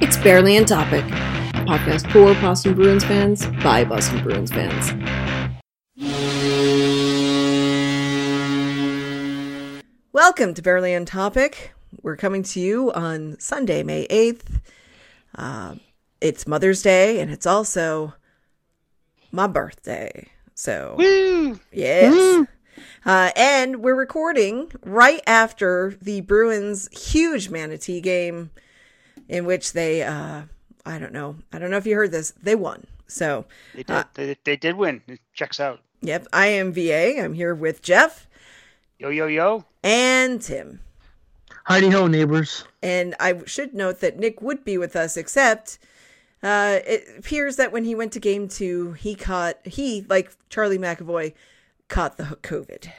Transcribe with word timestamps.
It's 0.00 0.16
Barely 0.16 0.56
on 0.58 0.64
Topic, 0.64 1.04
a 1.04 1.64
podcast 1.66 2.10
for 2.12 2.32
Boston 2.40 2.74
Bruins 2.74 3.04
fans 3.04 3.46
by 3.62 3.84
Boston 3.84 4.22
Bruins 4.22 4.50
fans. 4.50 4.92
Welcome 10.12 10.54
to 10.54 10.62
Barely 10.62 10.94
on 10.94 11.04
Topic. 11.04 11.72
We're 12.02 12.16
coming 12.16 12.42
to 12.44 12.60
you 12.60 12.92
on 12.92 13.38
Sunday, 13.40 13.82
May 13.82 14.06
8th. 14.08 14.60
Uh, 15.34 15.74
it's 16.20 16.46
Mother's 16.46 16.82
Day, 16.82 17.20
and 17.20 17.30
it's 17.30 17.46
also 17.46 18.14
my 19.32 19.46
birthday. 19.46 20.28
So, 20.54 20.94
Woo! 20.98 21.58
yes. 21.72 22.46
Uh, 23.04 23.30
and 23.36 23.82
we're 23.82 23.94
recording 23.94 24.70
right 24.84 25.22
after 25.26 25.96
the 26.00 26.20
Bruins' 26.20 26.88
huge 26.92 27.48
manatee 27.48 28.00
game, 28.00 28.50
in 29.28 29.44
which 29.44 29.72
they, 29.72 30.02
uh, 30.02 30.42
I 30.86 30.98
don't 30.98 31.12
know, 31.12 31.36
I 31.52 31.58
don't 31.58 31.70
know 31.70 31.76
if 31.76 31.86
you 31.86 31.94
heard 31.94 32.12
this, 32.12 32.32
they 32.42 32.54
won. 32.54 32.86
So, 33.06 33.46
They 33.74 33.82
did. 33.84 34.04
they, 34.14 34.36
they 34.44 34.56
did 34.56 34.76
win. 34.76 35.02
It 35.06 35.20
checks 35.32 35.60
out. 35.60 35.80
yep, 36.02 36.26
I 36.32 36.46
am 36.48 36.72
VA. 36.72 37.18
I'm 37.22 37.34
here 37.34 37.54
with 37.54 37.80
Jeff 37.82 38.26
Yo 38.98 39.08
yo 39.10 39.26
yo. 39.26 39.64
and 39.82 40.42
Tim. 40.42 40.80
Heidi 41.64 41.88
ho, 41.90 42.06
neighbors. 42.06 42.64
And 42.82 43.14
I 43.20 43.42
should 43.46 43.74
note 43.74 44.00
that 44.00 44.18
Nick 44.18 44.40
would 44.42 44.64
be 44.64 44.76
with 44.78 44.96
us, 44.96 45.16
except 45.16 45.78
uh, 46.42 46.78
it 46.86 47.04
appears 47.18 47.56
that 47.56 47.72
when 47.72 47.84
he 47.84 47.94
went 47.94 48.12
to 48.12 48.20
game 48.20 48.48
two, 48.48 48.92
he 48.92 49.14
caught, 49.14 49.58
he, 49.66 50.04
like 50.08 50.32
Charlie 50.48 50.78
McAvoy, 50.78 51.34
caught 51.88 52.16
the 52.16 52.24
COVID. 52.42 52.90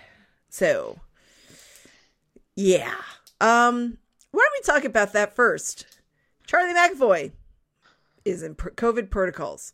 So, 0.50 1.00
yeah. 2.56 2.94
Um, 3.42 3.98
why 4.32 4.44
don't 4.44 4.54
we 4.54 4.62
talk 4.74 4.84
about 4.86 5.14
that 5.14 5.36
first? 5.36 5.86
Charlie 6.50 6.74
McAvoy 6.74 7.32
is 8.26 8.42
in 8.42 8.56
COVID 8.56 9.12
protocols. 9.12 9.74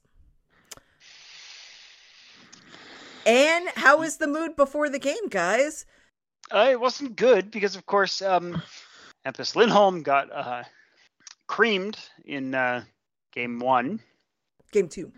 And 3.26 3.70
how 3.78 4.00
was 4.00 4.18
the 4.18 4.28
mood 4.28 4.58
before 4.58 4.90
the 4.90 5.00
game, 5.00 5.30
guys? 5.30 5.86
Uh, 6.52 6.68
it 6.72 6.82
wasn't 6.82 7.16
good 7.16 7.50
because, 7.50 7.78
of 7.78 7.86
course, 7.86 8.22
um, 8.22 8.62
Hampus 9.26 9.56
Lindholm 9.56 10.04
got 10.04 10.30
uh, 10.34 10.64
creamed 11.48 11.98
in 12.26 12.54
uh, 12.54 12.84
game 13.32 13.60
one, 13.60 14.02
Game 14.74 14.90
two. 14.90 15.14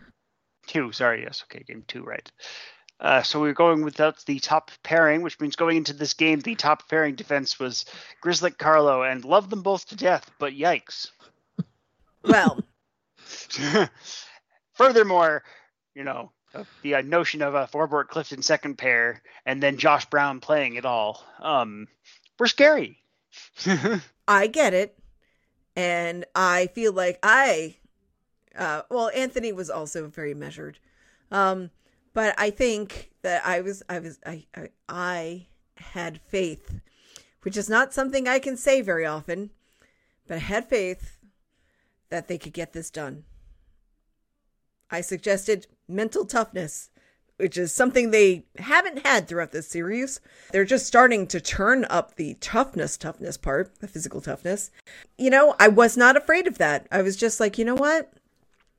two. 0.68 0.92
Sorry, 0.92 1.24
yes, 1.24 1.44
okay, 1.46 1.64
game 1.64 1.84
two, 1.88 2.04
right. 2.04 2.32
Uh, 3.00 3.24
so 3.24 3.42
we 3.42 3.48
were 3.48 3.56
going 3.56 3.84
without 3.84 4.24
the 4.28 4.38
top 4.38 4.70
pairing, 4.84 5.24
which 5.24 5.40
means 5.40 5.56
going 5.56 5.78
into 5.78 5.94
this 5.94 6.14
game, 6.14 6.40
the 6.40 6.54
top 6.54 6.88
pairing 6.88 7.16
defense 7.16 7.60
was 7.60 7.86
Grzelcyk 8.24 8.60
Carlo, 8.60 9.02
and 9.02 9.26
loved 9.26 9.50
them 9.50 9.64
both 9.64 9.88
to 9.88 9.96
death. 9.96 10.30
But 10.38 10.54
yikes! 10.54 11.08
Well, 12.28 12.60
Furthermore, 14.74 15.44
you 15.96 16.04
know, 16.04 16.32
the 16.82 16.96
uh, 16.96 17.02
notion 17.02 17.42
of 17.42 17.56
a 17.56 17.68
Forbort 17.68 18.08
Clifton 18.08 18.42
second 18.42 18.78
pair 18.78 19.22
and 19.46 19.62
then 19.62 19.78
Josh 19.78 20.06
Brown 20.06 20.40
playing 20.40 20.76
it 20.76 20.86
all, 20.86 21.24
um, 21.40 21.88
were 22.40 22.48
scary. 22.48 22.98
I 24.28 24.48
get 24.48 24.74
it. 24.74 24.98
And 25.76 26.26
I 26.36 26.68
feel 26.68 26.92
like 26.92 27.20
I, 27.22 27.76
uh, 28.58 28.82
well, 28.90 29.12
Anthony 29.14 29.52
was 29.52 29.70
also 29.70 30.08
very 30.08 30.34
measured. 30.34 30.80
Um, 31.32 31.70
but 32.14 32.34
I 32.38 32.50
think 32.50 33.12
that 33.22 33.46
I 33.46 33.62
was, 33.62 33.84
I 33.88 34.00
was, 34.00 34.20
I, 34.26 34.46
I, 34.56 34.70
I 34.90 35.48
had 35.78 36.20
faith, 36.28 36.80
which 37.44 37.58
is 37.58 37.70
not 37.70 37.94
something 37.94 38.28
I 38.28 38.40
can 38.40 38.58
say 38.58 38.82
very 38.82 39.06
often, 39.06 39.52
but 40.28 40.38
I 40.38 40.40
had 40.40 40.68
faith 40.68 41.17
that 42.10 42.28
they 42.28 42.38
could 42.38 42.54
get 42.54 42.74
this 42.74 42.90
done. 42.90 43.24
I 44.90 45.02
suggested 45.02 45.68
mental 45.88 46.26
toughness, 46.26 46.90
which 47.38 47.58
is 47.58 47.74
something 47.74 48.12
they 48.12 48.46
haven't 48.58 49.06
had 49.06 49.28
throughout 49.28 49.52
this 49.52 49.68
series. 49.68 50.20
They're 50.52 50.66
just 50.66 50.88
starting 50.88 51.28
to 51.28 51.42
turn 51.42 51.86
up 51.86 52.16
the 52.16 52.36
toughness, 52.40 52.98
toughness 52.98 53.38
part, 53.38 53.80
the 53.80 53.88
physical 53.88 54.22
toughness. 54.22 54.72
You 55.18 55.30
know, 55.30 55.56
I 55.60 55.68
was 55.68 55.98
not 55.98 56.16
afraid 56.16 56.48
of 56.48 56.58
that. 56.58 56.88
I 56.92 57.02
was 57.02 57.16
just 57.16 57.40
like, 57.40 57.58
you 57.58 57.66
know 57.66 57.76
what? 57.76 58.12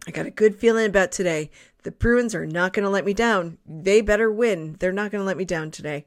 I 0.07 0.11
got 0.11 0.27
a 0.27 0.31
good 0.31 0.57
feeling 0.57 0.87
about 0.87 1.13
today. 1.13 1.51
The 1.83 1.91
Bruins 1.93 2.35
are 2.35 2.47
not 2.47 2.73
going 2.73 2.85
to 2.85 2.91
let 2.91 3.05
me 3.05 3.15
down. 3.15 3.59
They 3.67 4.01
better 4.01 4.33
win. 4.33 4.77
They're 4.79 4.93
not 4.93 5.11
going 5.11 5.21
to 5.21 5.27
let 5.27 5.37
me 5.37 5.45
down 5.45 5.71
today. 5.71 6.07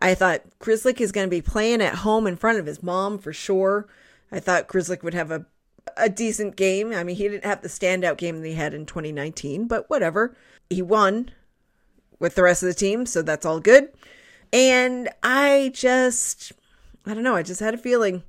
I 0.00 0.14
thought 0.14 0.42
Grzelcyk 0.60 1.00
is 1.00 1.12
going 1.12 1.26
to 1.26 1.30
be 1.30 1.42
playing 1.42 1.82
at 1.82 1.96
home 1.96 2.26
in 2.26 2.36
front 2.36 2.58
of 2.58 2.66
his 2.66 2.82
mom 2.82 3.18
for 3.18 3.32
sure. 3.32 3.88
I 4.30 4.38
thought 4.38 4.68
Grzelcyk 4.68 5.02
would 5.02 5.14
have 5.14 5.30
a 5.30 5.46
a 5.96 6.08
decent 6.08 6.56
game. 6.56 6.92
I 6.92 7.04
mean, 7.04 7.16
he 7.16 7.28
didn't 7.28 7.44
have 7.44 7.62
the 7.62 7.68
standout 7.68 8.16
game 8.16 8.40
that 8.40 8.48
he 8.48 8.54
had 8.54 8.74
in 8.74 8.86
2019, 8.86 9.66
but 9.66 9.88
whatever. 9.88 10.36
He 10.70 10.82
won 10.82 11.30
with 12.18 12.34
the 12.34 12.42
rest 12.42 12.62
of 12.62 12.68
the 12.68 12.74
team, 12.74 13.06
so 13.06 13.22
that's 13.22 13.46
all 13.46 13.60
good. 13.60 13.92
And 14.52 15.08
I 15.22 15.70
just, 15.74 16.52
I 17.06 17.14
don't 17.14 17.22
know, 17.22 17.36
I 17.36 17.42
just 17.42 17.60
had 17.60 17.74
a 17.74 17.78
feeling 17.78 18.22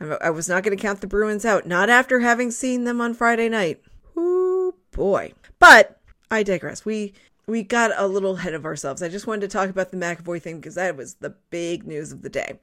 I 0.00 0.30
was 0.30 0.48
not 0.48 0.62
going 0.62 0.76
to 0.76 0.82
count 0.82 1.00
the 1.00 1.06
Bruins 1.06 1.44
out, 1.44 1.66
not 1.66 1.88
after 1.88 2.20
having 2.20 2.50
seen 2.50 2.84
them 2.84 3.00
on 3.00 3.14
Friday 3.14 3.48
night. 3.48 3.80
Ooh, 4.18 4.74
boy. 4.90 5.32
But 5.58 5.98
I 6.30 6.42
digress. 6.42 6.84
We 6.84 7.14
we 7.46 7.62
got 7.62 7.92
a 7.96 8.06
little 8.06 8.36
ahead 8.36 8.54
of 8.54 8.64
ourselves. 8.64 9.02
I 9.02 9.08
just 9.08 9.26
wanted 9.26 9.42
to 9.42 9.48
talk 9.48 9.70
about 9.70 9.90
the 9.90 9.96
McAvoy 9.96 10.42
thing 10.42 10.56
because 10.56 10.74
that 10.74 10.96
was 10.96 11.14
the 11.14 11.36
big 11.50 11.86
news 11.86 12.12
of 12.12 12.22
the 12.22 12.28
day, 12.28 12.58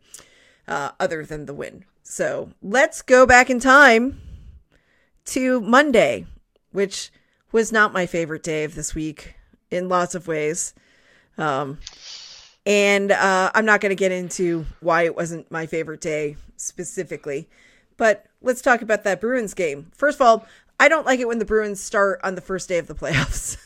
uh, 0.68 0.92
other 1.00 1.26
than 1.26 1.46
the 1.46 1.54
win. 1.54 1.86
So 2.04 2.52
let's 2.62 3.02
go 3.02 3.26
back 3.26 3.50
in 3.50 3.60
time 3.60 4.22
to 5.26 5.62
Monday, 5.62 6.26
which 6.72 7.12
was 7.52 7.72
not 7.72 7.94
my 7.94 8.06
favorite 8.06 8.44
day 8.44 8.66
of 8.66 8.76
this 8.76 8.94
week 8.94 9.36
in 9.72 9.90
lots 9.90 10.14
of 10.14 10.28
ways. 10.28 10.74
Um, 11.38 11.80
and 12.66 13.12
uh, 13.12 13.52
I'm 13.56 13.66
not 13.66 13.82
going 13.82 13.90
to 13.90 13.96
get 13.96 14.12
into 14.12 14.66
why 14.80 15.04
it 15.04 15.16
wasn't 15.16 15.50
my 15.50 15.66
favorite 15.66 16.02
day 16.02 16.38
specifically, 16.58 17.50
but 17.98 18.26
let's 18.42 18.62
talk 18.62 18.82
about 18.82 19.04
that 19.04 19.22
Bruins 19.22 19.54
game. 19.54 19.92
First 19.96 20.18
of 20.18 20.22
all, 20.22 20.46
I 20.80 20.88
don't 20.88 21.06
like 21.06 21.20
it 21.20 21.28
when 21.28 21.40
the 21.40 21.46
Bruins 21.46 21.82
start 21.82 22.20
on 22.24 22.36
the 22.36 22.42
first 22.42 22.70
day 22.70 22.78
of 22.78 22.88
the 22.88 22.96
playoffs. 22.96 23.58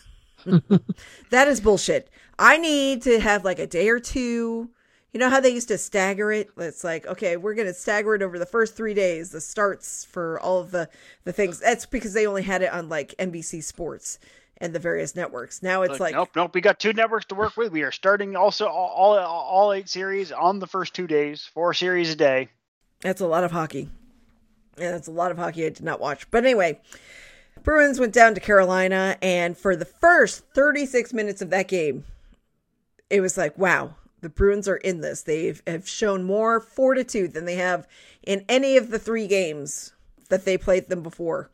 that 1.29 1.47
is 1.47 1.59
bullshit. 1.59 2.09
I 2.39 2.57
need 2.57 3.01
to 3.03 3.19
have 3.19 3.43
like 3.43 3.59
a 3.59 3.67
day 3.67 3.89
or 3.89 3.99
two. 3.99 4.69
You 5.17 5.23
know 5.23 5.31
how 5.31 5.39
they 5.39 5.49
used 5.49 5.69
to 5.69 5.79
stagger 5.79 6.31
it? 6.31 6.51
It's 6.57 6.83
like, 6.83 7.07
okay, 7.07 7.37
we're 7.37 7.55
going 7.55 7.67
to 7.67 7.73
stagger 7.73 8.13
it 8.13 8.21
over 8.21 8.37
the 8.37 8.45
first 8.45 8.75
three 8.75 8.93
days, 8.93 9.31
the 9.31 9.41
starts 9.41 10.05
for 10.05 10.39
all 10.41 10.59
of 10.59 10.69
the, 10.69 10.89
the 11.23 11.33
things. 11.33 11.59
That's 11.59 11.87
because 11.87 12.13
they 12.13 12.27
only 12.27 12.43
had 12.43 12.61
it 12.61 12.71
on 12.71 12.87
like 12.87 13.15
NBC 13.17 13.63
Sports 13.63 14.19
and 14.57 14.75
the 14.75 14.79
various 14.79 15.15
networks. 15.15 15.63
Now 15.63 15.81
it's 15.81 15.93
Look, 15.93 16.01
like, 16.01 16.13
nope, 16.13 16.29
nope. 16.35 16.53
We 16.53 16.61
got 16.61 16.79
two 16.79 16.93
networks 16.93 17.25
to 17.29 17.35
work 17.35 17.57
with. 17.57 17.71
We 17.71 17.81
are 17.81 17.91
starting 17.91 18.35
also 18.35 18.67
all, 18.67 19.17
all 19.17 19.17
all 19.17 19.73
eight 19.73 19.89
series 19.89 20.31
on 20.31 20.59
the 20.59 20.67
first 20.67 20.93
two 20.93 21.07
days, 21.07 21.49
four 21.51 21.73
series 21.73 22.11
a 22.11 22.15
day. 22.15 22.49
That's 23.01 23.19
a 23.19 23.25
lot 23.25 23.43
of 23.43 23.51
hockey. 23.51 23.89
Yeah, 24.77 24.91
that's 24.91 25.07
a 25.07 25.11
lot 25.11 25.31
of 25.31 25.39
hockey 25.39 25.65
I 25.65 25.69
did 25.69 25.83
not 25.83 25.99
watch. 25.99 26.29
But 26.29 26.45
anyway, 26.45 26.79
Bruins 27.63 27.99
went 27.99 28.13
down 28.13 28.35
to 28.35 28.39
Carolina, 28.39 29.17
and 29.23 29.57
for 29.57 29.75
the 29.75 29.83
first 29.83 30.43
36 30.53 31.11
minutes 31.11 31.41
of 31.41 31.49
that 31.49 31.67
game, 31.67 32.03
it 33.09 33.21
was 33.21 33.35
like, 33.35 33.57
wow, 33.57 33.95
the 34.27 34.33
Bruins 34.33 34.67
are 34.67 34.75
in 34.75 34.99
this. 34.99 35.21
They 35.21 35.55
have 35.65 35.87
shown 35.87 36.25
more 36.25 36.59
fortitude 36.59 37.31
than 37.33 37.45
they 37.45 37.55
have 37.55 37.87
in 38.21 38.43
any 38.49 38.75
of 38.75 38.89
the 38.89 38.99
three 38.99 39.25
games 39.25 39.93
that 40.27 40.43
they 40.43 40.57
played 40.57 40.89
them 40.89 41.01
before. 41.01 41.49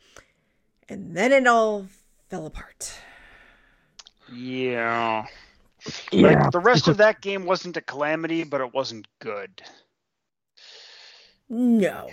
And 0.90 1.16
then 1.16 1.32
it 1.32 1.46
all 1.46 1.86
fell 2.32 2.48
apart. 2.48 3.00
Yeah. 4.32 5.28
Yeah. 6.12 6.40
Like 6.40 6.52
the 6.52 6.60
rest 6.60 6.88
of 6.88 6.98
that 6.98 7.22
game 7.22 7.46
wasn't 7.46 7.78
a 7.78 7.82
calamity, 7.82 8.44
but 8.44 8.60
it 8.60 8.74
wasn't 8.74 9.08
good. 9.20 9.62
No. 11.48 12.06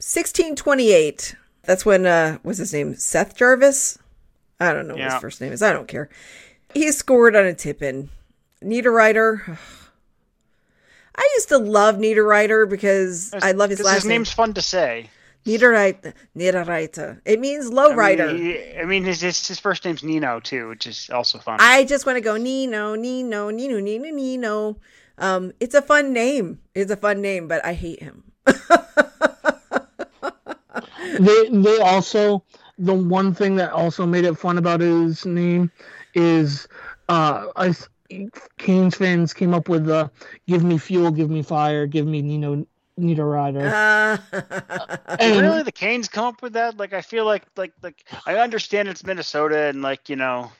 1628. 0.00 1.36
That's 1.62 1.86
when 1.86 2.04
uh 2.04 2.36
what's 2.42 2.58
his 2.58 2.74
name? 2.74 2.94
Seth 2.96 3.34
Jarvis? 3.34 3.98
I 4.60 4.74
don't 4.74 4.88
know 4.88 4.94
what 4.94 5.04
his 5.04 5.20
first 5.22 5.40
name 5.40 5.52
is. 5.52 5.62
I 5.62 5.72
don't 5.72 5.88
care. 5.88 6.10
He 6.74 6.90
scored 6.92 7.34
on 7.36 7.46
a 7.46 7.54
tip 7.54 7.82
in. 7.82 8.10
Niederreiter. 8.62 9.58
I 11.16 11.28
used 11.34 11.48
to 11.48 11.58
love 11.58 11.96
Niederreiter 11.96 12.68
because 12.68 13.34
I 13.34 13.52
love 13.52 13.70
his 13.70 13.82
last 13.82 13.94
his 13.96 14.04
name. 14.04 14.18
name's 14.18 14.32
fun 14.32 14.54
to 14.54 14.62
say. 14.62 15.10
Niederreiter. 15.46 16.12
Niederreiter. 16.36 17.20
It 17.24 17.40
means 17.40 17.72
low 17.72 17.90
I 17.92 17.94
rider. 17.94 18.26
mean, 18.28 18.36
he- 18.36 18.76
I 18.78 18.84
mean, 18.84 19.04
his, 19.04 19.20
his 19.20 19.46
his 19.48 19.58
first 19.58 19.84
name's 19.84 20.04
Nino 20.04 20.38
too, 20.40 20.68
which 20.68 20.86
is 20.86 21.10
also 21.10 21.38
fun. 21.38 21.56
I 21.60 21.84
just 21.84 22.06
want 22.06 22.16
to 22.16 22.20
go 22.20 22.36
Nino, 22.36 22.94
Nino, 22.94 23.50
Nino, 23.50 23.80
Nino, 23.80 24.10
Nino. 24.10 24.76
Um, 25.16 25.52
it's 25.58 25.74
a 25.74 25.82
fun 25.82 26.12
name. 26.12 26.60
It's 26.74 26.90
a 26.92 26.96
fun 26.96 27.20
name, 27.20 27.48
but 27.48 27.64
I 27.64 27.72
hate 27.72 28.00
him. 28.02 28.24
they 31.18 31.48
they 31.50 31.78
also 31.80 32.44
the 32.78 32.94
one 32.94 33.34
thing 33.34 33.56
that 33.56 33.72
also 33.72 34.06
made 34.06 34.24
it 34.24 34.38
fun 34.38 34.58
about 34.58 34.80
his 34.80 35.26
name 35.26 35.70
is 36.18 36.66
uh 37.08 37.46
I 37.56 37.74
Canes 38.58 38.94
fans 38.96 39.34
came 39.34 39.52
up 39.54 39.68
with 39.68 39.84
the 39.86 40.10
"Give 40.46 40.64
me 40.64 40.78
fuel, 40.78 41.10
give 41.10 41.30
me 41.30 41.42
fire, 41.42 41.86
give 41.86 42.06
me 42.06 42.22
Nino 42.22 42.66
need 42.96 43.18
a 43.18 43.24
rider. 43.24 43.68
Uh, 44.30 45.16
And- 45.20 45.40
really, 45.40 45.62
the 45.62 45.72
Canes 45.72 46.08
come 46.08 46.24
up 46.26 46.42
with 46.42 46.52
that? 46.54 46.76
Like, 46.78 46.92
I 46.92 47.00
feel 47.02 47.24
like, 47.24 47.44
like, 47.56 47.72
like 47.82 48.04
I 48.26 48.36
understand 48.36 48.88
it's 48.88 49.04
Minnesota 49.04 49.64
and 49.64 49.82
like 49.82 50.08
you 50.08 50.16
know, 50.16 50.50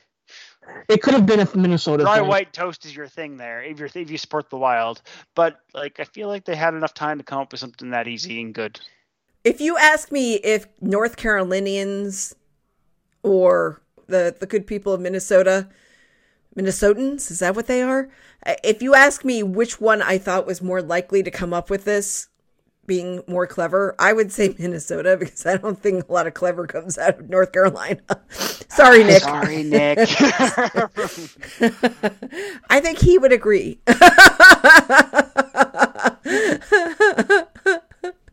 It 0.87 1.01
could 1.01 1.13
have 1.13 1.25
been 1.25 1.39
if 1.39 1.55
Minnesota. 1.55 2.03
dry 2.03 2.19
thing. 2.19 2.27
white 2.27 2.53
toast 2.53 2.85
is 2.85 2.95
your 2.95 3.07
thing 3.07 3.37
there 3.37 3.61
if 3.63 3.79
you're 3.79 3.89
if 3.93 4.09
you 4.11 4.17
support 4.17 4.49
the 4.49 4.57
Wild. 4.57 5.01
But 5.35 5.59
like, 5.73 5.99
I 5.99 6.03
feel 6.05 6.27
like 6.27 6.45
they 6.45 6.55
had 6.55 6.73
enough 6.75 6.93
time 6.93 7.17
to 7.17 7.23
come 7.23 7.39
up 7.39 7.51
with 7.51 7.59
something 7.61 7.89
that 7.91 8.07
easy 8.07 8.41
and 8.41 8.53
good. 8.53 8.79
if 9.43 9.59
you 9.61 9.77
ask 9.77 10.11
me 10.11 10.35
if 10.35 10.67
North 10.81 11.15
Carolinians 11.17 12.35
or 13.23 13.81
the 14.09 14.35
the 14.39 14.45
good 14.47 14.67
people 14.67 14.93
of 14.93 15.01
Minnesota, 15.01 15.69
Minnesotans, 16.55 17.31
is 17.31 17.39
that 17.39 17.55
what 17.55 17.67
they 17.67 17.81
are? 17.81 18.09
Uh, 18.45 18.55
If 18.63 18.81
you 18.81 18.95
ask 18.95 19.23
me 19.23 19.43
which 19.43 19.79
one 19.79 20.01
I 20.01 20.17
thought 20.17 20.45
was 20.47 20.61
more 20.61 20.81
likely 20.81 21.23
to 21.23 21.31
come 21.31 21.53
up 21.53 21.69
with 21.69 21.85
this, 21.85 22.27
being 22.85 23.21
more 23.27 23.45
clever, 23.47 23.95
I 23.99 24.13
would 24.13 24.31
say 24.31 24.55
Minnesota 24.59 25.15
because 25.17 25.45
I 25.45 25.57
don't 25.57 25.79
think 25.81 26.09
a 26.09 26.13
lot 26.13 26.27
of 26.27 26.33
clever 26.33 26.65
comes 26.67 26.97
out 26.97 27.19
of 27.19 27.29
North 27.29 27.51
Carolina. 27.51 28.01
Sorry, 28.29 29.03
Nick. 29.03 29.21
Sorry, 29.23 29.63
Nick. 29.63 29.99
I 32.69 32.79
think 32.81 32.97
he 32.99 33.17
would 33.17 33.31
agree. 33.31 33.79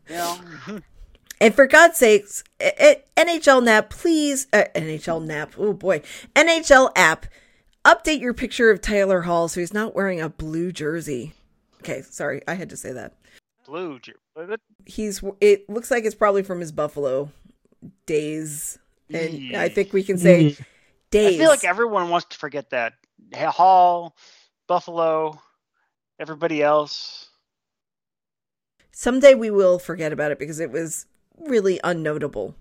yeah. 0.09 0.37
And 1.39 1.53
for 1.53 1.67
God's 1.67 1.97
sakes, 1.97 2.43
eh, 2.59 2.71
eh, 2.77 2.95
NHL 3.15 3.63
Nap, 3.63 3.89
please, 3.89 4.47
uh, 4.53 4.63
NHL 4.73 5.23
Nap, 5.23 5.53
oh 5.57 5.73
boy, 5.73 6.01
NHL 6.35 6.91
app, 6.95 7.27
update 7.85 8.19
your 8.21 8.33
picture 8.33 8.71
of 8.71 8.81
Taylor 8.81 9.21
Hall 9.21 9.47
so 9.47 9.59
he's 9.59 9.73
not 9.73 9.95
wearing 9.95 10.19
a 10.19 10.29
blue 10.29 10.71
jersey. 10.71 11.33
Okay, 11.81 12.01
sorry, 12.01 12.41
I 12.47 12.55
had 12.55 12.69
to 12.71 12.77
say 12.77 12.91
that. 12.91 13.13
Blue. 13.65 13.99
jer- 13.99 14.15
what? 14.33 14.59
He's, 14.85 15.21
it 15.41 15.69
looks 15.69 15.91
like 15.91 16.05
it's 16.05 16.15
probably 16.15 16.43
from 16.43 16.59
his 16.59 16.71
Buffalo 16.71 17.31
days. 18.05 18.79
And 19.13 19.55
I 19.55 19.69
think 19.69 19.93
we 19.93 20.03
can 20.03 20.17
say 20.17 20.57
Mm. 21.11 21.25
I 21.27 21.37
feel 21.37 21.49
like 21.49 21.63
everyone 21.63 22.09
wants 22.09 22.27
to 22.29 22.37
forget 22.37 22.69
that. 22.71 22.93
Hall, 23.33 24.15
Buffalo, 24.67 25.39
everybody 26.19 26.61
else. 26.61 27.29
Someday 28.91 29.33
we 29.33 29.49
will 29.51 29.79
forget 29.79 30.11
about 30.11 30.31
it 30.31 30.39
because 30.39 30.59
it 30.59 30.71
was 30.71 31.05
really 31.39 31.79
unnotable 31.83 32.55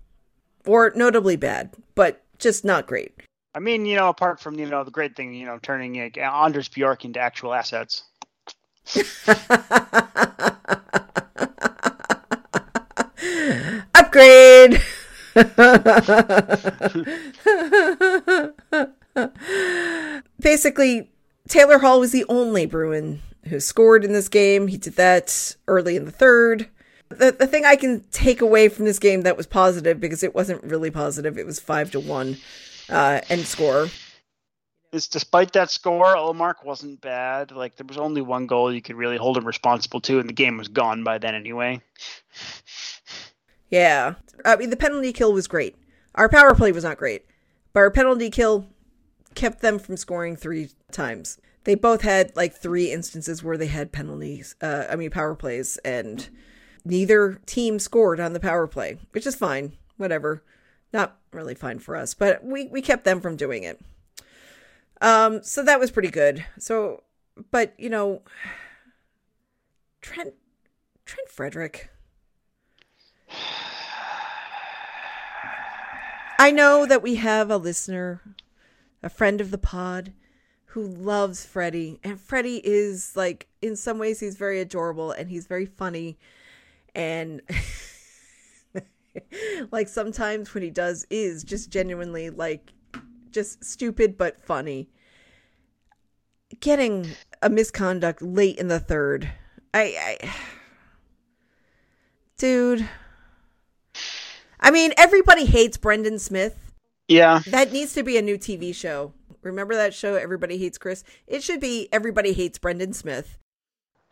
or 0.67 0.93
notably 0.94 1.37
bad, 1.37 1.75
but 1.94 2.23
just 2.38 2.64
not 2.64 2.87
great. 2.87 3.14
I 3.55 3.58
mean, 3.58 3.84
you 3.87 3.96
know, 3.96 4.08
apart 4.08 4.40
from 4.40 4.58
you 4.58 4.67
know 4.67 4.84
the 4.84 4.90
great 4.90 5.17
thing, 5.17 5.32
you 5.32 5.46
know, 5.46 5.58
turning 5.62 5.99
uh, 5.99 6.11
Anders 6.20 6.69
Bjork 6.69 7.06
into 7.06 7.20
actual 7.20 7.55
assets. 7.55 8.02
Upgrade. 13.94 14.82
Basically, 20.40 21.11
Taylor 21.49 21.78
Hall 21.78 22.00
was 22.00 22.12
the 22.12 22.26
only 22.28 22.67
Bruin 22.67 23.23
who 23.46 23.58
scored 23.61 24.05
in 24.05 24.12
this 24.12 24.28
game. 24.28 24.69
He 24.69 24.76
did 24.76 24.96
that 24.96 25.56
early 25.67 25.96
in 25.96 26.05
the 26.05 26.11
third. 26.11 26.69
The, 27.08 27.32
the 27.32 27.47
thing 27.47 27.64
I 27.64 27.76
can 27.76 28.05
take 28.11 28.41
away 28.41 28.69
from 28.69 28.85
this 28.85 28.99
game 28.99 29.23
that 29.23 29.37
was 29.37 29.47
positive, 29.47 30.00
because 30.00 30.23
it 30.23 30.35
wasn't 30.35 30.62
really 30.64 30.91
positive, 30.91 31.38
it 31.38 31.47
was 31.47 31.61
five 31.61 31.91
to 31.93 32.00
one 32.00 32.37
uh, 32.88 33.20
end 33.29 33.47
score. 33.47 33.88
Is 34.93 35.08
despite 35.08 35.53
that 35.53 35.70
score, 35.70 36.14
Ullmark 36.17 36.64
wasn't 36.64 37.00
bad. 37.00 37.53
Like 37.53 37.76
there 37.76 37.87
was 37.87 37.99
only 37.99 38.23
one 38.23 38.47
goal 38.47 38.73
you 38.73 38.81
could 38.81 38.97
really 38.97 39.17
hold 39.17 39.37
him 39.37 39.47
responsible 39.47 40.00
to, 40.03 40.19
and 40.19 40.29
the 40.29 40.32
game 40.35 40.56
was 40.56 40.69
gone 40.69 41.05
by 41.05 41.19
then 41.19 41.35
anyway. 41.35 41.81
Yeah. 43.69 44.14
I 44.44 44.56
mean, 44.56 44.70
the 44.70 44.76
penalty 44.76 45.12
kill 45.12 45.32
was 45.32 45.49
great. 45.49 45.76
Our 46.14 46.29
power 46.29 46.55
play 46.55 46.73
was 46.73 46.85
not 46.85 46.99
great, 46.99 47.26
but 47.73 47.81
our 47.81 47.91
penalty 47.91 48.31
kill 48.31 48.69
kept 49.35 49.61
them 49.61 49.79
from 49.79 49.97
scoring 49.97 50.37
three 50.37 50.70
times. 50.93 51.38
They 51.64 51.75
both 51.75 52.02
had 52.02 52.35
like 52.37 52.55
three 52.55 52.93
instances 52.93 53.43
where 53.43 53.59
they 53.59 53.67
had 53.67 53.93
penalties, 53.93 54.55
uh, 54.62 54.85
I 54.88 54.97
mean, 54.97 55.11
power 55.11 55.35
plays, 55.35 55.76
and 55.79 56.29
neither 56.87 57.41
team 57.47 57.79
scored 57.79 58.21
on 58.21 58.33
the 58.33 58.41
power 58.41 58.67
play, 58.67 58.99
which 59.11 59.27
is 59.27 59.35
fine. 59.35 59.73
Whatever. 59.97 60.43
Not 60.93 61.17
really 61.33 61.55
fine 61.55 61.79
for 61.79 61.97
us, 61.97 62.15
but 62.15 62.44
we, 62.44 62.67
we 62.67 62.81
kept 62.81 63.05
them 63.05 63.21
from 63.21 63.37
doing 63.37 63.65
it. 63.65 63.81
Um, 65.00 65.43
so 65.43 65.62
that 65.62 65.81
was 65.81 65.91
pretty 65.91 66.11
good. 66.11 66.44
So, 66.59 67.03
but, 67.50 67.75
you 67.77 67.91
know, 67.91 68.23
Trent, 70.00 70.35
Trent 71.05 71.29
Frederick. 71.29 71.91
I 76.38 76.50
know 76.50 76.87
that 76.87 77.03
we 77.03 77.17
have 77.17 77.50
a 77.50 77.56
listener, 77.56 78.23
a 79.03 79.09
friend 79.09 79.41
of 79.41 79.50
the 79.50 79.59
pod, 79.59 80.12
who 80.67 80.87
loves 80.87 81.44
Freddie. 81.44 81.99
And 82.05 82.21
Freddie 82.21 82.61
is 82.62 83.17
like, 83.17 83.49
in 83.61 83.77
some 83.77 83.99
ways, 83.99 84.21
he's 84.21 84.37
very 84.37 84.61
adorable 84.61 85.11
and 85.11 85.29
he's 85.29 85.47
very 85.47 85.67
funny. 85.67 86.19
And 86.96 87.43
like 89.70 89.87
sometimes 89.87 90.52
what 90.54 90.64
he 90.64 90.70
does 90.70 91.06
is 91.10 91.44
just 91.44 91.70
genuinely 91.70 92.31
like 92.31 92.72
just 93.31 93.62
stupid 93.62 94.16
but 94.16 94.40
funny. 94.40 94.88
Getting 96.60 97.08
a 97.43 97.50
misconduct 97.50 98.22
late 98.22 98.58
in 98.58 98.69
the 98.69 98.81
third. 98.81 99.31
I, 99.75 100.19
I 100.25 100.34
dude. 102.38 102.88
I 104.58 104.70
mean, 104.70 104.94
everybody 104.96 105.44
hates 105.44 105.76
Brendan 105.76 106.19
Smith. 106.19 106.72
Yeah, 107.08 107.40
That 107.46 107.72
needs 107.72 107.92
to 107.92 108.02
be 108.02 108.16
a 108.16 108.22
new 108.22 108.37
TV 108.37 108.75
show. 108.75 109.12
Remember 109.42 109.76
that 109.76 109.94
show, 109.94 110.14
Everybody 110.14 110.58
Hates 110.58 110.76
Chris? 110.76 111.04
It 111.28 111.44
should 111.44 111.60
be 111.60 111.88
Everybody 111.92 112.32
Hates 112.32 112.58
Brendan 112.58 112.94
Smith. 112.94 113.38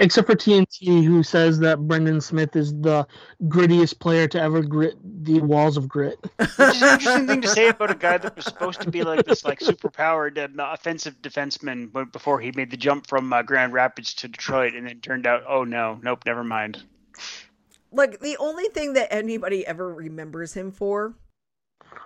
Except 0.00 0.26
for 0.26 0.34
TNT, 0.34 1.04
who 1.04 1.22
says 1.22 1.60
that 1.60 1.86
Brendan 1.86 2.20
Smith 2.20 2.56
is 2.56 2.72
the 2.80 3.06
grittiest 3.44 4.00
player 4.00 4.26
to 4.26 4.40
ever 4.40 4.60
grit 4.60 4.94
the 5.24 5.40
walls 5.40 5.76
of 5.76 5.88
grit. 5.88 6.18
which 6.36 6.48
is 6.48 6.58
an 6.58 6.94
interesting 6.94 7.26
thing 7.28 7.40
to 7.42 7.48
say 7.48 7.68
about 7.68 7.92
a 7.92 7.94
guy 7.94 8.18
that 8.18 8.34
was 8.34 8.44
supposed 8.44 8.80
to 8.80 8.90
be 8.90 9.04
like 9.04 9.24
this, 9.24 9.44
like 9.44 9.60
super 9.60 9.88
powered 9.88 10.36
uh, 10.36 10.48
offensive 10.58 11.22
defenseman, 11.22 11.92
but 11.92 12.12
before 12.12 12.40
he 12.40 12.50
made 12.56 12.72
the 12.72 12.76
jump 12.76 13.06
from 13.06 13.32
uh, 13.32 13.42
Grand 13.42 13.72
Rapids 13.72 14.14
to 14.14 14.28
Detroit, 14.28 14.74
and 14.74 14.88
then 14.88 15.00
turned 15.00 15.28
out, 15.28 15.44
oh 15.48 15.62
no, 15.62 16.00
nope, 16.02 16.24
never 16.26 16.42
mind. 16.42 16.82
Like, 17.92 18.18
the 18.18 18.36
only 18.38 18.64
thing 18.70 18.94
that 18.94 19.14
anybody 19.14 19.64
ever 19.64 19.94
remembers 19.94 20.54
him 20.54 20.72
for 20.72 21.14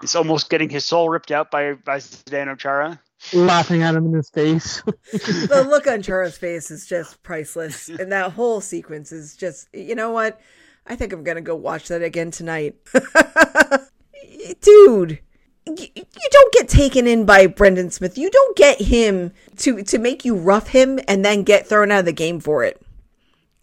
He's 0.01 0.15
almost 0.15 0.51
getting 0.51 0.69
his 0.69 0.85
soul 0.85 1.09
ripped 1.09 1.31
out 1.31 1.51
by 1.51 1.75
by 1.75 1.99
Zdeno 1.99 2.59
Chara. 2.59 3.01
Laughing 3.33 3.83
at 3.83 3.95
him 3.95 4.07
in 4.07 4.13
his 4.13 4.31
face. 4.31 4.83
the 5.13 5.67
look 5.69 5.87
on 5.87 6.03
Chara's 6.03 6.39
face 6.39 6.71
is 6.71 6.87
just 6.87 7.23
priceless, 7.23 7.89
and 7.89 8.13
that 8.13 8.33
whole 8.33 8.61
sequence 8.61 9.13
is 9.13 9.37
just. 9.37 9.69
You 9.73 9.95
know 9.95 10.11
what? 10.11 10.41
I 10.87 10.97
think 10.97 11.13
I'm 11.13 11.25
gonna 11.25 11.41
go 11.41 11.55
watch 11.55 11.89
that 11.89 12.03
again 12.03 12.31
tonight, 12.31 12.77
dude. 14.61 15.19
You 15.67 16.05
don't 16.31 16.53
get 16.55 16.67
taken 16.69 17.07
in 17.07 17.27
by 17.27 17.47
Brendan 17.47 17.91
Smith. 17.91 18.17
You 18.17 18.31
don't 18.31 18.57
get 18.57 18.81
him 18.81 19.33
to 19.59 19.83
to 19.83 19.99
make 19.99 20.25
you 20.25 20.35
rough 20.35 20.69
him 20.69 20.99
and 21.07 21.25
then 21.25 21.43
get 21.43 21.67
thrown 21.67 21.91
out 21.91 22.01
of 22.01 22.05
the 22.07 22.13
game 22.13 22.41
for 22.41 22.65
it. 22.65 22.81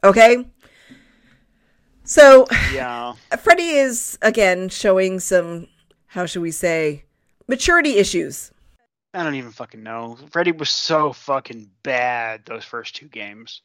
Okay. 0.03 0.45
So 2.03 2.45
Yeah, 2.71 3.13
Freddie 3.39 3.63
is 3.63 4.19
again 4.21 4.69
showing 4.69 5.19
some, 5.19 5.67
how 6.05 6.27
should 6.27 6.43
we 6.43 6.51
say, 6.51 7.05
maturity 7.47 7.97
issues. 7.97 8.51
I 9.15 9.23
don't 9.23 9.35
even 9.35 9.51
fucking 9.51 9.81
know. 9.81 10.17
Freddie 10.31 10.51
was 10.51 10.69
so 10.69 11.13
fucking 11.13 11.69
bad 11.83 12.45
those 12.45 12.65
first 12.65 12.95
two 12.95 13.07
games. 13.07 13.61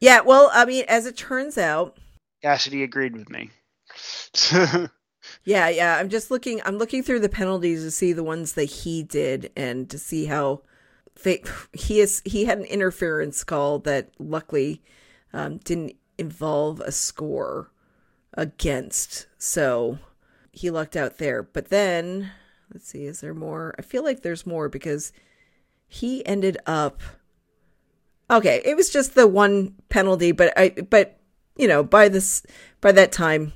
Yeah, 0.00 0.20
well, 0.20 0.50
I 0.52 0.64
mean, 0.64 0.84
as 0.88 1.06
it 1.06 1.16
turns 1.16 1.56
out, 1.56 1.96
Cassidy 2.42 2.82
agreed 2.82 3.16
with 3.16 3.30
me. 3.30 3.50
Yeah, 5.44 5.68
yeah. 5.68 5.96
I'm 5.96 6.08
just 6.08 6.30
looking. 6.30 6.60
I'm 6.64 6.78
looking 6.78 7.02
through 7.02 7.20
the 7.20 7.28
penalties 7.28 7.82
to 7.82 7.90
see 7.90 8.12
the 8.12 8.24
ones 8.24 8.54
that 8.54 8.64
he 8.64 9.02
did 9.02 9.50
and 9.56 9.88
to 9.90 9.98
see 9.98 10.26
how 10.26 10.62
they, 11.22 11.42
he 11.72 12.00
is. 12.00 12.22
He 12.24 12.44
had 12.44 12.58
an 12.58 12.64
interference 12.64 13.44
call 13.44 13.78
that 13.80 14.10
luckily 14.18 14.82
um, 15.32 15.58
didn't 15.58 15.96
involve 16.18 16.80
a 16.80 16.92
score 16.92 17.70
against, 18.34 19.26
so 19.38 19.98
he 20.52 20.70
lucked 20.70 20.96
out 20.96 21.18
there. 21.18 21.42
But 21.42 21.68
then, 21.68 22.32
let's 22.72 22.88
see, 22.88 23.04
is 23.04 23.20
there 23.20 23.34
more? 23.34 23.74
I 23.78 23.82
feel 23.82 24.04
like 24.04 24.22
there's 24.22 24.46
more 24.46 24.68
because 24.68 25.12
he 25.88 26.24
ended 26.26 26.58
up. 26.66 27.00
Okay, 28.30 28.62
it 28.64 28.76
was 28.76 28.90
just 28.90 29.14
the 29.14 29.26
one 29.26 29.74
penalty, 29.88 30.32
but 30.32 30.52
I, 30.56 30.70
but 30.70 31.18
you 31.56 31.66
know, 31.66 31.82
by 31.82 32.08
this, 32.08 32.44
by 32.80 32.92
that 32.92 33.12
time, 33.12 33.52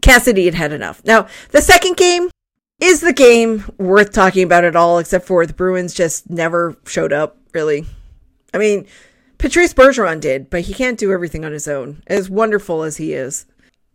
Cassidy 0.00 0.44
had 0.44 0.54
had 0.54 0.72
enough. 0.72 1.02
Now, 1.04 1.26
the 1.50 1.60
second 1.60 1.96
game 1.96 2.30
is 2.80 3.00
the 3.00 3.12
game 3.12 3.64
worth 3.78 4.12
talking 4.12 4.44
about 4.44 4.64
at 4.64 4.76
all, 4.76 4.98
except 4.98 5.26
for 5.26 5.44
the 5.46 5.52
Bruins 5.52 5.94
just 5.94 6.30
never 6.30 6.76
showed 6.86 7.12
up, 7.12 7.36
really. 7.52 7.86
I 8.54 8.58
mean, 8.58 8.86
Patrice 9.38 9.74
Bergeron 9.74 10.20
did, 10.20 10.50
but 10.50 10.62
he 10.62 10.74
can't 10.74 10.98
do 10.98 11.12
everything 11.12 11.44
on 11.44 11.52
his 11.52 11.68
own, 11.68 12.02
as 12.06 12.30
wonderful 12.30 12.82
as 12.82 12.96
he 12.96 13.12
is. 13.12 13.46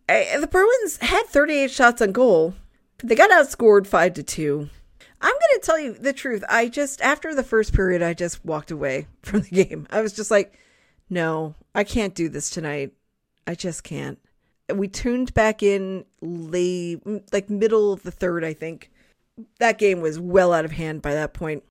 I, 0.08 0.36
the 0.40 0.46
Bruins 0.46 0.98
had 0.98 1.24
38 1.26 1.70
shots 1.70 2.00
on 2.00 2.12
goal, 2.12 2.54
they 3.02 3.14
got 3.14 3.30
outscored 3.30 3.86
5 3.86 4.14
to 4.14 4.22
2. 4.22 4.68
I'm 5.20 5.32
going 5.32 5.40
to 5.54 5.60
tell 5.62 5.78
you 5.78 5.94
the 5.94 6.12
truth. 6.12 6.44
I 6.48 6.68
just, 6.68 7.00
after 7.00 7.34
the 7.34 7.42
first 7.42 7.74
period, 7.74 8.02
I 8.02 8.14
just 8.14 8.44
walked 8.44 8.70
away 8.70 9.06
from 9.22 9.40
the 9.42 9.50
game. 9.50 9.86
I 9.90 10.00
was 10.00 10.12
just 10.12 10.30
like, 10.30 10.58
no, 11.10 11.54
I 11.74 11.84
can't 11.84 12.14
do 12.14 12.28
this 12.28 12.50
tonight. 12.50 12.92
I 13.46 13.54
just 13.54 13.82
can't. 13.82 14.18
We 14.72 14.88
tuned 14.88 15.32
back 15.32 15.62
in 15.62 16.04
late, 16.20 17.00
like 17.32 17.48
middle 17.48 17.92
of 17.92 18.02
the 18.02 18.10
third, 18.10 18.44
I 18.44 18.52
think. 18.52 18.90
That 19.58 19.78
game 19.78 20.00
was 20.00 20.18
well 20.18 20.52
out 20.52 20.66
of 20.66 20.72
hand 20.72 21.00
by 21.00 21.14
that 21.14 21.32
point. 21.32 21.64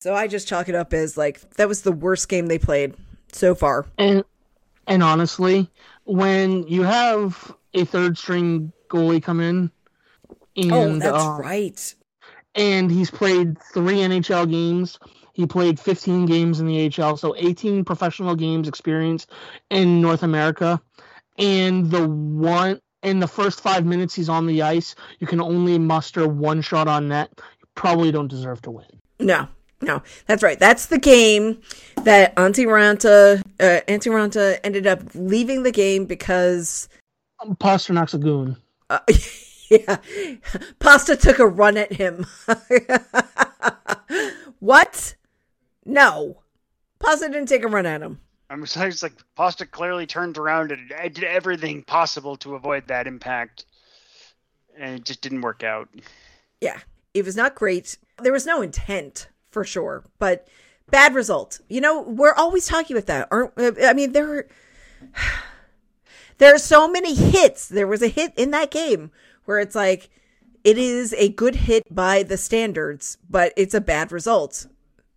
So 0.00 0.14
I 0.14 0.26
just 0.26 0.48
chalk 0.48 0.68
it 0.68 0.74
up 0.74 0.92
as 0.92 1.16
like 1.16 1.40
that 1.52 1.68
was 1.68 1.82
the 1.82 1.92
worst 1.92 2.28
game 2.28 2.46
they 2.46 2.58
played 2.58 2.94
so 3.32 3.54
far. 3.54 3.86
And 3.96 4.24
and 4.86 5.02
honestly, 5.02 5.70
when 6.04 6.66
you 6.66 6.82
have 6.82 7.54
a 7.74 7.84
third 7.84 8.18
string 8.18 8.72
goalie 8.88 9.22
come 9.22 9.40
in, 9.40 9.70
and, 10.56 10.72
oh, 10.72 10.98
that's 10.98 11.24
uh, 11.24 11.38
right. 11.40 11.94
And 12.54 12.90
he's 12.90 13.10
played 13.10 13.60
three 13.72 13.96
NHL 13.96 14.50
games. 14.50 14.98
He 15.32 15.46
played 15.46 15.78
15 15.78 16.26
games 16.26 16.60
in 16.60 16.66
the 16.66 16.92
AHL, 16.92 17.16
so 17.16 17.34
18 17.36 17.84
professional 17.84 18.34
games 18.34 18.68
experience 18.68 19.26
in 19.70 20.00
North 20.00 20.22
America. 20.22 20.80
And 21.38 21.90
the 21.90 22.06
one 22.08 22.80
in 23.02 23.20
the 23.20 23.28
first 23.28 23.60
five 23.60 23.86
minutes 23.86 24.14
he's 24.14 24.28
on 24.28 24.46
the 24.46 24.62
ice, 24.62 24.94
you 25.18 25.26
can 25.26 25.40
only 25.40 25.78
muster 25.78 26.28
one 26.28 26.60
shot 26.60 26.88
on 26.88 27.08
net. 27.08 27.30
You 27.38 27.68
probably 27.74 28.12
don't 28.12 28.28
deserve 28.28 28.60
to 28.62 28.70
win. 28.70 28.86
No, 29.18 29.48
no, 29.80 30.02
that's 30.26 30.42
right. 30.42 30.58
That's 30.58 30.86
the 30.86 30.98
game 30.98 31.60
that 32.04 32.34
Antti 32.36 32.66
Raanta, 32.66 33.40
uh, 33.60 33.80
Antti 33.88 34.10
Raanta 34.10 34.58
ended 34.62 34.86
up 34.86 35.00
leaving 35.14 35.62
the 35.62 35.72
game 35.72 36.04
because 36.04 36.88
Pastrnak's 37.60 38.14
a 38.14 38.18
goon. 38.18 38.56
Uh, 38.90 38.98
yeah, 39.70 39.98
Pasta 40.78 41.16
took 41.16 41.38
a 41.38 41.46
run 41.46 41.76
at 41.76 41.92
him. 41.92 42.26
what? 44.58 45.14
No, 45.84 46.42
Pasta 46.98 47.28
didn't 47.28 47.48
take 47.48 47.62
a 47.62 47.68
run 47.68 47.86
at 47.86 48.02
him. 48.02 48.20
I'm 48.50 48.64
just 48.64 49.02
like 49.02 49.12
Pasta 49.36 49.64
clearly 49.64 50.06
turned 50.06 50.36
around 50.36 50.72
and 50.72 51.14
did 51.14 51.22
everything 51.22 51.84
possible 51.84 52.36
to 52.38 52.56
avoid 52.56 52.88
that 52.88 53.06
impact, 53.06 53.64
and 54.76 54.96
it 54.96 55.04
just 55.04 55.20
didn't 55.20 55.42
work 55.42 55.62
out. 55.62 55.88
Yeah, 56.60 56.80
it 57.14 57.24
was 57.24 57.36
not 57.36 57.54
great. 57.54 57.96
There 58.20 58.32
was 58.32 58.46
no 58.46 58.60
intent 58.60 59.28
for 59.50 59.64
sure, 59.64 60.04
but 60.18 60.48
bad 60.90 61.14
result. 61.14 61.60
You 61.68 61.80
know, 61.80 62.02
we're 62.02 62.34
always 62.34 62.66
talking 62.66 62.96
about 62.96 63.06
that, 63.06 63.28
aren't? 63.30 63.52
I 63.56 63.92
mean, 63.92 64.12
there 64.12 64.48
there 66.38 66.52
are 66.52 66.58
so 66.58 66.88
many 66.88 67.14
hits. 67.14 67.68
There 67.68 67.86
was 67.86 68.02
a 68.02 68.08
hit 68.08 68.32
in 68.36 68.50
that 68.50 68.72
game 68.72 69.12
where 69.44 69.58
it's 69.58 69.74
like 69.74 70.10
it 70.64 70.78
is 70.78 71.14
a 71.14 71.30
good 71.30 71.56
hit 71.56 71.82
by 71.94 72.22
the 72.22 72.36
standards, 72.36 73.18
but 73.28 73.52
it's 73.56 73.74
a 73.74 73.80
bad 73.80 74.12
result. 74.12 74.66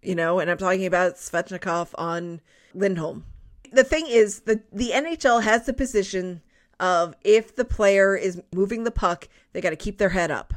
You 0.02 0.16
know, 0.16 0.40
and 0.40 0.52
I'm 0.52 0.58
talking 0.58 0.86
about 0.86 1.16
Svechnikov 1.16 1.90
on 1.98 2.42
Lindholm. 2.74 3.26
The 3.72 3.84
thing 3.84 4.06
is, 4.08 4.42
the 4.42 4.62
the 4.72 4.92
NHL 4.94 5.44
has 5.44 5.66
the 5.66 5.74
position 5.74 6.42
of 6.80 7.16
if 7.24 7.56
the 7.56 7.66
player 7.66 8.16
is 8.16 8.42
moving 8.54 8.84
the 8.84 8.92
puck, 8.92 9.30
they 9.54 9.62
got 9.62 9.70
to 9.70 9.76
keep 9.76 9.98
their 9.98 10.10
head 10.10 10.32
up. 10.32 10.54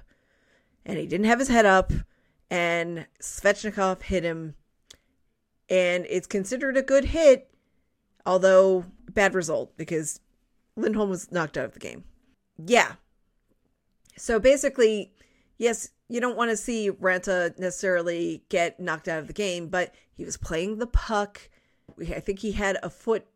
And 0.84 0.98
he 0.98 1.06
didn't 1.06 1.26
have 1.26 1.38
his 1.38 1.48
head 1.48 1.66
up, 1.66 1.92
and 2.50 3.06
Svechnikov 3.20 4.02
hit 4.02 4.24
him, 4.24 4.54
and 5.68 6.06
it's 6.08 6.26
considered 6.26 6.76
a 6.76 6.82
good 6.82 7.06
hit, 7.06 7.50
although 8.24 8.84
bad 9.10 9.34
result 9.34 9.76
because 9.76 10.20
Lindholm 10.76 11.10
was 11.10 11.32
knocked 11.32 11.56
out 11.56 11.64
of 11.64 11.72
the 11.72 11.80
game. 11.80 12.04
Yeah. 12.58 12.92
So 14.16 14.38
basically, 14.38 15.12
yes, 15.58 15.90
you 16.08 16.20
don't 16.20 16.36
want 16.36 16.50
to 16.50 16.56
see 16.56 16.90
Raanta 16.90 17.58
necessarily 17.58 18.42
get 18.48 18.78
knocked 18.80 19.08
out 19.08 19.18
of 19.18 19.26
the 19.26 19.32
game, 19.32 19.68
but 19.68 19.94
he 20.14 20.24
was 20.24 20.36
playing 20.36 20.78
the 20.78 20.86
puck. 20.86 21.40
I 22.00 22.20
think 22.20 22.38
he 22.38 22.52
had 22.52 22.78
a 22.82 22.90
foot 22.90 23.26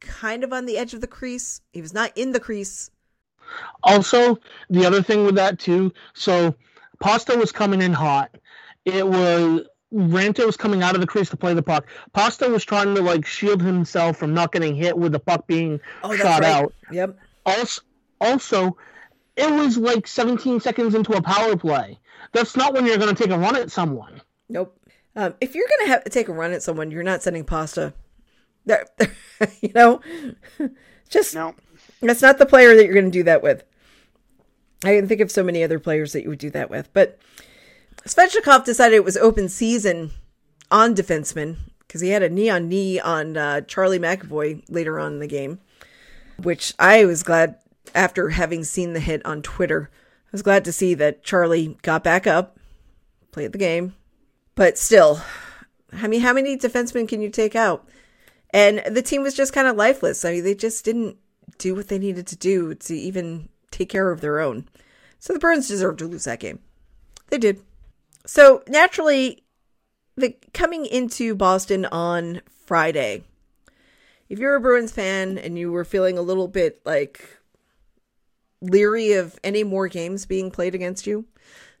kind 0.00 0.44
of 0.44 0.52
on 0.52 0.66
the 0.66 0.76
edge 0.78 0.94
of 0.94 1.00
the 1.00 1.06
crease. 1.06 1.60
He 1.72 1.80
was 1.82 1.94
not 1.94 2.12
in 2.16 2.32
the 2.32 2.40
crease. 2.40 2.90
Also, 3.82 4.38
the 4.70 4.84
other 4.84 5.02
thing 5.02 5.24
with 5.24 5.36
that 5.36 5.58
too, 5.58 5.92
so 6.14 6.54
Pasta 6.98 7.36
was 7.36 7.52
coming 7.52 7.80
in 7.82 7.92
hot. 7.92 8.36
It 8.84 9.06
was 9.06 9.62
Raanta 9.94 10.44
was 10.44 10.56
coming 10.56 10.82
out 10.82 10.94
of 10.94 11.00
the 11.00 11.06
crease 11.06 11.30
to 11.30 11.36
play 11.36 11.54
the 11.54 11.62
puck. 11.62 11.86
Pasta 12.12 12.48
was 12.48 12.64
trying 12.64 12.94
to 12.94 13.02
like 13.02 13.24
shield 13.24 13.62
himself 13.62 14.16
from 14.16 14.34
not 14.34 14.52
getting 14.52 14.74
hit 14.74 14.98
with 14.98 15.12
the 15.12 15.20
puck 15.20 15.46
being 15.46 15.80
Oh, 16.02 16.14
shot 16.16 16.40
right. 16.40 16.52
out. 16.52 16.74
Yep. 16.90 17.16
Also, 17.46 17.82
also, 18.20 18.76
it 19.36 19.52
was 19.52 19.76
like 19.76 20.06
17 20.06 20.60
seconds 20.60 20.94
into 20.94 21.12
a 21.12 21.22
power 21.22 21.56
play. 21.56 21.98
That's 22.32 22.56
not 22.56 22.74
when 22.74 22.86
you're 22.86 22.98
going 22.98 23.14
to 23.14 23.22
take 23.22 23.32
a 23.32 23.38
run 23.38 23.56
at 23.56 23.70
someone. 23.70 24.20
Nope. 24.48 24.78
Um, 25.16 25.34
if 25.40 25.54
you're 25.54 25.66
gonna 25.78 25.90
have 25.92 26.04
take 26.04 26.28
a 26.28 26.32
run 26.32 26.52
at 26.52 26.62
someone, 26.62 26.90
you're 26.90 27.02
not 27.02 27.22
sending 27.22 27.42
pasta. 27.42 27.94
There, 28.66 28.84
you 29.62 29.72
know, 29.74 30.02
just 31.08 31.34
No, 31.34 31.54
that's 32.02 32.20
not 32.20 32.36
the 32.36 32.44
player 32.44 32.76
that 32.76 32.84
you're 32.84 32.94
going 32.94 33.06
to 33.06 33.10
do 33.10 33.22
that 33.22 33.42
with. 33.42 33.64
I 34.84 34.94
can 34.94 35.08
think 35.08 35.22
of 35.22 35.30
so 35.30 35.42
many 35.42 35.64
other 35.64 35.78
players 35.78 36.12
that 36.12 36.22
you 36.22 36.28
would 36.28 36.38
do 36.38 36.50
that 36.50 36.68
with, 36.68 36.92
but 36.92 37.18
Svechnikov 38.06 38.64
decided 38.66 38.96
it 38.96 39.04
was 39.04 39.16
open 39.16 39.48
season 39.48 40.10
on 40.70 40.94
defenseman 40.94 41.56
because 41.80 42.02
he 42.02 42.10
had 42.10 42.22
a 42.22 42.28
knee 42.28 42.50
on 42.50 42.68
knee 42.68 43.00
on 43.00 43.38
uh, 43.38 43.62
Charlie 43.62 43.98
McAvoy 43.98 44.64
later 44.68 45.00
on 45.00 45.14
in 45.14 45.18
the 45.20 45.26
game, 45.26 45.60
which 46.42 46.74
I 46.78 47.06
was 47.06 47.22
glad 47.22 47.56
after 47.94 48.30
having 48.30 48.64
seen 48.64 48.92
the 48.92 49.00
hit 49.00 49.24
on 49.24 49.42
Twitter. 49.42 49.90
I 49.92 50.28
was 50.32 50.42
glad 50.42 50.64
to 50.64 50.72
see 50.72 50.94
that 50.94 51.22
Charlie 51.22 51.78
got 51.82 52.04
back 52.04 52.26
up, 52.26 52.58
played 53.32 53.52
the 53.52 53.58
game, 53.58 53.94
but 54.54 54.78
still, 54.78 55.20
I 55.92 56.08
mean, 56.08 56.20
how 56.20 56.32
many 56.32 56.56
defensemen 56.56 57.08
can 57.08 57.22
you 57.22 57.30
take 57.30 57.54
out? 57.54 57.88
And 58.50 58.82
the 58.90 59.02
team 59.02 59.22
was 59.22 59.34
just 59.34 59.52
kind 59.52 59.66
of 59.66 59.76
lifeless. 59.76 60.24
I 60.24 60.32
mean, 60.32 60.44
they 60.44 60.54
just 60.54 60.84
didn't 60.84 61.16
do 61.58 61.74
what 61.74 61.88
they 61.88 61.98
needed 61.98 62.26
to 62.28 62.36
do 62.36 62.74
to 62.74 62.94
even 62.94 63.48
take 63.70 63.88
care 63.88 64.10
of 64.10 64.20
their 64.20 64.40
own. 64.40 64.68
So 65.18 65.32
the 65.32 65.38
Bruins 65.38 65.68
deserved 65.68 65.98
to 66.00 66.06
lose 66.06 66.24
that 66.24 66.40
game. 66.40 66.60
They 67.28 67.38
did. 67.38 67.60
So 68.26 68.62
naturally, 68.68 69.44
the 70.16 70.36
coming 70.52 70.86
into 70.86 71.34
Boston 71.34 71.84
on 71.86 72.40
Friday, 72.64 73.24
if 74.28 74.38
you're 74.38 74.56
a 74.56 74.60
Bruins 74.60 74.92
fan 74.92 75.38
and 75.38 75.58
you 75.58 75.70
were 75.70 75.84
feeling 75.84 76.18
a 76.18 76.22
little 76.22 76.48
bit 76.48 76.80
like 76.84 77.35
leery 78.60 79.12
of 79.12 79.38
any 79.44 79.64
more 79.64 79.88
games 79.88 80.26
being 80.26 80.50
played 80.50 80.74
against 80.74 81.06
you 81.06 81.26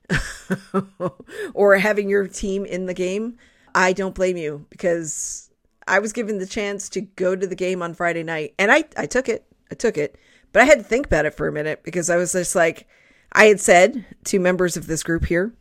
or 1.54 1.76
having 1.76 2.08
your 2.08 2.26
team 2.26 2.64
in 2.64 2.86
the 2.86 2.94
game, 2.94 3.36
I 3.74 3.92
don't 3.92 4.14
blame 4.14 4.36
you 4.36 4.66
because 4.70 5.50
I 5.86 5.98
was 5.98 6.12
given 6.12 6.38
the 6.38 6.46
chance 6.46 6.88
to 6.90 7.00
go 7.00 7.36
to 7.36 7.46
the 7.46 7.56
game 7.56 7.82
on 7.82 7.94
Friday 7.94 8.22
night 8.22 8.54
and 8.58 8.70
I, 8.70 8.84
I 8.96 9.06
took 9.06 9.28
it. 9.28 9.44
I 9.70 9.74
took 9.74 9.96
it. 9.96 10.16
But 10.52 10.62
I 10.62 10.66
had 10.66 10.78
to 10.78 10.84
think 10.84 11.06
about 11.06 11.26
it 11.26 11.34
for 11.34 11.48
a 11.48 11.52
minute 11.52 11.82
because 11.82 12.08
I 12.08 12.16
was 12.16 12.32
just 12.32 12.54
like, 12.54 12.86
I 13.32 13.46
had 13.46 13.60
said 13.60 14.04
to 14.24 14.38
members 14.38 14.76
of 14.76 14.86
this 14.86 15.02
group 15.02 15.26
here, 15.26 15.52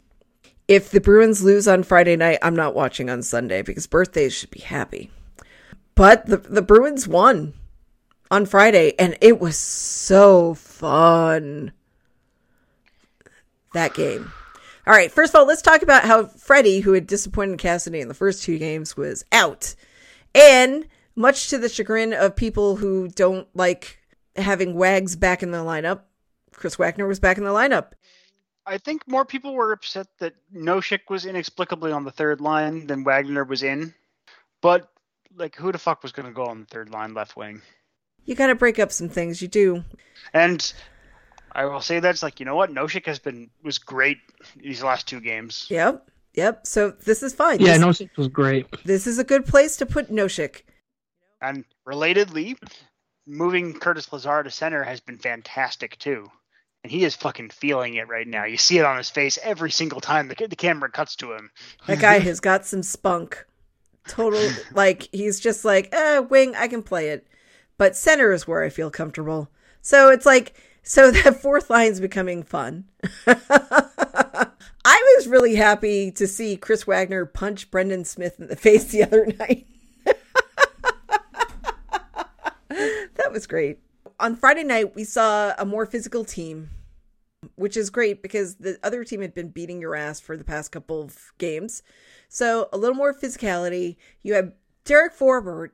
if 0.68 0.90
the 0.90 1.02
Bruins 1.02 1.44
lose 1.44 1.68
on 1.68 1.84
Friday 1.84 2.16
night, 2.16 2.40
I'm 2.42 2.56
not 2.56 2.76
watching 2.76 3.10
on 3.10 3.22
Sunday 3.22 3.62
because 3.62 3.88
birthdays 3.88 4.34
should 4.34 4.52
be 4.52 4.62
happy. 4.62 5.12
But 5.94 6.26
the 6.26 6.38
the 6.38 6.62
Bruins 6.62 7.08
won 7.08 7.54
on 8.32 8.46
Friday 8.46 8.94
and 8.98 9.18
it 9.22 9.40
was 9.40 9.58
so 9.58 10.54
fun. 10.54 11.72
That 13.74 13.94
game. 13.94 14.32
All 14.88 14.94
right, 14.94 15.12
first 15.12 15.34
of 15.34 15.40
all, 15.40 15.48
let's 15.48 15.64
talk 15.64 15.82
about 15.82 16.04
how 16.04 16.26
Freddie, 16.26 16.80
who 16.80 16.94
had 16.94 17.08
disappointed 17.08 17.58
Cassidy 17.58 18.00
in 18.00 18.08
the 18.08 18.14
first 18.14 18.44
two 18.44 18.60
games, 18.60 18.96
was 18.96 19.26
out. 19.32 19.74
And 20.36 20.88
much 21.16 21.50
to 21.50 21.58
the 21.58 21.70
chagrin 21.70 22.14
of 22.14 22.36
people 22.36 22.76
who 22.76 23.08
don't 23.08 23.48
like 23.56 24.00
having 24.36 24.76
Wags 24.76 25.16
back 25.16 25.42
in 25.42 25.52
the 25.52 25.58
lineup, 25.58 26.02
Chris 26.54 26.78
Wagner 26.78 27.08
was 27.08 27.20
back 27.20 27.38
in 27.38 27.44
the 27.44 27.50
lineup. 27.50 27.94
I 28.68 28.78
think 28.78 29.08
more 29.08 29.26
people 29.26 29.54
were 29.54 29.72
upset 29.72 30.08
that 30.20 30.34
Nosek 30.54 31.10
was 31.10 31.26
inexplicably 31.26 31.92
on 31.92 32.04
the 32.04 32.12
third 32.12 32.42
line 32.42 32.88
than 32.88 33.04
Wagner 33.04 33.44
was 33.44 33.64
in. 33.64 33.94
But 34.62 34.90
like, 35.36 35.56
who 35.56 35.72
the 35.72 35.78
fuck 35.78 36.04
was 36.04 36.12
going 36.12 36.28
to 36.28 36.34
go 36.34 36.46
on 36.46 36.62
the 36.62 36.66
third 36.66 36.90
line 36.90 37.14
left 37.14 37.36
wing? 37.36 37.62
You 38.26 38.36
got 38.36 38.48
to 38.48 38.56
break 38.56 38.80
up 38.80 38.92
some 38.92 39.10
things. 39.10 39.42
You 39.42 39.48
do. 39.48 39.84
And 40.34 40.74
I 41.52 41.66
will 41.66 41.82
say 41.82 42.00
that's 42.00 42.22
like, 42.22 42.40
you 42.40 42.46
know 42.46 42.56
what? 42.56 42.72
Nosek 42.72 43.06
has 43.06 43.20
been 43.20 43.50
was 43.64 43.78
great 43.78 44.18
these 44.58 44.84
last 44.84 45.08
two 45.08 45.22
games. 45.22 45.68
Yep. 45.70 46.10
Yep. 46.34 46.68
So 46.68 46.92
this 46.92 47.24
is 47.24 47.34
fine. 47.34 47.62
Yeah, 47.62 47.78
this, 47.78 48.00
no, 48.00 48.06
it 48.06 48.18
was 48.18 48.28
great. 48.28 48.68
this 48.84 49.08
is 49.08 49.20
a 49.20 49.24
good 49.24 49.46
place 49.46 49.78
to 49.78 49.86
put 49.86 50.12
Nosek. 50.12 50.64
And 51.42 51.64
relatedly, 51.88 52.58
moving 53.26 53.74
Curtis 53.74 54.12
Lazar 54.12 54.44
to 54.44 54.52
center 54.52 54.84
has 54.84 55.00
been 55.00 55.18
fantastic 55.18 55.98
too. 55.98 56.30
And 56.84 56.92
he 56.92 57.04
is 57.04 57.16
fucking 57.16 57.50
feeling 57.50 57.96
it 57.96 58.08
right 58.08 58.28
now. 58.28 58.46
You 58.46 58.58
see 58.58 58.78
it 58.78 58.86
on 58.86 58.98
his 58.98 59.10
face 59.10 59.40
every 59.42 59.72
single 59.72 60.02
time 60.02 60.28
the, 60.28 60.48
the 60.48 60.56
camera 60.56 60.92
cuts 60.92 61.16
to 61.18 61.34
him. 61.34 61.50
That 61.88 62.00
guy 62.00 62.20
has 62.30 62.40
got 62.40 62.66
some 62.66 62.84
spunk. 62.84 63.46
total 64.08 64.48
like 64.74 65.08
he's 65.12 65.40
just 65.40 65.64
like, 65.66 65.90
eh, 65.94 66.20
wing, 66.20 66.56
I 66.56 66.68
can 66.68 66.84
play 66.84 67.10
it. 67.10 67.28
But 67.78 67.96
center 67.96 68.32
is 68.32 68.48
where 68.48 68.64
I 68.64 68.70
feel 68.70 68.90
comfortable. 68.90 69.50
So 69.82 70.10
it's 70.10 70.26
like 70.26 70.54
so 70.86 71.12
that 71.24 71.42
fourth 71.42 71.70
line's 71.70 72.00
becoming 72.00 72.44
fun. 72.44 72.86
I 74.88 75.16
was 75.18 75.28
really 75.28 75.56
happy 75.56 76.12
to 76.12 76.28
see 76.28 76.56
Chris 76.56 76.86
Wagner 76.86 77.26
punch 77.26 77.72
Brendan 77.72 78.06
Smith 78.06 78.40
in 78.40 78.48
the 78.48 78.56
face 78.56 78.86
the 78.86 79.04
other 79.04 79.26
night. 79.26 79.66
that 82.70 83.32
was 83.32 83.48
great. 83.48 83.80
On 84.20 84.36
Friday 84.36 84.64
night, 84.64 84.96
we 84.96 85.04
saw 85.04 85.54
a 85.58 85.66
more 85.66 85.86
physical 85.86 86.24
team, 86.24 86.70
which 87.56 87.76
is 87.76 87.90
great 87.90 88.22
because 88.22 88.56
the 88.56 88.78
other 88.84 89.04
team 89.04 89.22
had 89.22 89.34
been 89.34 89.50
beating 89.50 89.82
your 89.82 89.96
ass 89.96 90.20
for 90.20 90.38
the 90.38 90.44
past 90.44 90.72
couple 90.72 91.02
of 91.02 91.34
games. 91.38 91.82
So 92.30 92.70
a 92.72 92.78
little 92.78 92.96
more 92.96 93.14
physicality. 93.14 93.98
You 94.22 94.36
have 94.36 94.54
Derek 94.86 95.18
Forbort 95.18 95.72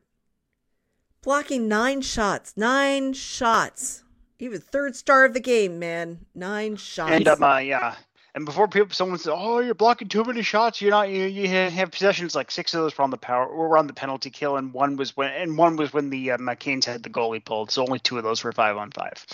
blocking 1.22 1.68
nine 1.68 2.02
shots. 2.02 2.54
Nine 2.56 3.14
shots. 3.14 4.04
He 4.38 4.50
was 4.50 4.62
third 4.62 4.96
star 4.96 5.26
of 5.26 5.34
the 5.34 5.40
game, 5.40 5.80
man. 5.80 6.26
Nine 6.34 6.76
shots. 6.76 7.12
And 7.12 7.28
um, 7.28 7.44
uh, 7.44 7.58
yeah, 7.60 7.96
and 8.34 8.46
before 8.46 8.68
people, 8.68 8.94
someone 8.94 9.20
says, 9.20 9.34
"Oh, 9.36 9.60
you're 9.60 9.76
blocking 9.76 10.08
too 10.08 10.24
many 10.24 10.42
shots. 10.42 10.82
You're 10.82 10.92
not. 10.92 11.10
You, 11.10 11.26
you 11.26 11.48
have 11.48 11.92
possessions 11.92 12.34
like 12.34 12.50
six 12.50 12.74
of 12.74 12.82
those 12.82 12.98
were 12.98 13.04
on 13.04 13.12
the 13.12 13.18
power, 13.18 13.46
or 13.46 13.78
on 13.78 13.88
the 13.88 13.94
penalty 13.94 14.30
kill, 14.30 14.58
and 14.58 14.74
one 14.74 14.96
was 14.96 15.16
when, 15.16 15.32
and 15.32 15.58
one 15.58 15.76
was 15.76 15.94
when 15.94 16.10
the 16.10 16.32
uh, 16.32 16.38
McCain's 16.38 16.86
had 16.86 17.04
the 17.04 17.10
goalie 17.10 17.44
pulled. 17.44 17.72
So 17.72 17.84
only 17.84 18.00
two 18.00 18.18
of 18.18 18.24
those 18.24 18.44
were 18.44 18.52
five 18.52 18.78
on 18.78 18.92
five 18.92 19.26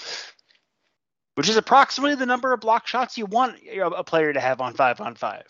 which 1.37 1.47
is 1.47 1.55
approximately 1.55 2.15
the 2.15 2.25
number 2.25 2.51
of 2.51 2.59
block 2.59 2.87
shots 2.87 3.15
you 3.15 3.27
want 3.27 3.59
a 3.95 4.03
player 4.03 4.33
to 4.33 4.39
have 4.39 4.59
on 4.59 4.73
five 4.73 4.99
on 4.99 5.13
five. 5.13 5.45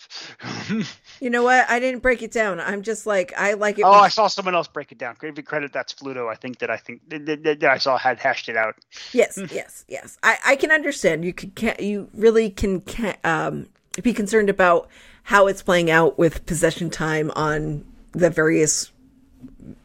you 1.22 1.30
know 1.30 1.44
what? 1.44 1.66
I 1.70 1.80
didn't 1.80 2.02
break 2.02 2.22
it 2.22 2.34
down. 2.34 2.60
I'm 2.60 2.82
just 2.82 3.08
like 3.08 3.32
I 3.38 3.54
like 3.54 3.80
it. 3.80 3.84
Oh, 3.84 3.92
when... 3.92 4.02
I 4.02 4.10
saw 4.10 4.28
someone 4.28 4.54
else 4.54 4.68
break 4.68 4.92
it 4.92 4.98
down. 4.98 5.16
Give 5.18 5.38
me 5.38 5.44
credit. 5.44 5.72
That's 5.72 5.94
Fluto. 5.94 6.30
I 6.30 6.36
think 6.36 6.60
that 6.60 6.70
I 6.70 6.76
think 6.76 7.08
that, 7.08 7.64
I 7.64 7.78
saw 7.78 7.98
had 7.98 8.20
hashed 8.20 8.50
it 8.50 8.58
out. 8.58 8.76
Yes, 9.14 9.40
yes, 9.50 9.86
yes. 9.88 10.18
I 10.24 10.38
I 10.46 10.56
can 10.58 10.72
understand. 10.72 11.24
You 11.24 11.32
can 11.32 11.52
can 11.52 11.76
you 11.80 12.10
really 12.14 12.50
can, 12.50 12.82
can 12.82 13.16
um 13.24 13.68
be 14.04 14.12
concerned 14.12 14.50
about 14.50 14.90
how 15.24 15.48
it's 15.48 15.64
playing 15.64 15.90
out 15.90 16.20
with 16.20 16.46
possession 16.46 16.90
time 16.90 17.32
on 17.34 17.86
the 18.12 18.30
various 18.30 18.92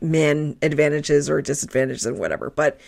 men 0.00 0.56
advantages 0.62 1.30
or 1.30 1.40
disadvantages 1.40 2.06
and 2.06 2.18
whatever, 2.18 2.50
but 2.50 2.80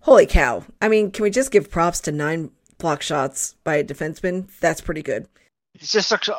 holy 0.00 0.26
cow. 0.26 0.64
I 0.80 0.88
mean, 0.88 1.10
can 1.10 1.22
we 1.22 1.30
just 1.30 1.50
give 1.50 1.70
props 1.70 2.00
to 2.00 2.12
nine 2.12 2.50
block 2.78 3.02
shots 3.02 3.54
by 3.64 3.76
a 3.76 3.84
defenseman? 3.84 4.48
That's 4.60 4.80
pretty 4.80 5.02
good. 5.02 5.28
It's 5.74 5.92
just 5.92 6.08
such 6.08 6.28
a, 6.28 6.34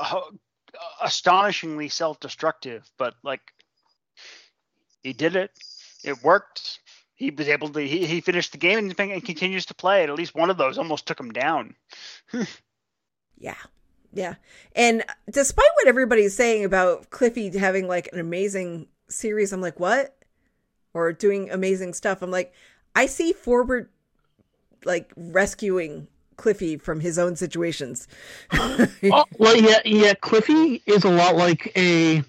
astonishingly 1.02 1.90
self-destructive, 1.90 2.90
but 2.98 3.16
like 3.24 3.42
he 5.04 5.14
did 5.14 5.36
it. 5.36 5.52
It 6.04 6.24
worked. 6.24 6.80
He 7.16 7.32
was 7.32 7.48
able 7.48 7.70
to. 7.70 7.80
He, 7.80 8.06
he 8.06 8.22
finished 8.22 8.52
the 8.52 8.58
game 8.58 8.78
and, 8.78 9.00
and 9.00 9.26
continues 9.26 9.66
to 9.68 9.74
play. 9.74 10.04
At 10.04 10.14
least 10.14 10.36
one 10.36 10.50
of 10.50 10.58
those 10.58 10.78
almost 10.78 11.08
took 11.08 11.20
him 11.20 11.32
down. 11.32 11.76
yeah, 13.38 13.56
yeah. 14.14 14.36
And 14.76 15.04
despite 15.32 15.70
what 15.76 15.88
everybody's 15.88 16.36
saying 16.36 16.66
about 16.66 17.10
Cliffy 17.10 17.58
having 17.58 17.88
like 17.88 18.10
an 18.14 18.20
amazing 18.20 18.88
series, 19.10 19.54
I'm 19.54 19.62
like, 19.62 19.80
what? 19.80 20.16
Or 20.94 21.14
doing 21.14 21.50
amazing 21.50 21.94
stuff. 21.94 22.22
I'm 22.22 22.32
like, 22.32 22.54
I 22.98 23.06
see 23.06 23.32
forward 23.32 23.90
like 24.84 25.14
rescuing 25.16 26.08
Cliffy 26.36 26.78
from 26.78 27.00
his 27.00 27.20
own 27.20 27.36
situations. 27.36 28.08
oh, 28.54 29.26
well, 29.38 29.56
yeah, 29.56 29.82
yeah. 29.86 30.16
Cliffy 30.16 30.82
is 30.88 31.04
a 31.04 31.10
lot 31.10 31.36
like 31.36 31.72
a 31.78 32.24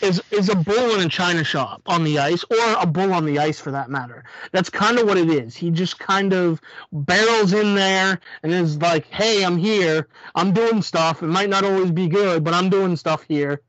is 0.00 0.22
is 0.30 0.48
a 0.48 0.56
bull 0.56 0.94
in 0.94 1.06
a 1.06 1.10
china 1.10 1.44
shop 1.44 1.82
on 1.84 2.04
the 2.04 2.18
ice, 2.18 2.42
or 2.44 2.56
a 2.80 2.86
bull 2.86 3.12
on 3.12 3.26
the 3.26 3.38
ice 3.38 3.60
for 3.60 3.70
that 3.70 3.90
matter. 3.90 4.24
That's 4.50 4.70
kind 4.70 4.98
of 4.98 5.06
what 5.06 5.18
it 5.18 5.28
is. 5.28 5.54
He 5.54 5.70
just 5.70 5.98
kind 5.98 6.32
of 6.32 6.58
barrels 6.90 7.52
in 7.52 7.74
there 7.74 8.18
and 8.42 8.50
is 8.50 8.78
like, 8.78 9.04
"Hey, 9.08 9.44
I'm 9.44 9.58
here. 9.58 10.08
I'm 10.34 10.54
doing 10.54 10.80
stuff. 10.80 11.22
It 11.22 11.26
might 11.26 11.50
not 11.50 11.64
always 11.64 11.90
be 11.90 12.08
good, 12.08 12.44
but 12.44 12.54
I'm 12.54 12.70
doing 12.70 12.96
stuff 12.96 13.26
here." 13.28 13.60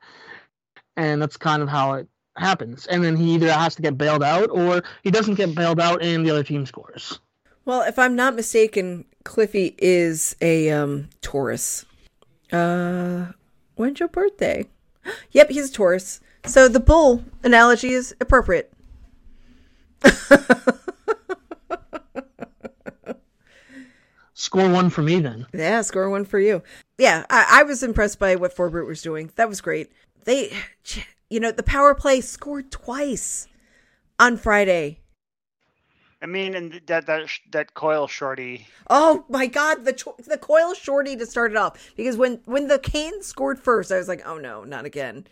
And 0.95 1.21
that's 1.21 1.35
kind 1.35 1.61
of 1.61 1.67
how 1.67 1.95
it 1.95 2.07
happens, 2.37 2.87
and 2.87 3.03
then 3.03 3.15
he 3.15 3.35
either 3.35 3.51
has 3.51 3.75
to 3.75 3.81
get 3.81 3.97
bailed 3.97 4.23
out 4.23 4.49
or 4.49 4.81
he 5.03 5.11
doesn't 5.11 5.35
get 5.35 5.55
bailed 5.55 5.79
out, 5.79 6.01
and 6.03 6.25
the 6.25 6.31
other 6.31 6.43
team 6.43 6.65
scores. 6.65 7.19
Well, 7.65 7.81
if 7.81 7.99
I'm 7.99 8.15
not 8.15 8.35
mistaken, 8.35 9.05
Cliffy 9.23 9.75
is 9.77 10.35
a 10.41 10.71
um, 10.71 11.09
Taurus. 11.21 11.85
Uh, 12.51 13.27
when's 13.75 13.99
your 13.99 14.09
birthday? 14.09 14.65
yep, 15.31 15.49
he's 15.49 15.69
a 15.69 15.73
Taurus. 15.73 16.21
So 16.45 16.67
the 16.67 16.79
bull 16.79 17.23
analogy 17.43 17.89
is 17.89 18.15
appropriate. 18.19 18.73
score 24.33 24.69
one 24.69 24.89
for 24.89 25.01
me 25.01 25.19
then. 25.19 25.45
Yeah, 25.53 25.81
score 25.81 26.09
one 26.09 26.25
for 26.25 26.39
you. 26.39 26.63
Yeah, 26.97 27.25
I, 27.29 27.59
I 27.59 27.63
was 27.63 27.83
impressed 27.83 28.17
by 28.19 28.35
what 28.35 28.55
Forbort 28.55 28.87
was 28.87 29.01
doing. 29.01 29.31
That 29.35 29.49
was 29.49 29.61
great. 29.61 29.91
They 30.23 30.53
you 31.29 31.39
know, 31.39 31.51
the 31.51 31.63
power 31.63 31.93
play 31.93 32.21
scored 32.21 32.71
twice 32.71 33.47
on 34.17 34.37
Friday. 34.37 34.99
I 36.21 36.25
mean, 36.25 36.53
and 36.53 36.81
that 36.87 37.05
that 37.05 37.29
that 37.51 37.73
Coyle 37.75 38.07
shorty. 38.07 38.67
Oh 38.89 39.25
my 39.29 39.47
God, 39.47 39.85
the 39.85 40.13
the 40.27 40.37
Coyle 40.37 40.73
shorty 40.73 41.15
to 41.15 41.25
start 41.25 41.51
it 41.51 41.57
off 41.57 41.93
because 41.95 42.17
when 42.17 42.41
when 42.45 42.67
the 42.67 42.79
Canes 42.79 43.25
scored 43.25 43.59
first, 43.59 43.91
I 43.91 43.97
was 43.97 44.09
like, 44.09 44.21
oh 44.25 44.37
no, 44.37 44.63
not 44.63 44.85
again. 44.85 45.27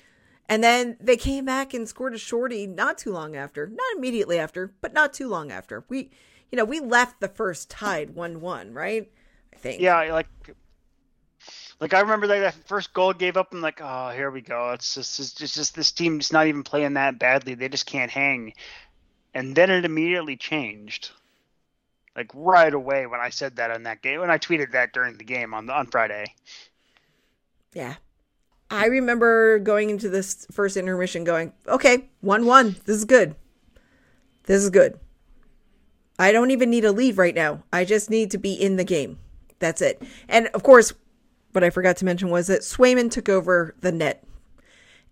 And 0.50 0.64
then 0.64 0.96
they 1.02 1.18
came 1.18 1.44
back 1.44 1.74
and 1.74 1.88
scored 1.90 2.14
a 2.14 2.18
shorty 2.18 2.66
not 2.66 2.98
too 2.98 3.12
long 3.12 3.36
after, 3.36 3.68
not 3.68 3.98
immediately 3.98 4.40
after, 4.40 4.74
but 4.80 4.94
not 4.94 5.14
too 5.14 5.28
long 5.28 5.52
after. 5.52 5.84
We, 5.90 6.10
you 6.52 6.56
know, 6.56 6.64
we 6.64 6.80
left 6.80 7.20
the 7.20 7.28
first 7.28 7.70
tied 7.70 8.12
one 8.12 8.40
one, 8.40 8.74
right? 8.74 9.12
I 9.54 9.58
think. 9.58 9.82
Yeah, 9.82 10.14
like 10.14 10.30
like 11.80 11.94
I 11.94 12.00
remember 12.00 12.28
that, 12.28 12.40
that 12.40 12.68
first 12.68 12.94
goal 12.94 13.14
gave 13.14 13.38
up. 13.38 13.54
I'm 13.54 13.62
like, 13.62 13.80
oh, 13.82 14.10
here 14.10 14.32
we 14.32 14.42
go. 14.42 14.72
It's 14.72 14.96
just, 14.96 15.20
it's 15.20 15.34
just, 15.34 15.42
it's 15.42 15.56
just 15.56 15.76
this 15.76 15.92
team's 15.92 16.32
not 16.32 16.48
even 16.48 16.64
playing 16.64 16.94
that 16.94 17.20
badly. 17.20 17.54
They 17.54 17.70
just 17.70 17.86
can't 17.86 18.12
hang. 18.12 18.54
And 19.34 19.56
then 19.56 19.70
it 19.70 19.86
immediately 19.86 20.36
changed, 20.36 21.12
like 22.16 22.32
right 22.34 22.74
away 22.74 23.06
when 23.06 23.20
I 23.20 23.30
said 23.30 23.58
that 23.58 23.72
on 23.72 23.84
that 23.84 24.02
game. 24.02 24.20
When 24.20 24.32
I 24.32 24.40
tweeted 24.40 24.72
that 24.72 24.94
during 24.94 25.18
the 25.18 25.24
game 25.24 25.54
on 25.54 25.68
the, 25.68 25.74
on 25.74 25.86
Friday. 25.88 26.34
Yeah, 27.74 27.96
I 28.72 28.88
remember 28.88 29.60
going 29.60 29.92
into 29.92 30.10
this 30.10 30.48
first 30.52 30.78
intermission, 30.78 31.24
going, 31.24 31.54
okay, 31.68 32.10
one 32.22 32.46
one. 32.46 32.78
This 32.86 32.98
is 32.98 33.06
good. 33.06 33.36
This 34.44 34.64
is 34.64 34.72
good. 34.72 35.00
I 36.18 36.32
don't 36.32 36.50
even 36.50 36.72
need 36.72 36.82
to 36.82 36.92
leave 36.92 37.20
right 37.20 37.36
now. 37.36 37.64
I 37.72 37.86
just 37.86 38.10
need 38.10 38.32
to 38.32 38.40
be 38.40 38.54
in 38.54 38.78
the 38.78 38.84
game. 38.84 39.20
That's 39.60 39.82
it. 39.82 40.02
And 40.28 40.48
of 40.48 40.64
course, 40.64 40.94
what 41.58 41.64
I 41.64 41.72
forgot 41.72 41.98
to 41.98 42.06
mention 42.06 42.30
was 42.30 42.46
that 42.48 42.62
Swayman 42.62 43.10
took 43.10 43.28
over 43.28 43.76
the 43.82 43.92
net. 43.92 44.24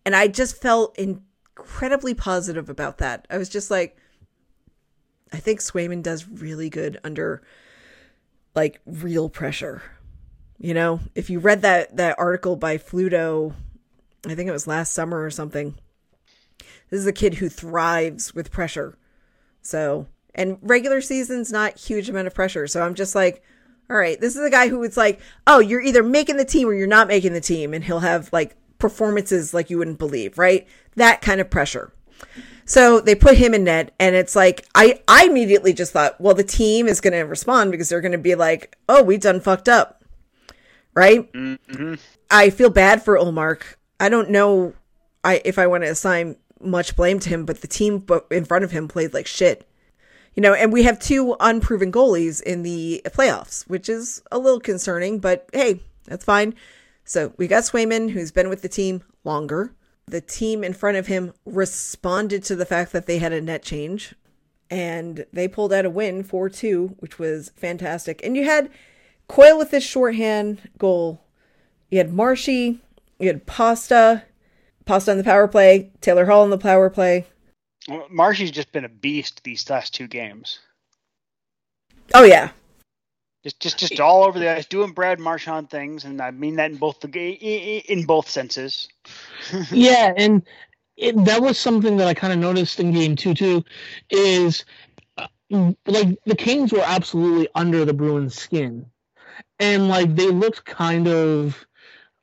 And 0.06 0.16
I 0.16 0.28
just 0.28 0.62
felt 0.62 0.96
incredibly 0.96 2.14
positive 2.14 2.70
about 2.70 3.00
that. 3.00 3.26
I 3.32 3.40
was 3.40 3.50
just 3.50 3.72
like, 3.72 3.98
I 5.34 5.38
think 5.38 5.60
Swayman 5.60 6.04
does 6.04 6.28
really 6.28 6.70
good 6.70 7.00
under 7.04 7.42
like 8.54 8.80
real 8.86 9.28
pressure. 9.28 9.82
You 10.60 10.76
know, 10.76 11.00
if 11.16 11.32
you 11.32 11.40
read 11.40 11.64
that 11.64 11.98
that 11.98 12.20
article 12.20 12.56
by 12.56 12.78
Fluto, 12.78 13.56
I 14.28 14.36
think 14.36 14.48
it 14.48 14.54
was 14.54 14.68
last 14.68 14.94
summer 14.94 15.24
or 15.24 15.32
something. 15.32 15.74
This 16.92 17.00
is 17.00 17.08
a 17.08 17.12
kid 17.12 17.34
who 17.34 17.50
thrives 17.50 18.36
with 18.36 18.52
pressure. 18.52 19.00
So, 19.64 20.06
and 20.36 20.60
regular 20.62 21.02
season's 21.02 21.52
not 21.52 21.80
huge 21.80 22.08
amount 22.08 22.28
of 22.28 22.36
pressure. 22.36 22.68
So 22.68 22.84
I'm 22.84 22.94
just 22.94 23.16
like, 23.16 23.42
all 23.90 23.98
right, 23.98 24.20
this 24.20 24.36
is 24.36 24.44
a 24.44 24.50
guy 24.50 24.68
who 24.68 24.84
it's 24.84 24.98
like, 24.98 25.20
oh, 25.46 25.60
you're 25.60 25.82
either 25.82 26.04
making 26.04 26.38
the 26.38 26.46
team 26.46 26.68
or 26.68 26.74
you're 26.74 26.88
not 26.88 27.08
making 27.08 27.34
the 27.34 27.42
team, 27.42 27.74
and 27.74 27.84
he'll 27.84 28.00
have 28.00 28.32
like 28.34 28.56
performances 28.80 29.54
like 29.54 29.70
you 29.70 29.78
wouldn't 29.78 30.00
believe, 30.00 30.38
right? 30.38 30.68
That 30.96 31.22
kind 31.22 31.40
of 31.40 31.50
pressure. 31.50 31.92
So 32.66 33.00
they 33.00 33.14
put 33.14 33.38
him 33.38 33.54
in 33.54 33.66
net, 33.66 33.94
and 34.00 34.16
it's 34.16 34.36
like 34.36 34.68
I 34.74 35.02
I 35.08 35.26
immediately 35.26 35.74
just 35.74 35.94
thought, 35.94 36.20
well, 36.20 36.34
the 36.34 36.44
team 36.44 36.88
is 36.88 37.00
going 37.00 37.14
to 37.14 37.22
respond 37.22 37.72
because 37.72 37.90
they're 37.90 38.02
going 38.02 38.12
to 38.12 38.18
be 38.18 38.36
like, 38.36 38.76
oh, 38.90 39.04
we 39.04 39.18
done 39.18 39.40
fucked 39.40 39.70
up, 39.70 40.04
right? 40.96 41.32
Mm-hmm. 41.32 41.96
I 42.32 42.50
feel 42.50 42.72
bad 42.72 43.04
for 43.04 43.18
Ullmark. 43.18 43.76
I 44.00 44.10
don't 44.10 44.32
know, 44.32 44.74
I 45.24 45.42
if 45.46 45.60
I 45.60 45.68
want 45.68 45.84
to 45.84 45.92
assign 45.92 46.38
much 46.60 46.96
blame 46.96 47.20
to 47.20 47.30
him, 47.30 47.46
but 47.46 47.62
the 47.62 47.68
team 47.68 48.04
in 48.32 48.46
front 48.46 48.64
of 48.64 48.72
him 48.72 48.88
played 48.88 49.14
like 49.14 49.28
shit 49.28 49.68
you 50.36 50.42
know, 50.42 50.54
and 50.54 50.72
we 50.72 50.84
have 50.84 51.00
two 51.00 51.36
unproven 51.40 51.92
goalies 51.92 52.42
in 52.42 52.64
the 52.64 53.02
playoffs, 53.06 53.68
which 53.70 53.88
is 53.90 54.22
a 54.32 54.38
little 54.38 54.60
concerning, 54.60 55.20
but 55.20 55.50
hey, 55.54 55.80
that's 56.06 56.26
fine. 56.26 56.54
So 57.06 57.34
we 57.38 57.48
got 57.48 57.64
Swayman, 57.64 58.12
who's 58.12 58.32
been 58.32 58.50
with 58.50 58.62
the 58.62 58.70
team 58.70 59.04
longer. 59.24 59.74
The 60.08 60.22
team 60.22 60.64
in 60.64 60.74
front 60.74 60.98
of 60.98 61.08
him 61.08 61.34
responded 61.46 62.44
to 62.46 62.56
the 62.56 62.66
fact 62.66 62.92
that 62.92 63.06
they 63.06 63.18
had 63.18 63.34
a 63.34 63.42
net 63.42 63.64
change 63.64 64.14
and 64.70 65.26
they 65.32 65.48
pulled 65.48 65.72
out 65.72 65.86
a 65.86 65.90
win 65.90 66.24
4 66.24 66.50
2, 66.50 66.96
which 67.00 67.18
was 67.18 67.52
fantastic. 67.56 68.22
And 68.24 68.36
you 68.36 68.46
had 68.46 68.70
Coyle 69.28 69.58
with 69.58 69.72
his 69.72 69.84
shorthand 69.84 70.70
goal. 70.78 71.22
You 71.90 72.00
had 72.00 72.14
Marshy, 72.14 72.82
you 73.20 73.28
had 73.28 73.46
Pasta, 73.46 74.24
Pasta 74.86 75.12
on 75.12 75.18
the 75.18 75.24
power 75.24 75.48
play, 75.48 75.92
Taylor 76.02 76.26
Hall 76.26 76.44
on 76.44 76.50
the 76.50 76.58
power 76.58 76.90
play. 76.90 77.26
Well, 77.88 78.08
Marshy's 78.10 78.52
just 78.52 78.72
been 78.72 78.86
a 78.86 78.90
beast 78.90 79.44
these 79.44 79.70
last 79.70 79.94
two 79.94 80.08
games. 80.08 80.60
Oh 82.14 82.24
yeah, 82.24 82.50
Just, 83.44 83.60
just, 83.60 83.78
just 83.78 84.00
all 84.00 84.24
over 84.24 84.40
the 84.40 84.50
ice, 84.50 84.66
doing 84.66 84.92
Brad 84.92 85.20
Marchand 85.20 85.70
things, 85.70 86.04
and 86.06 86.20
I 86.20 86.32
mean 86.32 86.56
that 86.56 86.72
in 86.72 86.78
both 86.78 87.00
the 87.00 87.08
ga- 87.08 87.38
i- 87.40 87.76
i- 87.78 87.92
in 87.92 88.04
both 88.04 88.28
senses. 88.28 88.88
yeah, 89.72 90.14
and 90.18 90.42
it, 90.98 91.24
that 91.26 91.42
was 91.42 91.60
something 91.60 91.98
that 91.98 92.08
I 92.08 92.16
kind 92.16 92.34
of 92.34 92.40
noticed 92.40 92.80
in 92.80 92.92
game 92.92 93.16
two 93.16 93.36
too, 93.36 93.64
is 94.10 94.66
uh, 95.18 95.28
like 95.86 96.18
the 96.26 96.36
Canes 96.36 96.74
were 96.74 96.84
absolutely 96.84 97.48
under 97.54 97.86
the 97.86 97.94
Bruins' 97.94 98.34
skin, 98.36 98.88
and 99.60 99.90
like 99.90 100.16
they 100.16 100.32
looked 100.32 100.66
kind 100.66 101.08
of 101.08 101.68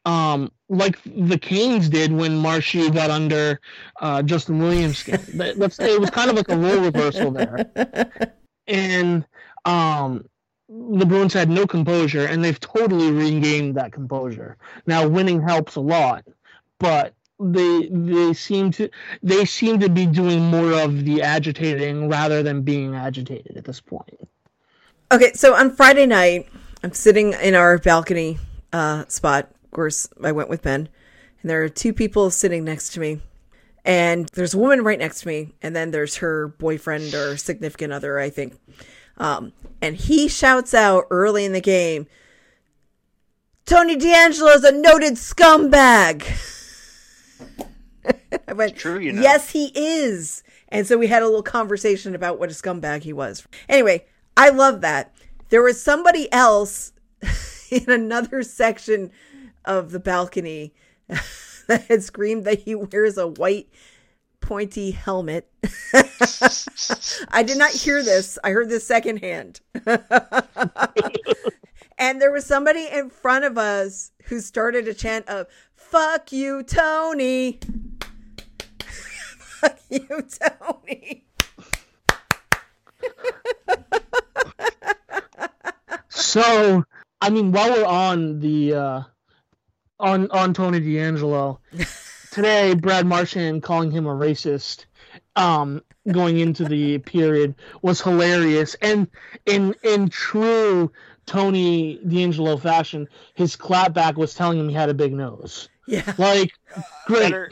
um 0.04 0.50
like 0.68 0.98
the 1.04 1.38
Canes 1.38 1.88
did 1.88 2.12
when 2.12 2.36
Marshy 2.36 2.90
got 2.90 3.10
under 3.10 3.60
uh, 4.00 4.22
Justin 4.22 4.58
Williams' 4.58 4.98
skin. 4.98 5.20
Let's 5.34 5.76
say 5.76 5.94
it 5.94 6.00
was 6.00 6.10
kind 6.10 6.30
of 6.30 6.36
like 6.36 6.48
a 6.48 6.56
role 6.56 6.80
reversal 6.80 7.30
there, 7.30 7.70
and 8.66 9.24
um 9.64 10.24
the 10.68 11.04
Bruins 11.04 11.34
had 11.34 11.50
no 11.50 11.66
composure, 11.66 12.26
and 12.26 12.42
they've 12.42 12.58
totally 12.58 13.10
regained 13.10 13.74
that 13.74 13.92
composure. 13.92 14.56
Now, 14.86 15.06
winning 15.06 15.42
helps 15.42 15.76
a 15.76 15.80
lot, 15.80 16.24
but 16.78 17.14
they 17.38 17.88
they 17.90 18.32
seem 18.32 18.70
to 18.70 18.88
they 19.22 19.44
seem 19.44 19.80
to 19.80 19.88
be 19.88 20.06
doing 20.06 20.40
more 20.40 20.72
of 20.80 21.04
the 21.04 21.22
agitating 21.22 22.08
rather 22.08 22.42
than 22.42 22.62
being 22.62 22.94
agitated 22.94 23.56
at 23.56 23.64
this 23.64 23.80
point. 23.80 24.28
Okay, 25.10 25.32
so 25.34 25.54
on 25.54 25.74
Friday 25.74 26.06
night, 26.06 26.48
I'm 26.82 26.92
sitting 26.92 27.34
in 27.34 27.54
our 27.54 27.78
balcony 27.78 28.38
uh, 28.72 29.04
spot. 29.08 29.50
Course, 29.72 30.08
I 30.22 30.32
went 30.32 30.48
with 30.50 30.62
Ben, 30.62 30.88
and 31.40 31.50
there 31.50 31.64
are 31.64 31.68
two 31.68 31.92
people 31.92 32.30
sitting 32.30 32.64
next 32.64 32.92
to 32.92 33.00
me. 33.00 33.20
And 33.84 34.28
there's 34.34 34.54
a 34.54 34.58
woman 34.58 34.84
right 34.84 34.98
next 34.98 35.22
to 35.22 35.28
me, 35.28 35.54
and 35.60 35.74
then 35.74 35.90
there's 35.90 36.16
her 36.16 36.48
boyfriend 36.48 37.14
or 37.14 37.36
significant 37.36 37.92
other, 37.92 38.18
I 38.18 38.30
think. 38.30 38.54
Um, 39.16 39.52
and 39.80 39.96
he 39.96 40.28
shouts 40.28 40.72
out 40.72 41.06
early 41.10 41.44
in 41.44 41.52
the 41.52 41.60
game, 41.60 42.06
Tony 43.64 43.96
DeAngelo 43.96 44.54
is 44.54 44.64
a 44.64 44.72
noted 44.72 45.14
scumbag. 45.14 46.26
I 48.48 48.52
went, 48.52 48.76
true, 48.76 48.98
you 48.98 49.12
know. 49.12 49.22
Yes, 49.22 49.50
he 49.50 49.72
is. 49.74 50.42
And 50.68 50.86
so 50.86 50.98
we 50.98 51.06
had 51.06 51.22
a 51.22 51.26
little 51.26 51.42
conversation 51.42 52.14
about 52.14 52.38
what 52.38 52.50
a 52.50 52.52
scumbag 52.52 53.02
he 53.02 53.12
was. 53.12 53.46
Anyway, 53.68 54.04
I 54.36 54.50
love 54.50 54.80
that. 54.82 55.14
There 55.48 55.62
was 55.62 55.80
somebody 55.80 56.32
else 56.32 56.92
in 57.70 57.90
another 57.90 58.42
section 58.42 59.10
of 59.64 59.90
the 59.90 60.00
balcony 60.00 60.74
that 61.66 61.84
had 61.88 62.02
screamed 62.02 62.44
that 62.44 62.60
he 62.60 62.74
wears 62.74 63.16
a 63.18 63.26
white 63.26 63.68
pointy 64.40 64.90
helmet. 64.90 65.48
I 67.30 67.42
did 67.42 67.58
not 67.58 67.70
hear 67.70 68.02
this. 68.02 68.38
I 68.44 68.50
heard 68.50 68.68
this 68.68 68.86
secondhand. 68.86 69.60
and 71.98 72.20
there 72.20 72.32
was 72.32 72.44
somebody 72.44 72.88
in 72.92 73.08
front 73.10 73.44
of 73.44 73.56
us 73.56 74.12
who 74.24 74.40
started 74.40 74.88
a 74.88 74.94
chant 74.94 75.28
of 75.28 75.46
"Fuck 75.74 76.32
you, 76.32 76.62
Tony." 76.62 77.60
Fuck 78.80 79.78
you, 79.88 80.26
Tony. 80.40 81.24
So, 86.32 86.84
I 87.20 87.30
mean, 87.30 87.52
while 87.52 87.70
we're 87.70 87.84
on 87.84 88.40
the 88.40 88.74
uh, 88.74 89.02
on 90.02 90.30
on 90.30 90.52
Tony 90.52 90.80
DeAngelo, 90.80 91.58
today 92.30 92.74
Brad 92.74 93.06
Marchand 93.06 93.62
calling 93.62 93.90
him 93.90 94.06
a 94.06 94.10
racist, 94.10 94.84
um, 95.36 95.82
going 96.10 96.38
into 96.38 96.64
the 96.64 96.98
period 96.98 97.54
was 97.80 98.00
hilarious, 98.00 98.74
and 98.82 99.08
in 99.46 99.74
in 99.82 100.08
true 100.08 100.92
Tony 101.26 101.98
DeAngelo 102.04 102.60
fashion, 102.60 103.08
his 103.34 103.56
clapback 103.56 104.16
was 104.16 104.34
telling 104.34 104.58
him 104.58 104.68
he 104.68 104.74
had 104.74 104.88
a 104.88 104.94
big 104.94 105.12
nose. 105.12 105.68
Yeah. 105.86 106.14
Like, 106.16 106.52
great. 107.06 107.32
better, 107.32 107.50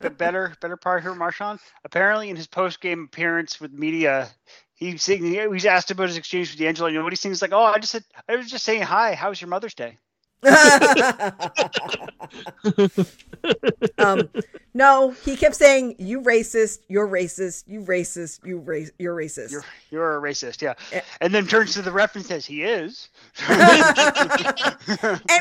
the 0.00 0.10
better, 0.10 0.54
better 0.60 0.76
part 0.76 1.02
here, 1.02 1.14
Marchand. 1.14 1.58
Apparently, 1.84 2.28
in 2.28 2.36
his 2.36 2.46
post 2.46 2.80
game 2.80 3.04
appearance 3.04 3.60
with 3.60 3.72
media, 3.72 4.28
he 4.74 4.96
sing, 4.98 5.24
he 5.24 5.46
was 5.46 5.64
asked 5.64 5.90
about 5.90 6.08
his 6.08 6.16
exchange 6.16 6.50
with 6.50 6.60
DeAngelo. 6.60 6.90
You 6.90 6.98
know 6.98 7.04
what 7.04 7.12
he 7.12 7.16
sings 7.16 7.40
like? 7.40 7.52
Oh, 7.52 7.62
I 7.62 7.78
just 7.78 7.92
said, 7.92 8.04
I 8.28 8.36
was 8.36 8.50
just 8.50 8.64
saying 8.64 8.82
hi. 8.82 9.14
How 9.14 9.30
was 9.30 9.40
your 9.40 9.48
Mother's 9.48 9.74
Day? 9.74 9.98
um, 13.98 14.28
no, 14.74 15.10
he 15.24 15.36
kept 15.36 15.56
saying, 15.56 15.96
"You 15.98 16.20
racist, 16.20 16.80
you're 16.88 17.08
racist, 17.08 17.64
you 17.66 17.80
racist, 17.80 18.46
you 18.46 18.58
race, 18.58 18.90
you're 18.98 19.16
racist." 19.16 19.50
You're 19.50 19.64
you're 19.90 20.18
a 20.18 20.20
racist, 20.20 20.62
yeah. 20.62 20.74
Eh. 20.92 21.00
And 21.20 21.34
then 21.34 21.46
turns 21.46 21.74
to 21.74 21.82
the 21.82 21.90
ref 21.90 22.14
and 22.16 22.24
says, 22.24 22.46
"He 22.46 22.62
is." 22.62 23.08
and 23.48 23.58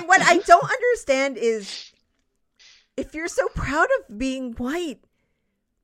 what 0.07 0.21
I 0.21 0.41
don't 0.45 0.71
understand 0.71 1.37
is 1.37 1.91
if 2.97 3.13
you're 3.13 3.27
so 3.27 3.47
proud 3.49 3.87
of 3.99 4.17
being 4.17 4.53
white, 4.53 5.01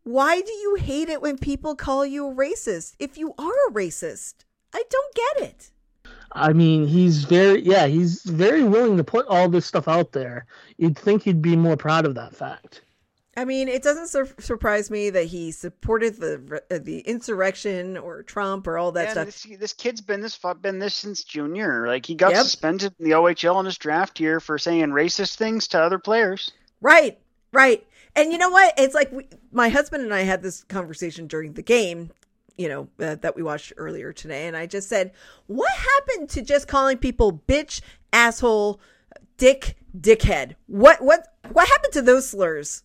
why 0.04 0.42
do 0.42 0.52
you 0.52 0.76
hate 0.76 1.10
it 1.10 1.22
when 1.22 1.38
people 1.38 1.76
call 1.76 2.06
you 2.06 2.28
a 2.28 2.34
racist? 2.34 2.96
If 2.98 3.18
you 3.18 3.34
are 3.38 3.70
a 3.70 3.72
racist, 3.72 4.46
I 4.74 4.84
don't 4.90 5.16
get 5.16 5.50
it. 5.50 5.72
I 6.34 6.54
mean, 6.54 6.88
he's 6.88 7.26
very 7.26 7.62
yeah, 7.62 7.88
he's 7.88 8.24
very 8.24 8.64
willing 8.64 8.98
to 8.98 9.04
put 9.04 9.26
all 9.28 9.50
this 9.50 9.66
stuff 9.66 9.88
out 9.88 10.12
there. 10.14 10.46
You'd 10.78 10.98
think 10.98 11.24
he'd 11.24 11.42
be 11.42 11.56
more 11.56 11.76
proud 11.78 12.06
of 12.06 12.16
that 12.16 12.36
fact. 12.36 12.82
I 13.38 13.46
mean, 13.46 13.70
it 13.70 13.82
doesn't 13.82 14.08
sur- 14.10 14.36
surprise 14.40 14.92
me 14.92 15.10
that 15.10 15.26
he 15.26 15.52
supported 15.52 16.18
the 16.18 16.62
uh, 16.70 16.80
the 16.82 17.00
insurrection 17.00 17.98
or 17.98 18.24
Trump 18.24 18.68
or 18.68 18.78
all 18.78 18.92
that 18.94 19.04
Yeah, 19.06 19.12
stuff. 19.12 19.26
this, 19.26 19.48
this 19.60 19.74
kid's 19.74 20.02
been 20.02 20.22
this 20.22 20.38
been 20.62 20.80
this 20.80 20.96
since 20.96 21.24
junior. 21.24 21.88
Like 21.88 22.06
he 22.06 22.16
got 22.16 22.32
Yep. 22.32 22.44
suspended 22.44 22.94
in 23.00 23.06
the 23.06 23.12
OHL 23.16 23.60
in 23.60 23.66
his 23.66 23.78
draft 23.78 24.20
year 24.20 24.40
for 24.40 24.58
saying 24.58 24.88
racist 24.90 25.36
things 25.36 25.68
to 25.70 25.80
other 25.82 26.00
players. 26.00 26.52
Right, 26.82 27.20
right. 27.54 27.86
And 28.16 28.34
you 28.34 28.38
know 28.38 28.50
what? 28.50 28.74
It's 28.78 28.94
like 28.94 29.12
we, 29.14 29.28
my 29.54 29.70
husband 29.70 30.04
and 30.04 30.14
I 30.14 30.22
had 30.22 30.42
this 30.44 30.64
conversation 30.66 31.28
during 31.28 31.54
the 31.54 31.62
game, 31.62 32.12
you 32.58 32.70
know, 32.70 32.88
uh, 33.00 33.16
that 33.16 33.36
we 33.36 33.44
watched 33.44 33.74
earlier 33.78 34.14
today. 34.14 34.48
And 34.48 34.56
I 34.58 34.66
just 34.66 34.90
said, 34.90 35.12
what 35.48 35.72
happened 35.72 36.30
to 36.30 36.42
just 36.42 36.68
calling 36.68 36.98
people 36.98 37.42
bitch, 37.48 37.82
asshole, 38.14 38.80
dick, 39.38 39.78
dickhead? 39.98 40.56
What, 40.68 41.02
what, 41.02 41.28
what 41.52 41.68
happened 41.68 41.94
to 41.94 42.02
those 42.02 42.30
slurs? 42.30 42.84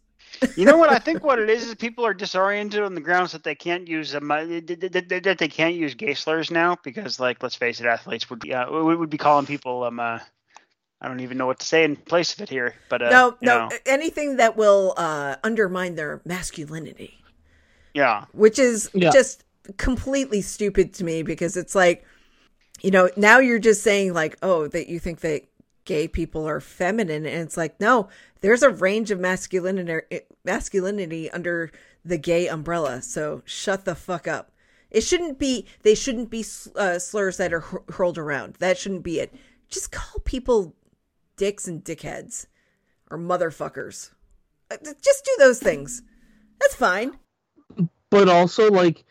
You 0.56 0.64
know 0.66 0.76
what? 0.76 0.90
I 0.90 0.98
think 0.98 1.22
what 1.24 1.38
it 1.38 1.50
is 1.50 1.66
is 1.68 1.74
people 1.74 2.04
are 2.06 2.14
disoriented 2.14 2.82
on 2.82 2.94
the 2.94 3.00
grounds 3.00 3.32
that 3.32 3.44
they 3.44 3.54
can't 3.54 3.86
use 3.86 4.14
um, 4.14 4.28
that 4.28 4.66
that- 5.08 5.22
that 5.24 5.38
they 5.38 5.48
can't 5.48 5.74
use 5.74 5.94
gay 5.94 6.14
slurs 6.14 6.50
now 6.50 6.76
because, 6.82 7.20
like, 7.20 7.42
let's 7.42 7.54
face 7.54 7.80
it, 7.80 7.86
athletes 7.86 8.28
would 8.30 8.40
be 8.40 8.52
uh, 8.54 8.70
would 8.70 8.98
would 8.98 9.10
be 9.10 9.18
calling 9.18 9.46
people 9.46 9.84
um 9.84 10.00
uh, 10.00 10.18
I 11.00 11.08
don't 11.08 11.20
even 11.20 11.38
know 11.38 11.46
what 11.46 11.60
to 11.60 11.66
say 11.66 11.84
in 11.84 11.96
place 11.96 12.34
of 12.34 12.40
it 12.40 12.48
here, 12.48 12.74
but 12.88 13.02
uh, 13.02 13.10
no, 13.10 13.36
you 13.40 13.46
no, 13.46 13.68
know, 13.68 13.70
anything 13.86 14.36
that 14.36 14.56
will 14.56 14.94
uh, 14.96 15.36
undermine 15.44 15.94
their 15.94 16.20
masculinity. 16.24 17.22
yeah, 17.94 18.24
which 18.32 18.58
is 18.58 18.90
Yeah. 18.94 19.10
just 19.12 19.44
completely 19.76 20.40
stupid 20.40 20.94
to 20.94 21.04
me 21.04 21.22
because 21.22 21.56
it's 21.56 21.74
like 21.74 22.04
you 22.82 22.90
know 22.90 23.08
now 23.16 23.38
you're 23.38 23.58
just 23.58 23.82
saying 23.82 24.12
like 24.12 24.36
oh 24.42 24.66
that 24.68 24.88
you 24.88 24.98
think 24.98 25.20
that 25.20 25.46
gay 25.86 26.06
people 26.06 26.46
are 26.46 26.60
feminine. 26.60 27.24
And 27.24 27.42
it's 27.42 27.56
like 27.56 27.80
no 27.80 28.08
there's 28.42 28.62
a 28.62 28.70
range 28.70 29.10
of 29.10 29.18
masculinity 29.18 30.20
masculinity 30.44 31.30
under 31.30 31.70
the 32.04 32.18
gay 32.18 32.46
umbrella. 32.48 33.00
So 33.00 33.42
shut 33.46 33.86
the 33.86 33.94
fuck 33.94 34.28
up. 34.28 34.52
It 34.90 35.00
shouldn't 35.00 35.38
be 35.38 35.66
they 35.82 35.94
shouldn't 35.94 36.28
be 36.30 36.44
uh, 36.76 36.98
slurs 36.98 37.38
that 37.38 37.54
are 37.54 37.60
hur- 37.60 37.84
hurled 37.88 38.18
around. 38.18 38.54
That 38.56 38.76
shouldn't 38.76 39.02
be 39.02 39.20
it. 39.20 39.34
Just 39.68 39.90
call 39.92 40.20
people 40.24 40.74
dicks 41.36 41.66
and 41.66 41.82
dickheads 41.82 42.46
or 43.10 43.18
motherfuckers. 43.18 44.10
Uh, 44.70 44.76
just 45.02 45.24
do 45.24 45.34
those 45.38 45.60
things. 45.60 46.02
That's 46.60 46.74
fine. 46.74 47.18
But 48.10 48.28
also 48.28 48.70
like 48.70 49.04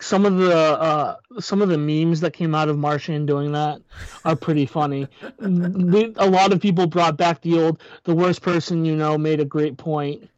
some 0.00 0.24
of 0.26 0.36
the 0.36 0.54
uh, 0.54 1.16
some 1.40 1.62
of 1.62 1.68
the 1.68 1.78
memes 1.78 2.20
that 2.20 2.32
came 2.32 2.54
out 2.54 2.68
of 2.68 2.78
Marchand 2.78 3.26
doing 3.26 3.52
that 3.52 3.80
are 4.24 4.36
pretty 4.36 4.66
funny. 4.66 5.08
We- 5.38 6.14
a 6.16 6.28
lot 6.28 6.52
of 6.52 6.60
people 6.60 6.86
brought 6.86 7.16
back 7.16 7.40
the 7.42 7.58
old 7.60 7.82
"the 8.04 8.14
worst 8.14 8.42
person 8.42 8.84
you 8.84 8.96
know" 8.96 9.16
made 9.18 9.40
a 9.40 9.44
great 9.44 9.76
point. 9.76 10.28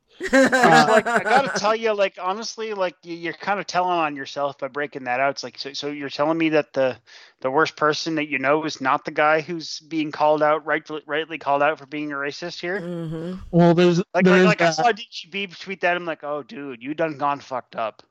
Which, 0.60 0.86
like 0.88 1.06
I 1.16 1.24
gotta 1.24 1.48
tell 1.48 1.74
you, 1.76 1.92
like 1.94 2.18
honestly, 2.20 2.74
like 2.74 2.96
you, 3.02 3.14
you're 3.16 3.32
kind 3.32 3.60
of 3.60 3.66
telling 3.66 3.90
on 3.98 4.16
yourself 4.16 4.58
by 4.58 4.68
breaking 4.68 5.04
that 5.04 5.20
out. 5.20 5.30
It's 5.30 5.44
like 5.44 5.58
so, 5.58 5.72
so 5.72 5.88
you're 5.88 6.08
telling 6.10 6.38
me 6.38 6.50
that 6.50 6.72
the 6.72 6.98
the 7.40 7.50
worst 7.50 7.76
person 7.76 8.16
that 8.16 8.28
you 8.28 8.38
know 8.38 8.64
is 8.64 8.80
not 8.80 9.04
the 9.04 9.10
guy 9.12 9.40
who's 9.40 9.80
being 9.80 10.10
called 10.12 10.42
out, 10.42 10.66
rightly 10.66 11.02
rightly 11.06 11.38
called 11.38 11.62
out 11.62 11.78
for 11.78 11.86
being 11.86 12.12
a 12.12 12.16
racist 12.16 12.60
here. 12.60 12.84
hmm 12.84 13.34
Well, 13.50 13.74
there's 13.74 14.02
Like 14.14 14.26
there 14.26 14.34
like, 14.44 14.44
like 14.44 14.60
I 14.60 14.66
that. 14.66 14.76
saw 14.76 14.92
DCB 14.92 15.46
tweet 15.46 15.80
that. 15.80 15.96
I'm 15.96 16.04
like, 16.04 16.22
oh 16.24 16.42
dude, 16.42 16.82
you 16.82 16.94
done 16.94 17.16
gone 17.18 17.40
fucked 17.40 17.74
up. 17.76 18.02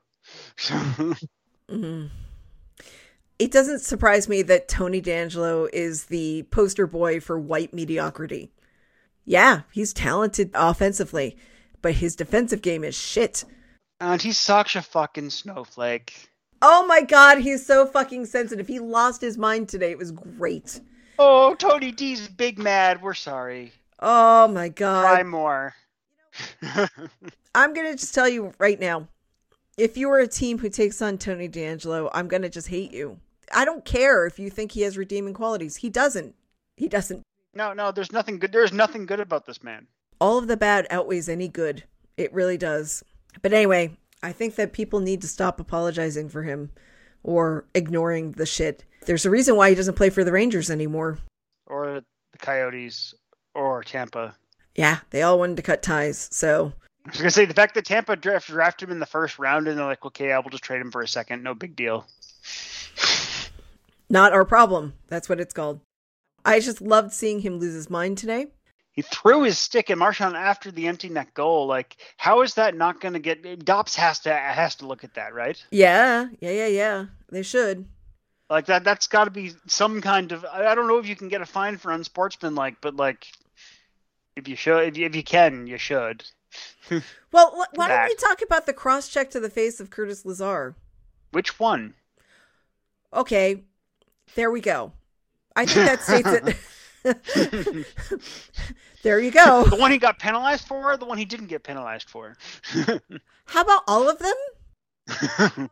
hmm 1.68 2.06
It 3.38 3.50
doesn't 3.50 3.80
surprise 3.80 4.28
me 4.28 4.42
that 4.42 4.68
Tony 4.68 5.00
DeAngelo 5.00 5.68
is 5.72 6.06
the 6.06 6.44
poster 6.50 6.86
boy 6.86 7.20
for 7.20 7.38
white 7.38 7.72
mediocrity. 7.72 8.50
Yeah, 9.24 9.62
he's 9.72 9.92
talented 9.92 10.50
offensively, 10.54 11.36
but 11.82 11.94
his 11.94 12.16
defensive 12.16 12.62
game 12.62 12.82
is 12.82 12.96
shit. 12.96 13.44
And 14.00 14.20
he's 14.22 14.38
such 14.38 14.76
a 14.76 14.82
fucking 14.82 15.30
snowflake. 15.30 16.30
Oh 16.62 16.86
my 16.86 17.02
god, 17.02 17.38
he's 17.38 17.64
so 17.64 17.86
fucking 17.86 18.26
sensitive. 18.26 18.66
He 18.66 18.80
lost 18.80 19.20
his 19.20 19.38
mind 19.38 19.68
today. 19.68 19.90
It 19.90 19.98
was 19.98 20.10
great. 20.10 20.80
Oh, 21.18 21.54
Tony 21.54 21.92
D's 21.92 22.28
big 22.28 22.58
mad. 22.58 23.02
We're 23.02 23.14
sorry. 23.14 23.72
Oh 24.00 24.48
my 24.48 24.68
god. 24.68 25.02
Try 25.02 25.22
more. 25.24 25.74
I'm 27.54 27.74
gonna 27.74 27.96
just 27.96 28.14
tell 28.14 28.28
you 28.28 28.52
right 28.58 28.78
now. 28.78 29.08
If 29.78 29.96
you 29.96 30.10
are 30.10 30.18
a 30.18 30.26
team 30.26 30.58
who 30.58 30.68
takes 30.70 31.00
on 31.00 31.18
Tony 31.18 31.48
DeAngelo, 31.48 32.10
I'm 32.12 32.26
gonna 32.26 32.48
just 32.48 32.66
hate 32.66 32.92
you. 32.92 33.20
I 33.54 33.64
don't 33.64 33.84
care 33.84 34.26
if 34.26 34.36
you 34.36 34.50
think 34.50 34.72
he 34.72 34.82
has 34.82 34.98
redeeming 34.98 35.34
qualities. 35.34 35.76
He 35.76 35.88
doesn't. 35.88 36.34
He 36.76 36.88
doesn't. 36.88 37.22
no, 37.54 37.72
no, 37.72 37.92
there's 37.92 38.10
nothing 38.10 38.40
good. 38.40 38.50
There's 38.50 38.72
nothing 38.72 39.06
good 39.06 39.20
about 39.20 39.46
this 39.46 39.62
man. 39.62 39.86
All 40.20 40.36
of 40.36 40.48
the 40.48 40.56
bad 40.56 40.88
outweighs 40.90 41.28
any 41.28 41.46
good. 41.46 41.84
It 42.16 42.34
really 42.34 42.58
does. 42.58 43.04
But 43.40 43.52
anyway, 43.52 43.96
I 44.20 44.32
think 44.32 44.56
that 44.56 44.72
people 44.72 44.98
need 44.98 45.20
to 45.22 45.28
stop 45.28 45.60
apologizing 45.60 46.28
for 46.28 46.42
him 46.42 46.72
or 47.22 47.64
ignoring 47.72 48.32
the 48.32 48.46
shit. 48.46 48.84
There's 49.06 49.26
a 49.26 49.30
reason 49.30 49.54
why 49.54 49.68
he 49.68 49.76
doesn't 49.76 49.94
play 49.94 50.10
for 50.10 50.24
the 50.24 50.32
Rangers 50.32 50.70
anymore. 50.70 51.18
Or 51.68 52.02
the 52.32 52.38
Coyotes. 52.38 53.14
Or 53.54 53.84
Tampa. 53.84 54.34
Yeah, 54.74 54.98
they 55.10 55.22
all 55.22 55.38
wanted 55.38 55.56
to 55.58 55.62
cut 55.62 55.82
ties. 55.82 56.28
So, 56.32 56.72
I 57.08 57.10
was 57.12 57.20
gonna 57.20 57.30
say 57.30 57.46
the 57.46 57.54
fact 57.54 57.74
that 57.74 57.86
Tampa 57.86 58.16
draft, 58.16 58.48
drafted 58.48 58.88
him 58.88 58.92
in 58.92 59.00
the 59.00 59.06
first 59.06 59.38
round 59.38 59.66
and 59.66 59.78
they're 59.78 59.86
like, 59.86 60.04
okay, 60.04 60.30
I 60.32 60.38
will 60.40 60.50
just 60.50 60.62
trade 60.62 60.80
him 60.80 60.90
for 60.90 61.00
a 61.00 61.08
second. 61.08 61.42
No 61.42 61.54
big 61.54 61.74
deal. 61.74 62.06
not 64.10 64.34
our 64.34 64.44
problem. 64.44 64.92
That's 65.08 65.28
what 65.28 65.40
it's 65.40 65.54
called. 65.54 65.80
I 66.44 66.60
just 66.60 66.82
loved 66.82 67.12
seeing 67.12 67.40
him 67.40 67.58
lose 67.58 67.74
his 67.74 67.88
mind 67.88 68.18
today. 68.18 68.48
He 68.92 69.02
threw 69.02 69.44
his 69.44 69.58
stick 69.58 69.90
at 69.90 69.96
Marchand 69.96 70.36
after 70.36 70.70
the 70.70 70.86
empty 70.86 71.08
net 71.08 71.32
goal. 71.32 71.66
Like, 71.66 71.96
how 72.16 72.42
is 72.42 72.54
that 72.54 72.76
not 72.76 73.00
going 73.00 73.14
to 73.14 73.20
get? 73.20 73.64
Dops 73.64 73.94
has 73.94 74.18
to 74.20 74.34
has 74.34 74.74
to 74.76 74.86
look 74.86 75.04
at 75.04 75.14
that, 75.14 75.32
right? 75.32 75.62
Yeah, 75.70 76.26
yeah, 76.40 76.50
yeah, 76.50 76.66
yeah. 76.66 77.06
They 77.30 77.42
should. 77.42 77.86
Like 78.50 78.66
that. 78.66 78.84
That's 78.84 79.06
got 79.06 79.24
to 79.24 79.30
be 79.30 79.52
some 79.66 80.00
kind 80.00 80.32
of. 80.32 80.44
I 80.44 80.74
don't 80.74 80.88
know 80.88 80.98
if 80.98 81.06
you 81.06 81.16
can 81.16 81.28
get 81.28 81.40
a 81.40 81.46
fine 81.46 81.78
for 81.78 81.92
unsportsmanlike, 81.92 82.80
but 82.80 82.96
like, 82.96 83.26
if 84.36 84.48
you 84.48 84.56
should, 84.56 84.88
if 84.88 84.96
you, 84.98 85.06
if 85.06 85.14
you 85.14 85.22
can, 85.22 85.66
you 85.66 85.78
should. 85.78 86.24
Well, 87.30 87.50
wh- 87.50 87.76
why 87.76 87.88
don't 87.88 88.08
we 88.08 88.14
talk 88.14 88.40
about 88.40 88.64
the 88.64 88.72
cross 88.72 89.08
check 89.08 89.30
to 89.32 89.40
the 89.40 89.50
face 89.50 89.80
of 89.80 89.90
Curtis 89.90 90.24
Lazar? 90.24 90.74
Which 91.30 91.60
one? 91.60 91.92
Okay, 93.12 93.64
there 94.34 94.50
we 94.50 94.62
go. 94.62 94.92
I 95.54 95.66
think 95.66 95.86
that 95.86 96.02
states 96.02 96.56
it. 97.04 97.86
there 99.02 99.20
you 99.20 99.30
go. 99.30 99.64
The 99.64 99.76
one 99.76 99.90
he 99.90 99.98
got 99.98 100.18
penalized 100.18 100.66
for, 100.66 100.92
or 100.92 100.96
the 100.96 101.04
one 101.04 101.18
he 101.18 101.26
didn't 101.26 101.48
get 101.48 101.62
penalized 101.64 102.08
for? 102.08 102.36
How 103.44 103.60
about 103.60 103.82
all 103.86 104.08
of 104.08 104.18
them? 104.18 105.70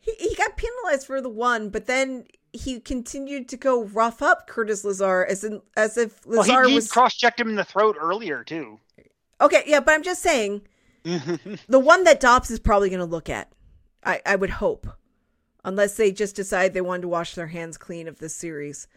He, 0.00 0.12
he 0.18 0.34
got 0.36 0.56
penalized 0.56 1.06
for 1.06 1.20
the 1.20 1.28
one, 1.28 1.68
but 1.68 1.86
then 1.86 2.24
he 2.52 2.80
continued 2.80 3.48
to 3.48 3.56
go 3.56 3.84
rough 3.84 4.22
up 4.22 4.46
Curtis 4.46 4.84
Lazar 4.84 5.24
as 5.28 5.44
in, 5.44 5.62
as 5.76 5.96
if 5.96 6.24
well, 6.26 6.40
Lazar 6.40 6.64
he, 6.64 6.70
he 6.70 6.74
was 6.74 6.90
cross-checked 6.90 7.40
him 7.40 7.48
in 7.48 7.56
the 7.56 7.64
throat 7.64 7.96
earlier 8.00 8.44
too. 8.44 8.78
Okay. 9.42 9.64
Yeah, 9.66 9.80
but 9.80 9.92
I'm 9.92 10.02
just 10.02 10.22
saying 10.22 10.62
the 11.04 11.78
one 11.78 12.04
that 12.04 12.20
Dops 12.20 12.50
is 12.50 12.60
probably 12.60 12.88
going 12.88 13.00
to 13.00 13.04
look 13.04 13.28
at. 13.28 13.52
I 14.04 14.20
I 14.24 14.36
would 14.36 14.50
hope, 14.50 14.86
unless 15.64 15.96
they 15.96 16.12
just 16.12 16.36
decide 16.36 16.72
they 16.72 16.80
wanted 16.80 17.02
to 17.02 17.08
wash 17.08 17.34
their 17.34 17.48
hands 17.48 17.76
clean 17.76 18.08
of 18.08 18.18
this 18.18 18.34
series. 18.34 18.88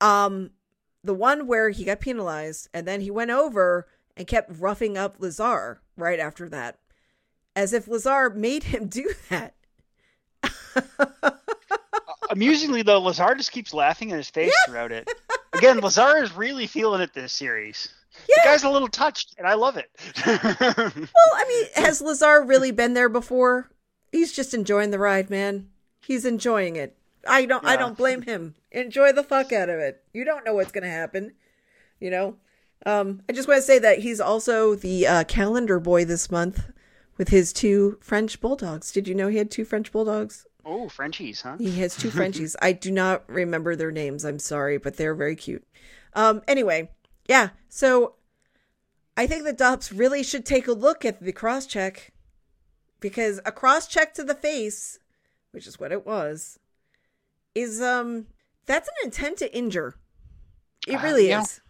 Um, 0.00 0.50
the 1.02 1.14
one 1.14 1.46
where 1.46 1.70
he 1.70 1.84
got 1.84 2.00
penalized 2.00 2.68
and 2.72 2.86
then 2.86 3.00
he 3.00 3.10
went 3.10 3.30
over 3.30 3.88
and 4.16 4.26
kept 4.26 4.58
roughing 4.58 4.98
up 4.98 5.16
Lazar 5.18 5.80
right 5.96 6.20
after 6.20 6.48
that, 6.48 6.78
as 7.56 7.72
if 7.72 7.88
Lazar 7.88 8.30
made 8.30 8.64
him 8.64 8.86
do 8.88 9.12
that. 9.28 9.54
Amusingly 12.30 12.82
though, 12.82 13.00
Lazar 13.00 13.34
just 13.34 13.52
keeps 13.52 13.74
laughing 13.74 14.10
in 14.10 14.16
his 14.16 14.30
face 14.30 14.54
throughout 14.66 14.92
it. 14.92 15.10
Again, 15.52 15.80
Lazar 15.80 16.22
is 16.22 16.32
really 16.32 16.66
feeling 16.66 17.00
it 17.00 17.12
this 17.12 17.32
series. 17.32 17.92
The 18.26 18.40
guy's 18.44 18.64
a 18.64 18.70
little 18.70 18.88
touched, 18.88 19.34
and 19.38 19.46
I 19.46 19.54
love 19.54 19.76
it. 19.76 19.90
Well, 20.26 21.32
I 21.34 21.44
mean, 21.48 21.84
has 21.84 22.00
Lazar 22.00 22.42
really 22.44 22.70
been 22.70 22.94
there 22.94 23.08
before? 23.08 23.70
He's 24.12 24.32
just 24.32 24.54
enjoying 24.54 24.90
the 24.90 24.98
ride, 24.98 25.30
man. 25.30 25.68
He's 26.00 26.24
enjoying 26.24 26.76
it. 26.76 26.96
I 27.26 27.44
don't 27.46 27.64
I 27.64 27.76
don't 27.76 27.96
blame 27.96 28.22
him. 28.22 28.54
Enjoy 28.72 29.12
the 29.12 29.22
fuck 29.22 29.52
out 29.52 29.68
of 29.68 29.78
it. 29.78 30.02
You 30.12 30.24
don't 30.24 30.44
know 30.44 30.54
what's 30.54 30.72
going 30.72 30.84
to 30.84 30.90
happen, 30.90 31.32
you 32.00 32.10
know? 32.10 32.36
Um 32.86 33.22
I 33.28 33.32
just 33.32 33.46
want 33.46 33.58
to 33.58 33.62
say 33.62 33.78
that 33.78 33.98
he's 33.98 34.20
also 34.20 34.74
the 34.74 35.06
uh, 35.06 35.24
calendar 35.24 35.78
boy 35.78 36.04
this 36.06 36.30
month 36.30 36.70
with 37.18 37.28
his 37.28 37.52
two 37.52 37.98
French 38.00 38.40
bulldogs. 38.40 38.90
Did 38.90 39.06
you 39.06 39.14
know 39.14 39.28
he 39.28 39.36
had 39.36 39.50
two 39.50 39.64
French 39.66 39.92
bulldogs? 39.92 40.46
oh, 40.64 40.88
Frenchies, 40.88 41.42
huh? 41.42 41.56
He 41.58 41.78
has 41.80 41.96
two 41.96 42.10
Frenchies. 42.18 42.56
I 42.62 42.72
do 42.72 42.90
not 42.90 43.24
remember 43.28 43.76
their 43.76 43.90
names. 43.92 44.24
I'm 44.24 44.38
sorry, 44.38 44.78
but 44.78 44.96
they're 44.96 45.14
very 45.14 45.36
cute. 45.36 45.66
Um, 46.14 46.42
anyway, 46.48 46.90
yeah. 47.26 47.50
So 47.68 48.14
I 49.16 49.26
think 49.26 49.44
the 49.44 49.52
Dops 49.52 49.92
really 49.92 50.22
should 50.22 50.44
take 50.46 50.66
a 50.66 50.72
look 50.72 51.04
at 51.04 51.22
the 51.22 51.32
cross 51.32 51.66
check 51.66 52.12
because 53.00 53.40
a 53.44 53.52
cross 53.52 53.86
check 53.86 54.14
to 54.14 54.24
the 54.24 54.34
face, 54.34 54.98
which 55.52 55.66
is 55.66 55.78
what 55.78 55.92
it 55.92 56.06
was, 56.06 56.58
is 57.54 57.80
um 57.80 58.26
that's 58.66 58.88
an 58.88 58.94
intent 59.06 59.38
to 59.38 59.56
injure. 59.56 59.96
It 60.86 60.96
Uh, 60.96 61.02
really 61.02 61.28
yeah. 61.28 61.42
is. 61.42 61.60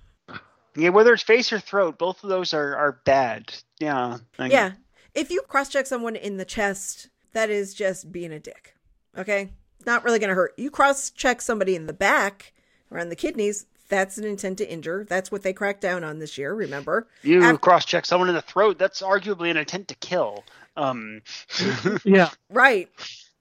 Yeah, 0.77 0.91
whether 0.91 1.13
it's 1.13 1.23
face 1.25 1.53
or 1.53 1.59
throat, 1.59 1.99
both 1.99 2.23
of 2.23 2.31
those 2.31 2.55
are, 2.55 2.77
are 2.77 3.01
bad. 3.05 3.53
Yeah. 3.81 4.19
like- 4.39 4.53
Yeah. 4.53 4.73
If 5.15 5.29
you 5.31 5.43
cross 5.43 5.69
check 5.69 5.87
someone 5.87 6.15
in 6.15 6.37
the 6.37 6.45
chest, 6.45 7.09
that 7.33 7.51
is 7.51 7.75
just 7.75 8.13
being 8.13 8.33
a 8.33 8.39
dick. 8.39 8.77
Okay? 9.19 9.51
Not 9.85 10.05
really 10.05 10.21
going 10.21 10.29
to 10.29 10.35
hurt. 10.37 10.55
You 10.57 10.71
cross 10.71 11.11
check 11.11 11.41
somebody 11.43 11.75
in 11.75 11.87
the 11.87 11.93
back, 11.93 12.53
around 12.93 13.09
the 13.09 13.17
kidneys, 13.17 13.67
that's 13.91 14.17
an 14.17 14.25
intent 14.25 14.59
to 14.59 14.71
injure. 14.73 15.05
That's 15.09 15.31
what 15.31 15.43
they 15.43 15.53
cracked 15.53 15.83
down 15.83 16.03
on 16.05 16.19
this 16.19 16.39
year, 16.39 16.55
remember? 16.55 17.07
You 17.23 17.43
After- 17.43 17.59
cross-check 17.59 18.07
someone 18.07 18.29
in 18.31 18.35
the 18.35 18.41
throat. 18.43 18.79
That's 18.79 19.03
arguably 19.03 19.51
an 19.51 19.57
intent 19.59 19.89
to 19.89 19.95
kill. 19.97 20.45
Um, 20.77 21.21
Yeah. 22.05 22.31
Right. 22.49 22.89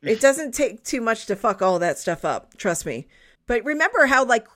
It 0.01 0.19
doesn't 0.19 0.53
take 0.53 0.83
too 0.83 1.01
much 1.01 1.25
to 1.27 1.35
fuck 1.35 1.61
all 1.61 1.79
that 1.79 1.97
stuff 1.97 2.25
up, 2.25 2.57
trust 2.57 2.85
me. 2.85 3.07
But 3.47 3.63
remember 3.63 4.05
how 4.07 4.25
like 4.25 4.47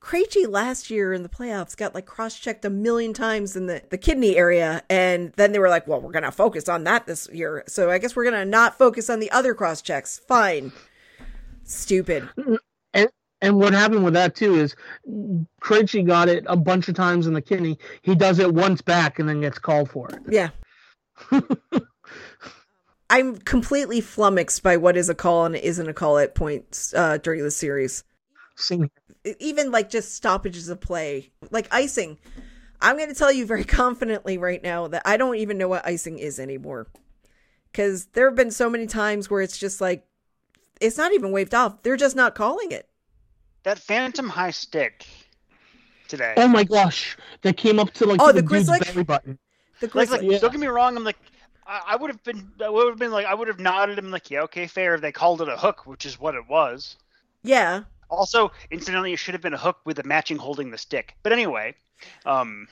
Krejci 0.00 0.48
last 0.48 0.88
year 0.88 1.12
in 1.12 1.22
the 1.22 1.28
playoffs 1.28 1.76
got 1.76 1.94
like 1.94 2.06
cross-checked 2.06 2.64
a 2.64 2.70
million 2.70 3.12
times 3.12 3.54
in 3.56 3.66
the, 3.66 3.82
the 3.90 3.98
kidney 3.98 4.36
area 4.36 4.82
and 4.88 5.32
then 5.36 5.52
they 5.52 5.58
were 5.58 5.68
like, 5.68 5.86
"Well, 5.86 6.00
we're 6.00 6.12
going 6.12 6.22
to 6.22 6.32
focus 6.32 6.68
on 6.70 6.84
that 6.84 7.06
this 7.06 7.28
year." 7.30 7.62
So 7.68 7.90
I 7.90 7.98
guess 7.98 8.16
we're 8.16 8.24
going 8.24 8.36
to 8.42 8.46
not 8.46 8.78
focus 8.78 9.10
on 9.10 9.20
the 9.20 9.30
other 9.30 9.52
cross-checks. 9.52 10.20
Fine. 10.26 10.72
Stupid. 11.64 12.28
And 12.94 13.10
what 13.42 13.72
happened 13.72 14.04
with 14.04 14.14
that 14.14 14.34
too 14.34 14.54
is 14.54 14.76
Krejci 15.62 16.06
got 16.06 16.28
it 16.28 16.44
a 16.46 16.56
bunch 16.56 16.88
of 16.88 16.94
times 16.94 17.26
in 17.26 17.34
the 17.34 17.42
kidney. 17.42 17.78
He 18.02 18.14
does 18.14 18.38
it 18.38 18.52
once 18.52 18.82
back 18.82 19.18
and 19.18 19.28
then 19.28 19.40
gets 19.40 19.58
called 19.58 19.90
for 19.90 20.10
it. 20.10 20.18
Yeah. 20.28 20.50
I'm 23.10 23.38
completely 23.38 24.00
flummoxed 24.00 24.62
by 24.62 24.76
what 24.76 24.96
is 24.96 25.08
a 25.08 25.14
call 25.14 25.46
and 25.46 25.56
isn't 25.56 25.88
a 25.88 25.94
call 25.94 26.18
at 26.18 26.34
points 26.34 26.94
uh, 26.94 27.18
during 27.18 27.42
the 27.42 27.50
series. 27.50 28.04
Same 28.56 28.90
even 29.38 29.70
like 29.70 29.90
just 29.90 30.14
stoppages 30.14 30.68
of 30.68 30.80
play, 30.80 31.30
like 31.50 31.68
icing. 31.70 32.18
I'm 32.80 32.96
going 32.96 33.08
to 33.08 33.14
tell 33.14 33.32
you 33.32 33.46
very 33.46 33.64
confidently 33.80 34.38
right 34.38 34.62
now 34.62 34.88
that 34.88 35.02
I 35.04 35.16
don't 35.16 35.36
even 35.36 35.58
know 35.58 35.68
what 35.68 35.86
icing 35.86 36.18
is 36.18 36.38
anymore. 36.38 36.88
Because 37.70 38.06
there 38.06 38.28
have 38.28 38.36
been 38.36 38.50
so 38.50 38.68
many 38.68 38.86
times 38.86 39.30
where 39.30 39.42
it's 39.42 39.58
just 39.58 39.80
like, 39.80 40.04
it's 40.80 40.96
not 40.96 41.12
even 41.12 41.30
waved 41.30 41.54
off. 41.54 41.82
They're 41.82 41.96
just 41.96 42.16
not 42.16 42.34
calling 42.34 42.72
it. 42.72 42.88
That 43.64 43.78
phantom 43.78 44.28
high 44.28 44.50
stick 44.50 45.06
today. 46.08 46.34
Oh 46.36 46.48
my 46.48 46.64
gosh, 46.64 47.16
that 47.42 47.56
came 47.56 47.78
up 47.78 47.92
to 47.94 48.06
like 48.06 48.20
Oh, 48.20 48.28
to 48.28 48.32
the 48.32 48.42
the, 48.42 48.42
dude's 48.42 48.72
Grizzly? 48.72 48.78
belly 48.78 49.04
button. 49.04 49.38
The 49.80 49.90
like, 49.94 50.10
like 50.10 50.22
Yeah. 50.22 50.38
don't 50.38 50.50
get 50.52 50.60
me 50.60 50.66
wrong. 50.66 50.96
I'm 50.96 51.04
like, 51.04 51.18
I, 51.66 51.82
I 51.88 51.96
would 51.96 52.10
have 52.10 52.22
been, 52.24 52.52
I 52.62 52.68
would 52.68 52.88
have 52.88 52.98
been 52.98 53.10
like, 53.12 53.26
I 53.26 53.34
would 53.34 53.48
have 53.48 53.60
nodded 53.60 53.98
him 53.98 54.10
like, 54.10 54.30
yeah, 54.30 54.42
okay, 54.42 54.66
fair. 54.66 54.94
If 54.94 55.00
they 55.00 55.12
called 55.12 55.40
it 55.42 55.48
a 55.48 55.56
hook, 55.56 55.86
which 55.86 56.06
is 56.06 56.18
what 56.20 56.34
it 56.34 56.48
was. 56.48 56.96
yeah. 57.42 57.84
Also, 58.10 58.50
incidentally, 58.72 59.12
it 59.12 59.18
should 59.20 59.34
have 59.34 59.40
been 59.42 59.54
a 59.54 59.58
hook 59.58 59.78
with 59.84 60.00
a 60.00 60.02
matching 60.02 60.36
holding 60.36 60.70
the 60.72 60.78
stick. 60.78 61.14
But 61.22 61.32
anyway, 61.32 61.76
um, 62.26 62.66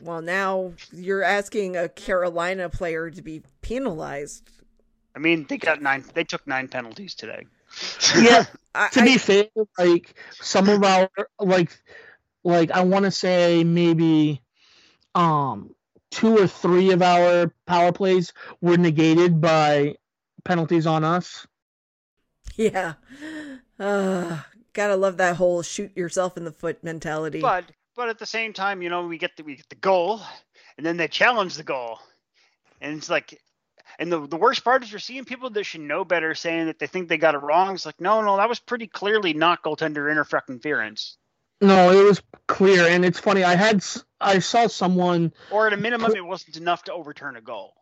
Well, 0.00 0.22
now 0.22 0.72
you're 0.92 1.22
asking 1.22 1.76
a 1.76 1.88
Carolina 1.90 2.70
player 2.70 3.10
to 3.10 3.20
be 3.22 3.42
penalized. 3.60 4.50
I 5.14 5.18
mean, 5.18 5.44
they 5.48 5.58
got 5.58 5.82
nine. 5.82 6.04
They 6.14 6.24
took 6.24 6.46
nine 6.46 6.68
penalties 6.68 7.14
today. 7.14 7.46
Yeah, 8.16 8.44
I, 8.74 8.88
to 8.88 9.00
I- 9.00 9.04
be 9.04 9.18
fair, 9.18 9.44
like 9.78 10.14
some 10.40 10.68
of 10.68 10.82
our 10.82 11.08
like 11.38 11.70
like 12.44 12.70
I 12.70 12.82
want 12.82 13.04
to 13.04 13.10
say 13.10 13.64
maybe 13.64 14.42
um 15.14 15.74
two 16.10 16.38
or 16.38 16.46
three 16.46 16.92
of 16.92 17.02
our 17.02 17.52
power 17.66 17.92
plays 17.92 18.32
were 18.60 18.76
negated 18.76 19.40
by 19.40 19.96
penalties 20.44 20.86
on 20.86 21.04
us. 21.04 21.46
yeah. 22.56 22.94
Uh, 23.78 24.40
gotta 24.72 24.96
love 24.96 25.16
that 25.18 25.36
whole 25.36 25.62
shoot 25.62 25.96
yourself 25.96 26.36
in 26.36 26.44
the 26.44 26.52
foot 26.52 26.82
mentality. 26.82 27.40
But 27.40 27.64
but 27.94 28.08
at 28.08 28.18
the 28.18 28.26
same 28.26 28.52
time, 28.52 28.82
you 28.82 28.88
know, 28.90 29.06
we 29.06 29.18
get 29.18 29.36
the 29.36 29.42
we 29.42 29.56
get 29.56 29.68
the 29.68 29.76
goal, 29.76 30.20
and 30.76 30.86
then 30.86 30.96
they 30.96 31.08
challenge 31.08 31.56
the 31.56 31.62
goal, 31.62 32.00
and 32.80 32.96
it's 32.96 33.10
like, 33.10 33.40
and 33.98 34.12
the 34.12 34.26
the 34.26 34.36
worst 34.36 34.64
part 34.64 34.82
is 34.82 34.90
you're 34.90 35.00
seeing 35.00 35.24
people 35.24 35.50
that 35.50 35.64
should 35.64 35.80
know 35.80 36.04
better 36.04 36.34
saying 36.34 36.66
that 36.66 36.78
they 36.78 36.86
think 36.86 37.08
they 37.08 37.18
got 37.18 37.34
it 37.34 37.38
wrong. 37.38 37.74
It's 37.74 37.86
like, 37.86 38.00
no, 38.00 38.20
no, 38.22 38.36
that 38.36 38.48
was 38.48 38.58
pretty 38.58 38.86
clearly 38.86 39.32
not 39.32 39.62
goaltender 39.62 40.10
interference. 40.10 41.16
No, 41.60 41.90
it 41.90 42.04
was 42.04 42.22
clear, 42.46 42.86
and 42.86 43.04
it's 43.04 43.18
funny. 43.18 43.42
I 43.42 43.56
had 43.56 43.84
I 44.20 44.38
saw 44.38 44.68
someone, 44.68 45.32
or 45.50 45.66
at 45.66 45.72
a 45.72 45.76
minimum, 45.76 46.14
it 46.14 46.24
wasn't 46.24 46.56
enough 46.56 46.84
to 46.84 46.92
overturn 46.92 47.36
a 47.36 47.40
goal. 47.40 47.74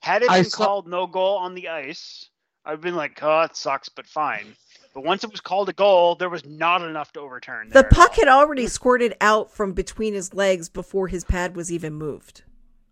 Had 0.00 0.22
it 0.22 0.28
been 0.30 0.44
saw, 0.44 0.64
called 0.64 0.86
no 0.86 1.06
goal 1.06 1.38
on 1.38 1.54
the 1.54 1.68
ice, 1.68 2.28
I've 2.64 2.80
been 2.80 2.94
like, 2.94 3.18
oh, 3.22 3.42
it 3.42 3.56
sucks, 3.56 3.88
but 3.88 4.06
fine. 4.06 4.54
But 4.94 5.04
once 5.04 5.24
it 5.24 5.30
was 5.30 5.40
called 5.40 5.68
a 5.68 5.72
goal, 5.72 6.14
there 6.14 6.30
was 6.30 6.44
not 6.46 6.80
enough 6.82 7.12
to 7.14 7.20
overturn. 7.20 7.70
The 7.70 7.84
puck 7.84 8.14
had 8.14 8.28
already 8.28 8.66
squirted 8.66 9.14
out 9.20 9.50
from 9.50 9.72
between 9.72 10.14
his 10.14 10.32
legs 10.32 10.68
before 10.68 11.08
his 11.08 11.24
pad 11.24 11.56
was 11.56 11.72
even 11.72 11.94
moved. 11.94 12.44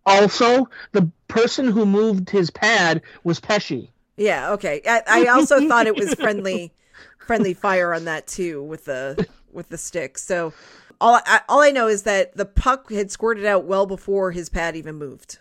Also, 0.05 0.69
the 0.91 1.09
person 1.27 1.67
who 1.71 1.85
moved 1.85 2.29
his 2.29 2.49
pad 2.49 3.01
was 3.23 3.39
Pesce. 3.39 3.89
Yeah, 4.17 4.51
okay. 4.51 4.81
I, 4.87 5.01
I 5.07 5.25
also 5.27 5.59
thought 5.67 5.87
it 5.87 5.95
was 5.95 6.13
friendly, 6.13 6.71
friendly 7.17 7.53
fire 7.53 7.93
on 7.93 8.05
that 8.05 8.27
too 8.27 8.63
with 8.63 8.85
the 8.85 9.27
with 9.51 9.69
the 9.69 9.77
stick. 9.77 10.17
So 10.17 10.53
all 11.01 11.19
I, 11.25 11.41
all 11.49 11.61
I 11.61 11.71
know 11.71 11.87
is 11.87 12.03
that 12.03 12.35
the 12.35 12.45
puck 12.45 12.91
had 12.91 13.11
squirted 13.11 13.45
out 13.45 13.65
well 13.65 13.85
before 13.85 14.31
his 14.31 14.49
pad 14.49 14.75
even 14.75 14.95
moved. 14.95 15.39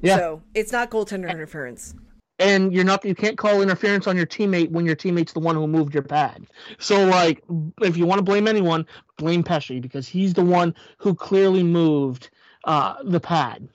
Yeah. 0.00 0.16
So 0.16 0.42
it's 0.54 0.72
not 0.72 0.90
goaltender 0.90 1.30
interference 1.30 1.94
and 2.42 2.72
you're 2.72 2.84
not 2.84 3.04
you 3.04 3.14
can't 3.14 3.38
call 3.38 3.62
interference 3.62 4.06
on 4.06 4.16
your 4.16 4.26
teammate 4.26 4.70
when 4.70 4.84
your 4.84 4.96
teammate's 4.96 5.32
the 5.32 5.40
one 5.40 5.54
who 5.54 5.66
moved 5.66 5.94
your 5.94 6.02
pad. 6.02 6.46
So 6.78 7.06
like 7.06 7.42
if 7.80 7.96
you 7.96 8.04
want 8.06 8.18
to 8.18 8.24
blame 8.24 8.48
anyone, 8.48 8.86
blame 9.16 9.42
Pesce 9.42 9.80
because 9.80 10.08
he's 10.08 10.34
the 10.34 10.44
one 10.44 10.74
who 10.98 11.14
clearly 11.14 11.62
moved 11.62 12.30
uh, 12.64 12.96
the 13.02 13.20
pad 13.20 13.68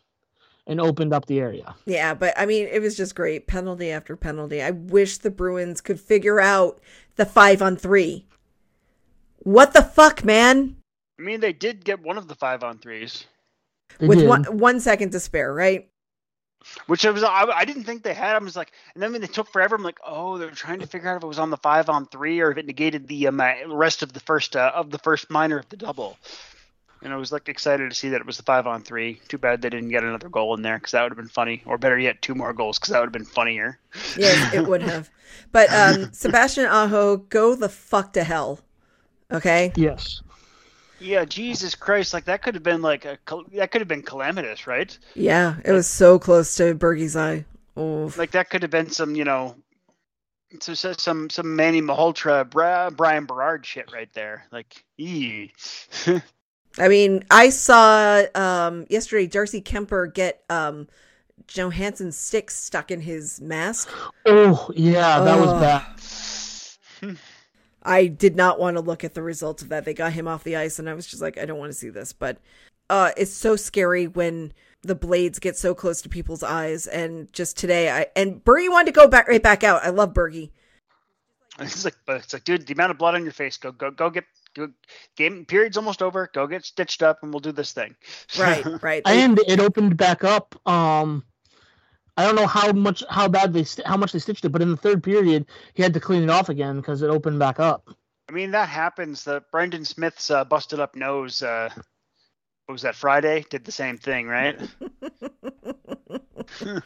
and 0.66 0.82
opened 0.82 1.14
up 1.14 1.26
the 1.26 1.40
area. 1.40 1.76
Yeah, 1.86 2.14
but 2.14 2.34
I 2.38 2.46
mean 2.46 2.68
it 2.68 2.82
was 2.82 2.98
just 2.98 3.16
great 3.16 3.48
penalty 3.48 3.92
after 3.92 4.16
penalty. 4.16 4.62
I 4.62 4.72
wish 4.72 5.18
the 5.18 5.32
Bruins 5.32 5.82
could 5.82 6.00
figure 6.00 6.40
out 6.40 6.80
the 7.16 7.26
5 7.26 7.62
on 7.62 7.78
3. 7.78 8.26
What 9.40 9.74
the 9.74 9.82
fuck, 9.82 10.24
man? 10.24 10.76
I 11.20 11.24
mean 11.24 11.40
they 11.40 11.54
did 11.54 11.86
get 11.86 12.02
one 12.02 12.18
of 12.18 12.28
the 12.28 12.36
5 12.36 12.64
on 12.64 12.80
3s. 12.80 13.26
With 14.00 14.28
one, 14.28 14.44
one 14.58 14.80
second 14.80 15.12
to 15.12 15.20
spare, 15.20 15.52
right? 15.52 15.90
Which 16.88 17.06
I 17.06 17.12
was, 17.12 17.24
I, 17.24 17.46
I 17.46 17.66
didn't 17.66 17.86
think 17.86 18.04
they 18.04 18.14
had. 18.14 18.36
I 18.36 18.40
was 18.40 18.56
like, 18.56 18.72
and 18.94 19.02
then 19.02 19.12
when 19.12 19.22
they 19.22 19.28
took 19.28 19.50
forever, 19.50 19.76
I'm 19.76 19.84
like, 19.84 20.00
oh, 20.06 20.38
they're 20.38 20.52
trying 20.52 20.80
to 20.80 20.88
figure 20.88 21.10
out 21.10 21.18
if 21.18 21.24
it 21.24 21.28
was 21.28 21.40
on 21.40 21.50
the 21.50 21.58
five 21.58 21.90
on 21.90 22.06
three 22.08 22.40
or 22.42 22.52
if 22.52 22.58
it 22.58 22.66
negated 22.66 23.08
the 23.08 23.28
um, 23.28 23.40
uh, 23.40 23.54
rest 23.68 24.04
of 24.04 24.14
the 24.14 24.20
first 24.20 24.56
uh, 24.56 24.72
of 24.76 24.92
the 24.92 25.00
first 25.00 25.30
minor 25.30 25.58
of 25.58 25.70
the 25.70 25.78
double. 25.78 26.18
And 27.04 27.14
I 27.14 27.16
was 27.16 27.32
like 27.32 27.48
excited 27.50 27.90
to 27.90 27.96
see 27.96 28.10
that 28.10 28.22
it 28.22 28.28
was 28.28 28.38
the 28.38 28.44
five 28.44 28.68
on 28.68 28.82
three. 28.82 29.22
Too 29.28 29.38
bad 29.38 29.62
they 29.62 29.70
didn't 29.70 29.90
get 29.90 30.04
another 30.04 30.30
goal 30.30 30.56
in 30.56 30.62
there 30.62 30.78
because 30.78 30.92
that 30.92 31.04
would 31.04 31.12
have 31.12 31.18
been 31.18 31.28
funny, 31.28 31.62
or 31.66 31.78
better 31.78 31.98
yet, 31.98 32.22
two 32.22 32.36
more 32.36 32.54
goals 32.54 32.80
because 32.80 32.92
that 32.92 33.00
would 33.00 33.08
have 33.08 33.14
been 33.14 33.26
funnier. 33.26 33.80
Yes, 34.18 34.54
it 34.54 34.66
would 34.68 34.82
have. 34.82 35.10
But 35.52 35.72
um, 35.72 36.10
Sebastian 36.14 36.66
Aho, 36.66 37.18
go 37.18 37.56
the 37.56 37.70
fuck 37.70 38.14
to 38.14 38.24
hell. 38.24 38.60
Okay. 39.32 39.72
Yes. 39.76 40.22
Yeah, 41.00 41.26
Jesus 41.26 41.76
Christ! 41.76 42.14
Like 42.14 42.26
that 42.26 42.42
could 42.42 42.56
have 42.56 42.64
been 42.64 42.82
like 42.82 43.06
a 43.06 43.20
that 43.54 43.72
could 43.72 43.82
have 43.82 43.88
been 43.88 44.02
calamitous, 44.02 44.66
right? 44.66 44.98
Yeah, 45.14 45.58
it 45.64 45.72
was 45.72 45.88
so 45.88 46.18
close 46.18 46.56
to 46.56 46.74
Bergie's 46.74 47.16
eye. 47.16 47.46
Oh, 47.76 48.12
like 48.18 48.32
that 48.32 48.50
could 48.50 48.64
have 48.64 48.72
been 48.72 48.90
some, 48.90 49.16
you 49.16 49.24
know, 49.24 49.56
some 50.60 50.76
some 50.76 51.30
some 51.30 51.56
Manny 51.56 51.82
Malhotra, 51.82 52.50
Bryan 52.50 53.26
Berard 53.26 53.66
shit 53.66 53.92
right 53.94 54.12
there. 54.14 54.48
Like, 54.52 54.84
ee. 54.98 55.52
I 56.80 56.88
mean, 56.88 57.24
I 57.32 57.50
saw 57.50 58.24
um, 58.36 58.86
yesterday 58.90 59.28
Darcy 59.28 59.62
Kuemper 59.62 60.14
get 60.14 60.44
um, 60.50 60.88
Johansson's 61.48 62.18
stick 62.18 62.52
stuck 62.52 62.92
in 62.92 63.02
his 63.02 63.42
mask. 63.42 63.90
Oh 64.26 64.70
yeah, 64.76 65.20
that 65.22 65.40
was 65.40 65.54
bad. 65.62 67.18
I 67.84 68.08
did 68.08 68.36
not 68.36 68.60
want 68.60 68.76
to 68.76 68.82
look 68.82 69.04
at 69.04 69.14
the 69.14 69.22
results 69.24 69.64
of 69.64 69.70
that. 69.70 69.86
They 69.86 69.94
got 69.94 70.14
him 70.14 70.28
off 70.28 70.44
the 70.44 70.58
ice, 70.58 70.78
and 70.78 70.90
I 70.90 70.94
was 70.94 71.08
just 71.08 71.22
like, 71.22 71.38
I 71.38 71.46
don't 71.46 71.60
want 71.60 71.72
to 71.72 71.78
see 71.78 71.90
this. 71.90 72.12
But 72.12 72.38
uh, 72.90 73.12
it's 73.16 73.34
so 73.34 73.56
scary 73.56 74.08
when 74.08 74.52
the 74.82 74.96
blades 74.96 75.40
get 75.40 75.58
so 75.58 75.74
close 75.74 76.02
to 76.02 76.10
people's 76.10 76.44
eyes. 76.44 76.86
And 76.88 77.32
just 77.34 77.58
today, 77.58 77.90
I 77.90 78.08
and 78.16 78.44
Bergie 78.44 78.70
wanted 78.70 78.88
to 78.88 79.00
go 79.00 79.08
back 79.08 79.28
right 79.28 79.42
back 79.42 79.64
out. 79.64 79.84
I 79.84 79.90
love 79.90 80.14
Bergie. 80.14 80.52
It's 81.60 81.86
like, 81.86 81.96
it's 82.08 82.34
like, 82.34 82.44
dude, 82.44 82.68
the 82.68 82.74
amount 82.74 82.92
of 82.92 83.00
blood 83.00 83.16
on 83.16 83.24
your 83.24 83.32
face. 83.32 83.58
Go, 83.58 83.72
go, 83.72 83.90
go 83.90 84.10
get. 84.10 84.26
Go, 84.58 84.70
game 85.16 85.46
period's 85.46 85.78
almost 85.78 86.02
over. 86.02 86.30
Go 86.34 86.48
get 86.48 86.66
stitched 86.66 87.04
up, 87.04 87.20
and 87.22 87.32
we'll 87.32 87.40
do 87.40 87.52
this 87.52 87.72
thing. 87.72 87.96
Right, 88.38 88.66
right. 88.82 89.02
and 89.06 89.40
it 89.48 89.60
opened 89.60 89.98
back 89.98 90.24
up. 90.24 90.56
Um, 90.68 91.24
I 92.18 92.24
don't 92.24 92.36
know 92.36 92.48
how 92.48 92.72
much 92.72 93.04
how 93.10 93.28
bad 93.28 93.54
they 93.54 93.66
how 93.86 93.98
much 93.98 94.12
they 94.12 94.20
stitched 94.20 94.46
it, 94.46 94.50
but 94.50 94.62
in 94.62 94.72
the 94.72 94.78
third 94.78 95.04
period 95.04 95.46
he 95.76 95.84
had 95.84 95.94
to 95.94 96.00
clean 96.00 96.24
it 96.24 96.30
off 96.30 96.50
again 96.50 96.78
because 96.78 97.02
it 97.02 97.10
opened 97.10 97.40
back 97.40 97.60
up. 97.60 97.88
I 98.30 98.34
mean 98.34 98.52
that 98.52 98.70
happens. 98.70 99.24
The 99.24 99.44
Brendan 99.52 99.86
Smith's 99.86 100.32
uh, 100.32 100.44
busted 100.44 100.80
up 100.80 100.96
nose. 100.96 101.44
Uh, 101.44 101.70
what 102.66 102.74
was 102.74 102.82
that 102.82 102.96
Friday? 102.96 103.46
Did 103.50 103.64
the 103.64 103.72
same 103.72 103.98
thing, 103.98 104.28
right? 104.28 104.60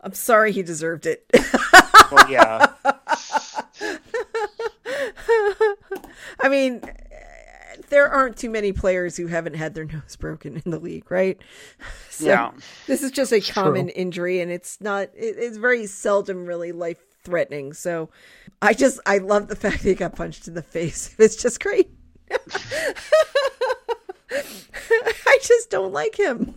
I'm 0.00 0.12
sorry 0.12 0.52
he 0.52 0.62
deserved 0.62 1.06
it. 1.06 1.24
well, 2.12 2.30
yeah. 2.30 2.72
I 6.40 6.48
mean, 6.48 6.82
there 7.88 8.08
aren't 8.08 8.36
too 8.36 8.50
many 8.50 8.72
players 8.72 9.16
who 9.16 9.26
haven't 9.26 9.54
had 9.54 9.74
their 9.74 9.84
nose 9.92 10.16
broken 10.16 10.60
in 10.64 10.70
the 10.70 10.78
league, 10.78 11.10
right? 11.10 11.38
So 12.10 12.26
yeah. 12.26 12.50
This 12.86 13.02
is 13.02 13.10
just 13.10 13.32
a 13.32 13.36
it's 13.36 13.50
common 13.50 13.86
true. 13.86 13.94
injury, 13.94 14.40
and 14.40 14.50
it's 14.50 14.80
not. 14.80 15.08
It, 15.14 15.36
it's 15.38 15.56
very 15.56 15.86
seldom 15.86 16.46
really 16.46 16.72
life 16.72 16.98
threatening. 17.24 17.72
So, 17.72 18.10
I 18.62 18.74
just 18.74 19.00
I 19.06 19.18
love 19.18 19.48
the 19.48 19.56
fact 19.56 19.82
that 19.82 19.88
he 19.88 19.94
got 19.94 20.14
punched 20.16 20.48
in 20.48 20.54
the 20.54 20.62
face. 20.62 21.14
It's 21.18 21.36
just 21.36 21.60
great. 21.60 21.90
I 24.30 25.38
just 25.42 25.70
don't 25.70 25.92
like 25.92 26.18
him. 26.18 26.54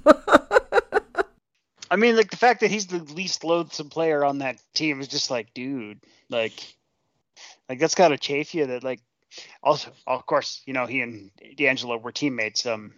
I 1.90 1.98
mean, 1.98 2.16
like 2.16 2.32
the 2.32 2.38
fact 2.38 2.62
that 2.62 2.72
he's 2.72 2.88
the 2.88 3.00
least 3.00 3.44
loathsome 3.44 3.90
player 3.90 4.24
on 4.24 4.38
that 4.38 4.62
team 4.74 5.02
is 5.02 5.10
just 5.10 5.30
like, 5.30 5.54
dude, 5.54 6.00
like, 6.30 6.54
like 7.72 7.80
that's 7.80 7.96
gotta 7.96 8.18
chafe 8.18 8.54
you. 8.54 8.66
That 8.66 8.84
like 8.84 9.00
also, 9.64 9.94
of 10.06 10.26
course, 10.26 10.62
you 10.66 10.74
know, 10.74 10.86
he 10.88 11.00
and 11.00 11.32
DeAngelo 11.58 12.02
were 12.02 12.12
teammates 12.12 12.66
um, 12.66 12.94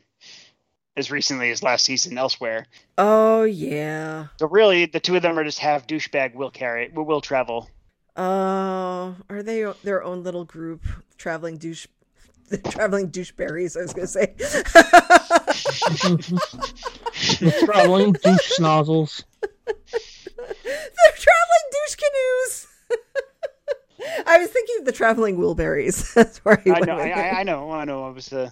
as 0.98 1.12
recently 1.12 1.52
as 1.52 1.62
last 1.62 1.86
season 1.86 2.18
elsewhere. 2.18 2.66
Oh 2.98 3.44
yeah. 3.44 4.30
So 4.40 4.48
really, 4.48 4.88
the 4.88 5.00
two 5.00 5.16
of 5.16 5.22
them 5.22 5.38
are 5.38 5.44
just 5.44 5.60
half 5.60 5.86
douchebag 5.86 6.34
will 6.34 6.50
carry 6.50 6.90
We 6.92 7.04
will 7.04 7.22
travel. 7.22 7.70
Uh, 8.18 9.14
are 9.30 9.44
they 9.44 9.72
their 9.84 10.04
own 10.04 10.24
little 10.24 10.44
group 10.44 10.84
traveling 11.20 11.58
douche? 11.58 11.86
traveling 12.70 13.12
doucheberries, 13.12 13.78
I 13.78 13.84
was 13.84 13.94
gonna 13.94 14.08
say. 14.08 14.34
traveling 17.64 18.14
douche 18.14 18.52
snozzles. 18.58 19.24
They're 20.64 21.14
traveling 21.16 21.66
douche 21.72 21.96
canoes. 21.96 22.68
I 24.26 24.38
was 24.38 24.50
thinking 24.50 24.76
of 24.80 24.86
the 24.86 24.92
traveling 24.92 25.38
Wilburys. 25.38 26.14
That's 26.14 26.40
where 26.40 26.62
I, 26.66 26.72
I 26.72 26.80
know. 26.82 26.98
I, 26.98 27.40
I, 27.40 27.44
know. 27.44 27.72
I 27.72 27.86
know. 27.86 28.06
I 28.06 28.10
was. 28.10 28.34
Uh, 28.34 28.50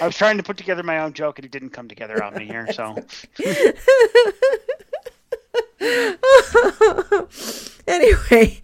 I 0.00 0.06
was 0.06 0.16
trying 0.16 0.36
to 0.36 0.42
put 0.42 0.56
together 0.56 0.82
my 0.82 0.98
own 0.98 1.12
joke, 1.12 1.38
and 1.38 1.44
it 1.44 1.50
didn't 1.50 1.70
come 1.70 1.88
together 1.88 2.22
on 2.22 2.34
me 2.34 2.46
here. 2.46 2.72
So. 2.72 2.96
anyway, 7.86 8.60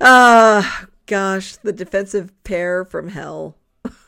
uh 0.00 0.62
gosh, 1.06 1.56
the 1.56 1.72
defensive 1.72 2.32
pair 2.44 2.84
from 2.84 3.08
hell. 3.08 3.56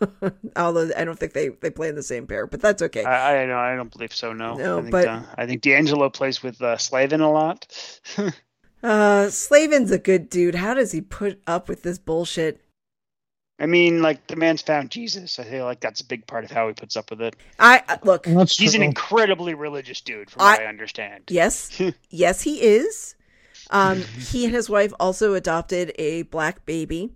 Although 0.57 0.91
I 0.97 1.05
don't 1.05 1.19
think 1.19 1.35
they, 1.35 1.49
they 1.49 1.71
play 1.71 1.89
in 1.89 1.95
the 1.95 2.03
same 2.03 2.27
pair, 2.27 2.47
but 2.47 2.61
that's 2.61 2.83
okay. 2.83 3.05
I, 3.05 3.43
I 3.43 3.47
know 3.47 3.59
I 3.59 3.77
don't 3.77 3.93
believe 3.93 4.15
so. 4.15 4.33
No, 4.33 4.55
no, 4.55 4.79
I 4.79 4.81
think, 4.81 4.93
but 4.93 5.07
uh, 5.07 5.23
I 5.37 5.47
think 5.47 5.63
DeAngelo 5.63 6.13
plays 6.13 6.43
with 6.43 6.61
uh, 6.63 6.79
Slavin 6.79 7.21
a 7.21 7.31
lot. 7.31 7.67
Uh, 8.83 9.31
Slavin's 9.31 9.91
a 9.91 9.99
good 9.99 10.29
dude. 10.29 10.57
How 10.57 10.75
does 10.75 10.93
he 10.93 11.01
put 11.01 11.41
up 11.47 11.69
with 11.69 11.83
this 11.83 11.99
bullshit? 11.99 12.61
I 13.59 13.67
mean, 13.67 14.03
like 14.03 14.27
the 14.27 14.37
man's 14.37 14.61
found 14.61 14.91
Jesus. 14.91 15.39
I 15.39 15.45
feel 15.45 15.65
like 15.65 15.81
that's 15.81 16.03
a 16.03 16.05
big 16.05 16.27
part 16.27 16.45
of 16.45 16.51
how 16.51 16.69
he 16.69 16.75
puts 16.75 16.97
up 16.97 17.11
with 17.11 17.23
it. 17.23 17.37
I 17.59 17.83
uh, 17.89 17.97
look. 18.05 18.25
That's 18.25 18.57
he's 18.57 18.73
true. 18.73 18.83
an 18.83 18.87
incredibly 18.87 19.55
religious 19.55 20.03
dude, 20.03 20.31
from 20.31 20.41
what 20.41 20.61
I, 20.61 20.65
I 20.65 20.67
understand. 20.67 21.25
Yes, 21.29 21.81
yes, 22.11 22.43
he 22.43 22.61
is. 22.61 23.15
Um, 23.71 24.03
he 24.03 24.45
and 24.45 24.55
his 24.55 24.69
wife 24.69 24.93
also 25.01 25.35
adopted 25.35 25.93
a 25.99 26.23
black 26.23 26.67
baby, 26.67 27.13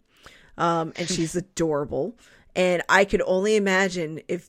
um, 0.56 0.92
and 0.96 1.08
she's 1.08 1.36
adorable. 1.36 2.16
And 2.56 2.82
I 2.88 3.04
could 3.04 3.22
only 3.26 3.56
imagine 3.56 4.22
if 4.26 4.48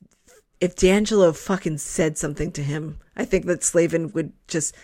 if 0.62 0.76
DeAngelo 0.76 1.36
fucking 1.36 1.80
said 1.80 2.18
something 2.18 2.52
to 2.54 2.64
him, 2.64 3.00
I 3.18 3.26
think 3.26 3.46
that 3.48 3.64
Slavin 3.64 4.14
would 4.14 4.32
just 4.48 4.76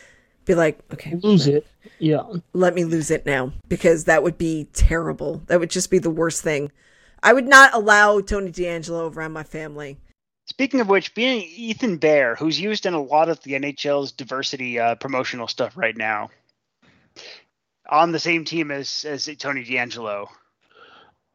be 0.48 0.56
like, 0.56 0.80
okay, 0.94 1.16
lose 1.16 1.46
it. 1.46 1.68
Yeah. 2.00 2.24
Let 2.54 2.74
me 2.74 2.86
lose 2.86 3.12
it 3.12 3.26
now 3.26 3.54
because 3.68 4.06
that 4.06 4.24
would 4.24 4.38
be 4.38 4.68
terrible. 4.74 5.44
That 5.48 5.60
would 5.60 5.70
just 5.70 5.92
be 5.92 6.00
the 6.00 6.10
worst 6.10 6.42
thing. 6.42 6.72
I 7.22 7.34
would 7.34 7.48
not 7.48 7.74
allow 7.74 8.22
Tony 8.22 8.52
DeAngelo 8.52 9.16
around 9.16 9.34
my 9.34 9.44
family. 9.44 9.98
Speaking 10.46 10.80
of 10.80 10.88
which, 10.88 11.14
being 11.14 11.42
Ethan 11.44 11.98
Bear, 11.98 12.36
who's 12.36 12.60
used 12.60 12.86
in 12.86 12.94
a 12.94 13.02
lot 13.02 13.28
of 13.28 13.42
the 13.44 13.52
NHL's 13.52 14.14
diversity 14.14 14.80
uh, 14.80 14.96
promotional 14.96 15.48
stuff 15.48 15.76
right 15.76 15.98
now, 15.98 16.30
on 17.90 18.12
the 18.14 18.20
same 18.20 18.46
team 18.46 18.72
as 18.72 19.06
as 19.06 19.30
Tony 19.38 19.66
DeAngelo. 19.66 20.28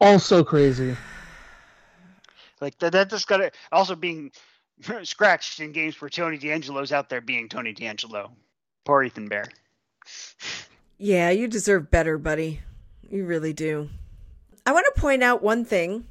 Also 0.01 0.43
crazy. 0.43 0.97
Like 2.59 2.77
that, 2.79 2.93
that 2.93 3.09
just 3.09 3.27
got 3.27 3.37
to 3.37 3.51
also 3.71 3.95
being 3.95 4.31
scratched 5.03 5.59
in 5.59 5.71
games 5.71 5.99
where 6.01 6.09
Tony 6.09 6.39
DeAngelo's 6.39 6.91
out 6.91 7.09
there 7.09 7.21
being 7.21 7.49
Tony 7.49 7.73
DeAngelo. 7.73 8.31
Poor 8.85 9.03
Ethan 9.03 9.27
Bear. 9.27 9.45
Yeah, 10.97 11.29
you 11.29 11.47
deserve 11.47 11.91
better, 11.91 12.17
buddy. 12.17 12.61
You 13.09 13.25
really 13.25 13.53
do. 13.53 13.89
I 14.65 14.71
want 14.71 14.85
to 14.93 15.01
point 15.01 15.23
out 15.23 15.43
one 15.43 15.65
thing. 15.65 16.05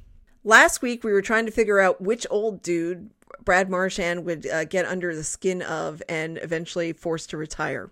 Last 0.44 0.82
week 0.82 1.04
we 1.04 1.12
were 1.12 1.22
trying 1.22 1.46
to 1.46 1.52
figure 1.52 1.80
out 1.80 2.00
which 2.00 2.26
old 2.30 2.62
dude 2.62 3.10
Brad 3.44 3.70
Marchand 3.70 4.24
would 4.24 4.46
uh, 4.46 4.64
get 4.64 4.86
under 4.86 5.14
the 5.14 5.24
skin 5.24 5.62
of 5.62 6.02
and 6.08 6.38
eventually 6.42 6.92
forced 6.92 7.30
to 7.30 7.36
retire. 7.36 7.90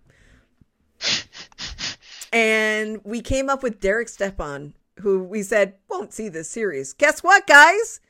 and 2.33 3.01
we 3.05 3.21
came 3.21 3.49
up 3.49 3.63
with 3.63 3.81
Derek 3.81 4.09
Stepan, 4.09 4.75
who 5.01 5.23
we 5.23 5.43
said 5.43 5.75
won't 5.89 6.13
see 6.13 6.29
this 6.29 6.51
series. 6.51 6.93
Guess 6.93 7.23
what, 7.23 7.47
guys? 7.47 8.01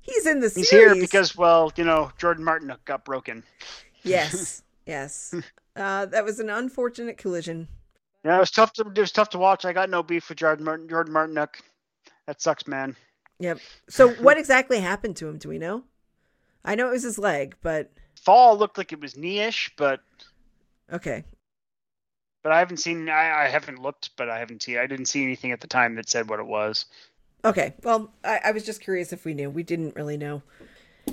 He's 0.00 0.26
in 0.26 0.40
the 0.40 0.46
He's 0.48 0.68
series. 0.68 0.92
He's 0.92 0.94
here 0.94 0.94
because, 0.94 1.36
well, 1.36 1.72
you 1.76 1.84
know, 1.84 2.12
Jordan 2.18 2.44
Martin 2.44 2.72
got 2.84 3.04
broken. 3.04 3.42
yes, 4.02 4.62
yes. 4.86 5.34
Uh, 5.74 6.06
that 6.06 6.24
was 6.24 6.40
an 6.40 6.48
unfortunate 6.48 7.18
collision. 7.18 7.68
Yeah, 8.24 8.36
it 8.36 8.40
was 8.40 8.50
tough 8.50 8.72
to 8.74 8.82
it 8.82 8.98
was 8.98 9.12
tough 9.12 9.28
to 9.30 9.38
watch. 9.38 9.64
I 9.64 9.72
got 9.72 9.90
no 9.90 10.02
beef 10.02 10.28
with 10.28 10.38
Jordan 10.38 10.64
Martin. 10.64 10.88
Jordan 10.88 11.12
Martinook. 11.12 11.60
That 12.26 12.40
sucks, 12.40 12.66
man. 12.66 12.96
Yep. 13.38 13.58
So 13.88 14.08
what 14.14 14.38
exactly 14.38 14.80
happened 14.80 15.16
to 15.16 15.28
him? 15.28 15.36
Do 15.36 15.48
we 15.48 15.58
know? 15.58 15.84
I 16.64 16.74
know 16.74 16.88
it 16.88 16.92
was 16.92 17.02
his 17.02 17.18
leg, 17.18 17.54
but 17.62 17.92
Fall 18.20 18.56
looked 18.56 18.78
like 18.78 18.92
it 18.92 19.00
was 19.00 19.16
knee-ish, 19.16 19.70
but 19.76 20.00
okay. 20.92 21.22
but 22.46 22.52
I 22.52 22.60
haven't 22.60 22.76
seen. 22.76 23.08
I, 23.08 23.46
I 23.46 23.48
haven't 23.48 23.82
looked, 23.82 24.10
but 24.16 24.30
I 24.30 24.38
haven't 24.38 24.62
seen. 24.62 24.78
I 24.78 24.86
didn't 24.86 25.06
see 25.06 25.24
anything 25.24 25.50
at 25.50 25.60
the 25.60 25.66
time 25.66 25.96
that 25.96 26.08
said 26.08 26.30
what 26.30 26.38
it 26.38 26.46
was. 26.46 26.86
Okay. 27.44 27.74
Well, 27.82 28.12
I, 28.22 28.38
I 28.44 28.52
was 28.52 28.64
just 28.64 28.80
curious 28.80 29.12
if 29.12 29.24
we 29.24 29.34
knew. 29.34 29.50
We 29.50 29.64
didn't 29.64 29.96
really 29.96 30.16
know. 30.16 30.42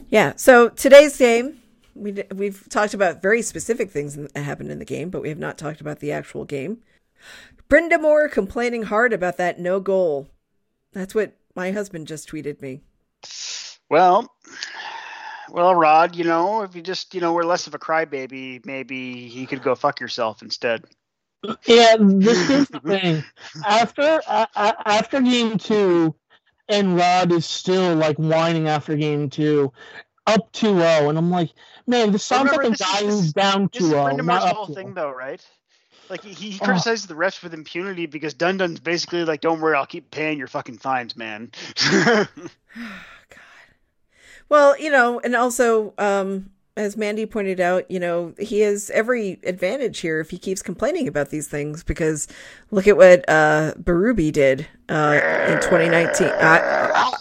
Yeah. 0.09 0.33
So 0.35 0.69
today's 0.69 1.17
game, 1.17 1.59
we 1.95 2.11
d- 2.11 2.23
we've 2.33 2.67
talked 2.69 2.93
about 2.93 3.21
very 3.21 3.41
specific 3.41 3.91
things 3.91 4.15
that 4.15 4.35
happened 4.35 4.71
in 4.71 4.79
the 4.79 4.85
game, 4.85 5.09
but 5.09 5.21
we 5.21 5.29
have 5.29 5.39
not 5.39 5.57
talked 5.57 5.81
about 5.81 5.99
the 5.99 6.11
actual 6.11 6.45
game. 6.45 6.79
Brind'Amour 7.69 8.31
complaining 8.31 8.83
hard 8.83 9.13
about 9.13 9.37
that 9.37 9.59
no 9.59 9.79
goal. 9.79 10.29
That's 10.91 11.15
what 11.15 11.37
my 11.55 11.71
husband 11.71 12.07
just 12.07 12.29
tweeted 12.29 12.61
me. 12.61 12.81
Well, 13.89 14.31
well, 15.49 15.75
Rod, 15.75 16.15
you 16.15 16.23
know, 16.23 16.63
if 16.63 16.75
you 16.75 16.81
just 16.81 17.13
you 17.13 17.21
know 17.21 17.33
were 17.33 17.45
less 17.45 17.67
of 17.67 17.73
a 17.73 17.79
crybaby, 17.79 18.65
maybe 18.65 18.95
you 18.95 19.47
could 19.47 19.63
go 19.63 19.75
fuck 19.75 19.99
yourself 19.99 20.41
instead. 20.41 20.85
Yeah, 21.65 21.97
this 21.99 22.49
is 22.49 22.69
the 22.69 22.79
thing. 22.79 23.23
After 23.65 24.21
uh, 24.27 24.45
after 24.55 25.21
game 25.21 25.57
two, 25.57 26.15
and 26.69 26.95
Rod 26.95 27.31
is 27.31 27.45
still 27.45 27.95
like 27.95 28.17
whining 28.17 28.67
after 28.67 28.95
game 28.95 29.29
two, 29.29 29.71
up 30.27 30.51
2-0, 30.53 31.09
and 31.09 31.17
I'm 31.17 31.29
like, 31.31 31.51
man, 31.87 32.11
this 32.11 32.23
sounds 32.23 32.51
Remember, 32.51 32.63
like 32.69 32.73
a 32.73 32.77
guy 32.83 33.03
who's 33.05 33.33
down 33.33 33.69
This 33.73 33.83
is 33.83 33.89
2-0, 33.89 34.03
Brendan 34.03 34.25
not 34.25 34.41
Moore's 34.41 34.51
up 34.51 34.55
whole 34.55 34.65
2-0. 34.67 34.75
thing, 34.75 34.93
though, 34.93 35.11
right? 35.11 35.45
Like 36.09 36.21
he, 36.21 36.33
he 36.33 36.59
Oh. 36.61 36.65
criticizes 36.65 37.07
the 37.07 37.13
refs 37.15 37.41
with 37.43 37.53
impunity 37.53 38.05
because 38.05 38.33
Dundon's 38.33 38.79
basically 38.79 39.25
like, 39.25 39.41
"Don't 39.41 39.61
worry, 39.61 39.75
I'll 39.75 39.85
keep 39.85 40.11
paying 40.11 40.37
your 40.37 40.47
fucking 40.47 40.77
fines, 40.77 41.15
man." 41.15 41.51
God. 41.75 42.27
Well, 44.49 44.77
you 44.77 44.91
know, 44.91 45.19
and 45.21 45.35
also, 45.35 45.93
um, 45.97 46.51
as 46.75 46.97
Mandy 46.97 47.25
pointed 47.25 47.59
out, 47.59 47.89
you 47.89 47.99
know, 47.99 48.33
he 48.37 48.59
has 48.61 48.89
every 48.91 49.39
advantage 49.43 49.99
here 50.01 50.19
if 50.19 50.29
he 50.31 50.37
keeps 50.37 50.61
complaining 50.61 51.07
about 51.07 51.29
these 51.29 51.47
things 51.47 51.83
because 51.83 52.27
look 52.71 52.87
at 52.87 52.97
what 52.97 53.27
uh, 53.29 53.73
Berube 53.81 54.31
did 54.31 54.67
uh, 54.89 55.19
in 55.47 55.59
2019. 55.61 56.27
I, 56.29 57.13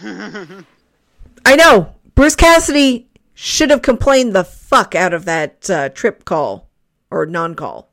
I 1.44 1.56
know 1.56 1.94
Bruce 2.14 2.36
Cassidy 2.36 3.08
should 3.34 3.70
have 3.70 3.82
complained 3.82 4.34
the 4.34 4.44
fuck 4.44 4.94
out 4.94 5.12
of 5.12 5.24
that 5.24 5.68
uh, 5.68 5.88
trip 5.88 6.24
call 6.24 6.68
or 7.10 7.26
non-call, 7.26 7.90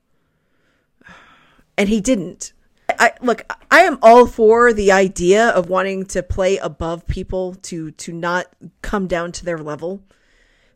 and 1.77 1.89
he 1.89 1.99
didn't. 1.99 2.53
I 2.87 3.13
look. 3.21 3.45
I 3.71 3.81
am 3.81 3.99
all 4.01 4.25
for 4.25 4.73
the 4.73 4.91
idea 4.91 5.49
of 5.49 5.69
wanting 5.69 6.05
to 6.07 6.23
play 6.23 6.57
above 6.57 7.07
people 7.07 7.55
to 7.55 7.91
to 7.91 8.11
not 8.11 8.47
come 8.81 9.07
down 9.07 9.31
to 9.33 9.45
their 9.45 9.59
level. 9.59 10.03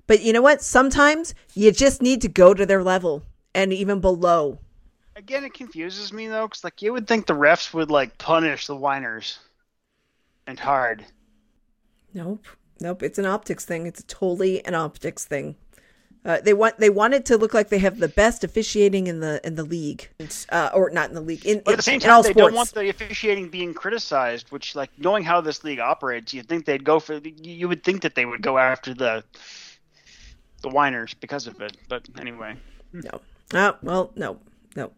But 0.05 0.21
you 0.21 0.33
know 0.33 0.41
what? 0.41 0.61
Sometimes 0.61 1.33
you 1.53 1.71
just 1.71 2.01
need 2.01 2.21
to 2.21 2.27
go 2.27 2.53
to 2.53 2.65
their 2.65 2.83
level 2.83 3.23
and 3.55 3.71
even 3.73 3.99
below. 3.99 4.59
Again, 5.15 5.43
it 5.43 5.53
confuses 5.53 6.11
me 6.11 6.27
though, 6.27 6.47
because 6.47 6.63
like 6.63 6.81
you 6.81 6.93
would 6.93 7.07
think 7.07 7.27
the 7.27 7.33
refs 7.33 7.73
would 7.73 7.91
like 7.91 8.17
punish 8.17 8.67
the 8.67 8.75
whiners, 8.75 9.39
and 10.47 10.59
hard. 10.59 11.05
Nope. 12.13 12.45
Nope. 12.83 13.01
It's 13.01 13.17
an 13.17 13.25
optics 13.25 13.63
thing. 13.63 13.87
It's 13.87 14.03
totally 14.07 14.63
an 14.65 14.75
optics 14.75 15.23
thing. 15.23 15.55
Uh, 16.25 16.41
they 16.41 16.53
want 16.53 16.77
they 16.79 16.89
want 16.89 17.13
it 17.13 17.25
to 17.25 17.37
look 17.37 17.53
like 17.53 17.69
they 17.69 17.79
have 17.79 17.99
the 17.99 18.09
best 18.09 18.43
officiating 18.43 19.07
in 19.07 19.21
the 19.21 19.39
in 19.45 19.55
the 19.55 19.63
league, 19.63 20.09
uh, 20.49 20.69
or 20.73 20.89
not 20.89 21.07
in 21.07 21.15
the 21.15 21.21
league. 21.21 21.45
In, 21.45 21.61
But 21.63 21.71
at 21.71 21.77
the 21.77 21.83
same 21.83 21.95
in 21.95 22.01
time, 22.01 22.11
all 22.11 22.23
they 22.23 22.31
sports. 22.31 22.47
don't 22.47 22.55
want 22.55 22.73
the 22.73 22.89
officiating 22.89 23.47
being 23.49 23.73
criticized. 23.73 24.51
Which, 24.51 24.75
like, 24.75 24.89
knowing 24.97 25.23
how 25.23 25.39
this 25.39 25.63
league 25.63 25.79
operates, 25.79 26.33
you'd 26.33 26.47
think 26.47 26.65
they'd 26.65 26.83
go 26.83 26.99
for. 26.99 27.15
You 27.15 27.69
would 27.69 27.85
think 27.85 28.01
that 28.01 28.15
they 28.15 28.25
would 28.25 28.41
go 28.41 28.57
after 28.57 28.93
the 28.93 29.23
the 30.61 30.69
whiners 30.69 31.13
because 31.13 31.47
of 31.47 31.61
it. 31.61 31.77
But 31.87 32.07
anyway, 32.19 32.57
no. 32.91 33.21
Oh, 33.53 33.77
well, 33.81 34.11
no, 34.15 34.39
no. 34.75 34.91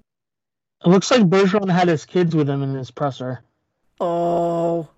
It 0.83 0.89
looks 0.89 1.11
like 1.11 1.21
Bergeron 1.21 1.71
had 1.71 1.87
his 1.87 2.05
kids 2.05 2.35
with 2.35 2.49
him 2.49 2.63
in 2.63 2.73
his 2.73 2.89
presser. 2.89 3.41
Oh, 3.99 4.89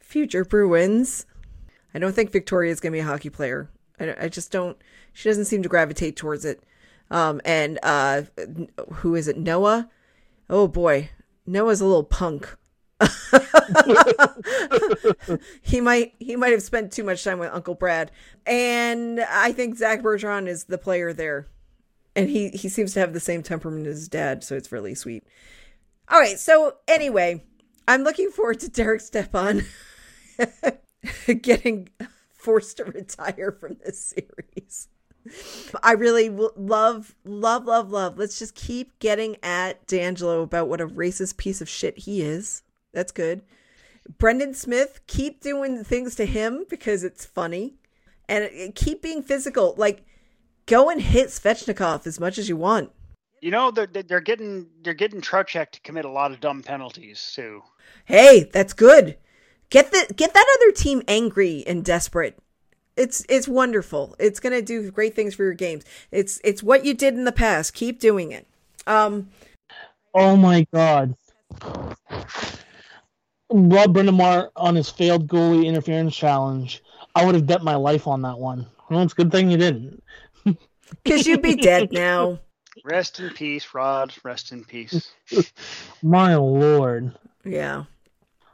future 0.00 0.44
Bruins. 0.44 1.26
I 1.94 1.98
don't 1.98 2.14
think 2.14 2.32
Victoria 2.32 2.72
is 2.72 2.80
gonna 2.80 2.92
be 2.92 3.00
a 3.00 3.04
hockey 3.04 3.30
player. 3.30 3.70
I, 3.98 4.14
I 4.22 4.28
just 4.28 4.50
don't. 4.50 4.76
She 5.12 5.28
doesn't 5.28 5.46
seem 5.46 5.62
to 5.62 5.68
gravitate 5.68 6.16
towards 6.16 6.44
it. 6.44 6.62
Um, 7.10 7.40
and 7.44 7.78
uh, 7.82 8.22
who 8.94 9.14
is 9.14 9.28
it? 9.28 9.36
Noah. 9.36 9.90
Oh 10.48 10.68
boy, 10.68 11.10
Noah's 11.46 11.80
a 11.80 11.86
little 11.86 12.04
punk. 12.04 12.56
he 15.62 15.80
might 15.80 16.14
he 16.18 16.36
might 16.36 16.52
have 16.52 16.62
spent 16.62 16.92
too 16.92 17.02
much 17.02 17.24
time 17.24 17.38
with 17.38 17.52
Uncle 17.52 17.74
Brad, 17.74 18.10
and 18.46 19.20
I 19.20 19.52
think 19.52 19.76
Zach 19.76 20.02
Bergeron 20.02 20.46
is 20.48 20.64
the 20.64 20.78
player 20.78 21.12
there, 21.12 21.48
and 22.14 22.28
he 22.28 22.50
he 22.50 22.68
seems 22.68 22.92
to 22.94 23.00
have 23.00 23.12
the 23.12 23.20
same 23.20 23.42
temperament 23.42 23.86
as 23.86 23.96
his 23.96 24.08
dad, 24.08 24.44
so 24.44 24.54
it's 24.54 24.70
really 24.70 24.94
sweet. 24.94 25.24
All 26.08 26.20
right, 26.20 26.38
so 26.38 26.76
anyway, 26.88 27.42
I'm 27.88 28.02
looking 28.02 28.30
forward 28.30 28.60
to 28.60 28.68
Derek 28.68 29.00
Stepan 29.00 29.64
getting 31.42 31.88
forced 32.32 32.78
to 32.78 32.84
retire 32.84 33.52
from 33.52 33.76
this 33.84 33.98
series. 34.16 34.88
I 35.82 35.92
really 35.92 36.28
w- 36.28 36.50
love, 36.56 37.14
love, 37.24 37.66
love, 37.66 37.90
love. 37.90 38.18
Let's 38.18 38.38
just 38.38 38.54
keep 38.54 38.98
getting 38.98 39.36
at 39.42 39.86
DeAngelo 39.86 40.42
about 40.42 40.68
what 40.68 40.80
a 40.80 40.86
racist 40.86 41.36
piece 41.36 41.60
of 41.60 41.68
shit 41.68 41.98
he 41.98 42.22
is. 42.22 42.62
That's 42.92 43.12
good. 43.12 43.42
Brendan 44.18 44.54
Smith, 44.54 45.00
keep 45.06 45.40
doing 45.40 45.84
things 45.84 46.14
to 46.16 46.24
him 46.24 46.64
because 46.70 47.04
it's 47.04 47.24
funny. 47.24 47.74
And 48.28 48.44
uh, 48.44 48.72
keep 48.74 49.02
being 49.02 49.22
physical. 49.22 49.74
Like, 49.76 50.04
go 50.66 50.88
and 50.88 51.00
hit 51.02 51.28
Svechnikov 51.28 52.06
as 52.06 52.18
much 52.18 52.38
as 52.38 52.48
you 52.48 52.56
want. 52.56 52.90
you 53.42 53.50
know 53.50 53.70
they're 53.70 53.86
they're 53.86 54.20
getting 54.20 54.66
they're 54.82 54.94
getting 54.94 55.20
Trocheck 55.20 55.70
to 55.72 55.80
commit 55.80 56.04
a 56.04 56.10
lot 56.10 56.30
of 56.32 56.40
dumb 56.40 56.62
penalties 56.62 57.32
too. 57.34 57.62
Hey, 58.04 58.48
that's 58.52 58.72
good. 58.72 59.16
Get 59.70 59.92
the 59.92 60.12
get 60.14 60.34
that 60.34 60.46
other 60.56 60.72
team 60.72 61.02
angry 61.08 61.64
and 61.66 61.84
desperate. 61.84 62.38
It's 62.96 63.24
it's 63.28 63.48
wonderful. 63.48 64.16
It's 64.18 64.40
gonna 64.40 64.62
do 64.62 64.90
great 64.90 65.14
things 65.14 65.34
for 65.34 65.44
your 65.44 65.54
games. 65.54 65.84
It's 66.10 66.40
it's 66.44 66.62
what 66.62 66.84
you 66.84 66.92
did 66.92 67.14
in 67.14 67.24
the 67.24 67.32
past. 67.32 67.72
Keep 67.74 68.00
doing 68.00 68.32
it. 68.32 68.46
Um, 68.86 69.30
Oh 70.14 70.36
my 70.36 70.66
god. 70.72 71.14
Rob 73.52 73.94
Brind'Amour 73.94 74.50
on 74.56 74.74
his 74.74 74.88
failed 74.88 75.28
goalie 75.28 75.66
interference 75.66 76.16
challenge. 76.16 76.82
I 77.14 77.24
would 77.24 77.34
have 77.34 77.46
bet 77.46 77.62
my 77.62 77.74
life 77.74 78.06
on 78.06 78.22
that 78.22 78.38
one. 78.38 78.66
Well, 78.88 79.02
it's 79.02 79.12
a 79.12 79.16
good 79.16 79.32
thing 79.32 79.50
you 79.50 79.56
didn't. 79.56 80.02
because 81.04 81.26
you'd 81.26 81.42
be 81.42 81.56
dead 81.56 81.92
now. 81.92 82.38
Rest 82.84 83.20
in 83.20 83.30
peace, 83.30 83.74
Rod. 83.74 84.12
Rest 84.22 84.52
in 84.52 84.64
peace. 84.64 85.12
My 86.02 86.36
lord. 86.36 87.12
Yeah. 87.44 87.84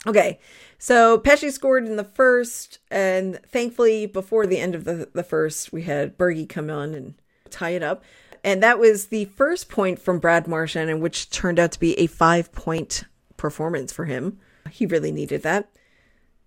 Okay. 0.07 0.39
So 0.79 1.19
Pesce 1.19 1.53
scored 1.53 1.87
in 1.87 1.97
the 1.97 2.05
first, 2.05 2.79
and 2.91 3.41
thankfully, 3.47 4.07
before 4.07 4.47
the 4.47 4.59
end 4.59 4.75
of 4.75 4.85
the, 4.85 5.09
the 5.13 5.23
first, 5.23 5.73
we 5.73 5.83
had 5.83 6.19
Bergie 6.19 6.49
come 6.49 6.71
on 6.71 6.95
and 6.95 7.15
tie 7.51 7.71
it 7.71 7.83
up. 7.83 8.05
And 8.45 8.63
that 8.63 8.79
was 8.79 9.07
the 9.07 9.25
first 9.25 9.69
point 9.69 9.99
from 9.99 10.19
Brad 10.19 10.47
Marchand, 10.47 10.91
and 10.91 11.01
which 11.01 11.31
turned 11.31 11.59
out 11.59 11.73
to 11.73 11.81
be 11.81 11.99
a 11.99 12.07
five 12.07 12.53
point 12.53 13.05
performance 13.37 13.93
for 13.93 14.05
him. 14.05 14.39
He 14.71 14.87
really 14.87 15.13
needed 15.13 15.43
that. 15.43 15.69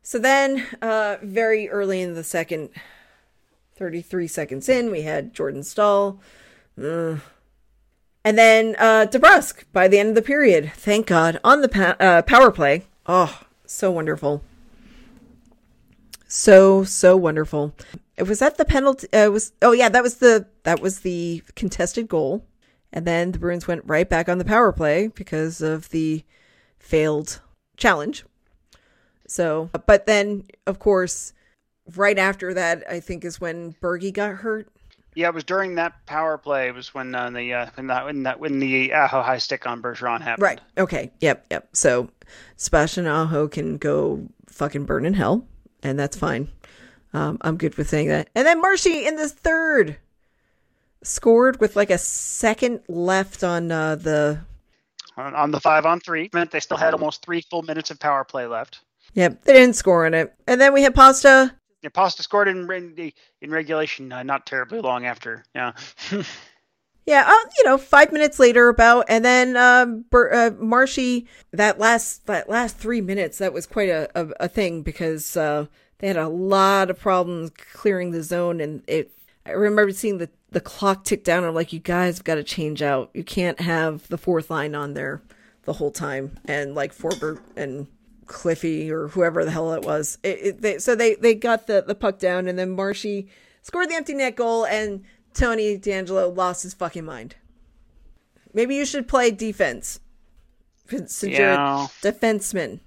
So 0.01 0.17
then, 0.19 0.65
uh, 0.81 1.17
very 1.21 1.69
early 1.69 2.01
in 2.01 2.13
the 2.13 2.23
second, 2.23 2.69
33 3.75 4.27
seconds 4.27 4.69
in, 4.69 4.91
we 4.91 5.01
had 5.01 5.33
Jordan 5.33 5.63
Staal. 5.63 6.19
Ugh. 6.81 7.19
And 8.23 8.37
then 8.37 8.75
uh, 8.77 9.07
DeBrusk 9.09 9.63
by 9.71 9.87
the 9.87 9.97
end 9.97 10.09
of 10.09 10.15
the 10.15 10.21
period. 10.21 10.71
Thank 10.75 11.07
God. 11.07 11.39
On 11.43 11.61
the 11.61 11.69
pa- 11.69 11.95
uh, 11.99 12.21
power 12.21 12.51
play. 12.51 12.83
Oh, 13.05 13.41
so 13.69 13.91
wonderful. 13.91 14.43
So, 16.27 16.83
so 16.83 17.15
wonderful. 17.17 17.73
It 18.17 18.23
was 18.23 18.39
that 18.39 18.57
the 18.57 18.65
penalty. 18.65 19.11
Uh, 19.13 19.31
was 19.31 19.53
oh 19.61 19.71
yeah, 19.71 19.89
that 19.89 20.03
was 20.03 20.17
the 20.17 20.47
that 20.63 20.81
was 20.81 20.99
the 20.99 21.41
contested 21.55 22.07
goal, 22.07 22.45
and 22.91 23.05
then 23.05 23.31
the 23.31 23.39
Bruins 23.39 23.67
went 23.67 23.83
right 23.85 24.07
back 24.07 24.27
on 24.27 24.37
the 24.37 24.45
power 24.45 24.71
play 24.71 25.07
because 25.07 25.61
of 25.61 25.89
the 25.89 26.23
failed 26.77 27.41
challenge. 27.77 28.25
So, 29.27 29.69
but 29.85 30.05
then 30.05 30.45
of 30.67 30.79
course, 30.79 31.33
right 31.95 32.17
after 32.17 32.53
that, 32.53 32.83
I 32.89 32.99
think 32.99 33.23
is 33.23 33.39
when 33.39 33.73
Bergie 33.81 34.13
got 34.13 34.35
hurt. 34.37 34.67
Yeah, 35.15 35.27
it 35.29 35.33
was 35.33 35.43
during 35.43 35.75
that 35.75 36.05
power 36.05 36.37
play. 36.37 36.67
It 36.67 36.75
was 36.75 36.93
when 36.93 37.13
uh, 37.15 37.29
the 37.31 37.53
uh, 37.53 37.65
when 37.75 37.87
that 37.87 38.05
when 38.05 38.23
that 38.23 38.39
when 38.39 38.59
the 38.59 38.93
Aho 38.93 39.21
high 39.21 39.39
stick 39.39 39.65
on 39.67 39.81
Bergeron 39.81 40.21
happened. 40.21 40.43
Right. 40.43 40.61
Okay. 40.77 41.11
Yep. 41.19 41.45
Yep. 41.51 41.69
So 41.73 42.09
Sebastian 42.57 43.07
Aho 43.07 43.47
can 43.47 43.77
go 43.77 44.27
fucking 44.47 44.85
burn 44.85 45.05
in 45.05 45.13
hell, 45.13 45.47
and 45.83 45.99
that's 45.99 46.17
fine. 46.17 46.49
Um, 47.13 47.37
I'm 47.41 47.57
good 47.57 47.75
with 47.75 47.89
saying 47.89 48.07
that. 48.09 48.29
And 48.35 48.45
then 48.45 48.61
Marshy 48.61 49.07
in 49.07 49.15
the 49.15 49.27
third 49.27 49.97
scored 51.01 51.59
with 51.59 51.75
like 51.75 51.89
a 51.89 51.97
second 51.97 52.81
left 52.87 53.43
on 53.43 53.71
uh, 53.71 53.95
the. 53.95 54.41
On, 55.17 55.35
on 55.35 55.51
the 55.51 55.59
five 55.59 55.85
on 55.85 55.99
three, 55.99 56.29
meant 56.33 56.51
they 56.51 56.59
still 56.59 56.77
had 56.77 56.93
almost 56.93 57.25
three 57.25 57.41
full 57.41 57.63
minutes 57.63 57.91
of 57.91 57.99
power 57.99 58.23
play 58.23 58.45
left. 58.45 58.81
Yep, 59.15 59.43
they 59.43 59.53
didn't 59.53 59.75
score 59.75 60.05
on 60.05 60.13
it. 60.13 60.33
And 60.47 60.61
then 60.61 60.71
we 60.71 60.83
had 60.83 60.95
Pasta. 60.95 61.53
Yeah, 61.81 61.89
Pasta 61.93 62.23
scored 62.23 62.47
in 62.47 62.69
in, 63.41 63.51
regulation, 63.51 64.11
uh, 64.11 64.23
not 64.23 64.45
terribly 64.45 64.81
long 64.81 65.05
after. 65.05 65.45
Yeah. 65.55 65.73
Yeah, 67.05 67.23
uh, 67.25 67.49
you 67.57 67.65
know, 67.65 67.79
five 67.79 68.11
minutes 68.11 68.37
later, 68.37 68.67
about, 68.67 69.05
and 69.09 69.25
then 69.25 69.57
um, 69.57 70.05
uh, 70.13 70.51
Marshy. 70.59 71.25
That 71.51 71.79
last 71.79 72.27
that 72.27 72.47
last 72.47 72.77
three 72.77 73.01
minutes, 73.01 73.39
that 73.39 73.51
was 73.51 73.65
quite 73.65 73.89
a 73.89 74.11
a, 74.13 74.27
a 74.41 74.47
thing 74.47 74.83
because 74.83 75.35
uh, 75.35 75.65
they 75.97 76.07
had 76.07 76.17
a 76.17 76.27
lot 76.27 76.91
of 76.91 76.99
problems 76.99 77.49
clearing 77.73 78.11
the 78.11 78.21
zone, 78.21 78.61
and 78.61 78.83
it. 78.87 79.11
I 79.43 79.53
remember 79.53 79.91
seeing 79.91 80.19
the 80.19 80.29
the 80.51 80.61
clock 80.61 81.03
tick 81.03 81.23
down. 81.23 81.43
I'm 81.43 81.55
like, 81.55 81.73
you 81.73 81.79
guys 81.79 82.19
have 82.19 82.25
got 82.25 82.35
to 82.35 82.43
change 82.43 82.83
out. 82.83 83.09
You 83.15 83.23
can't 83.23 83.59
have 83.59 84.07
the 84.09 84.17
fourth 84.19 84.51
line 84.51 84.75
on 84.75 84.93
there 84.93 85.23
the 85.63 85.73
whole 85.73 85.89
time, 85.89 86.37
and 86.45 86.75
like 86.75 86.95
Forbort 86.95 87.39
and 87.55 87.87
Cliffy 88.29 88.89
or 88.89 89.09
whoever 89.09 89.43
the 89.43 89.51
hell 89.51 89.73
it 89.73 89.83
was. 89.83 90.17
It, 90.23 90.39
it, 90.41 90.61
they, 90.61 90.77
so 90.77 90.95
they 90.95 91.15
they 91.15 91.35
got 91.35 91.67
the 91.67 91.83
the 91.85 91.95
puck 91.95 92.19
down, 92.19 92.47
and 92.47 92.57
then 92.57 92.69
Marshy 92.69 93.27
scored 93.61 93.89
the 93.89 93.95
empty 93.95 94.13
net 94.13 94.37
goal, 94.37 94.65
and 94.65 95.03
Tony 95.33 95.77
DeAngelo 95.77 96.33
lost 96.33 96.63
his 96.63 96.73
fucking 96.73 97.03
mind. 97.03 97.35
Maybe 98.53 98.75
you 98.75 98.85
should 98.85 99.07
play 99.07 99.31
defense 99.31 99.99
since 100.87 101.23
you're 101.23 101.51
a 101.51 101.89
defenseman. 102.01 102.79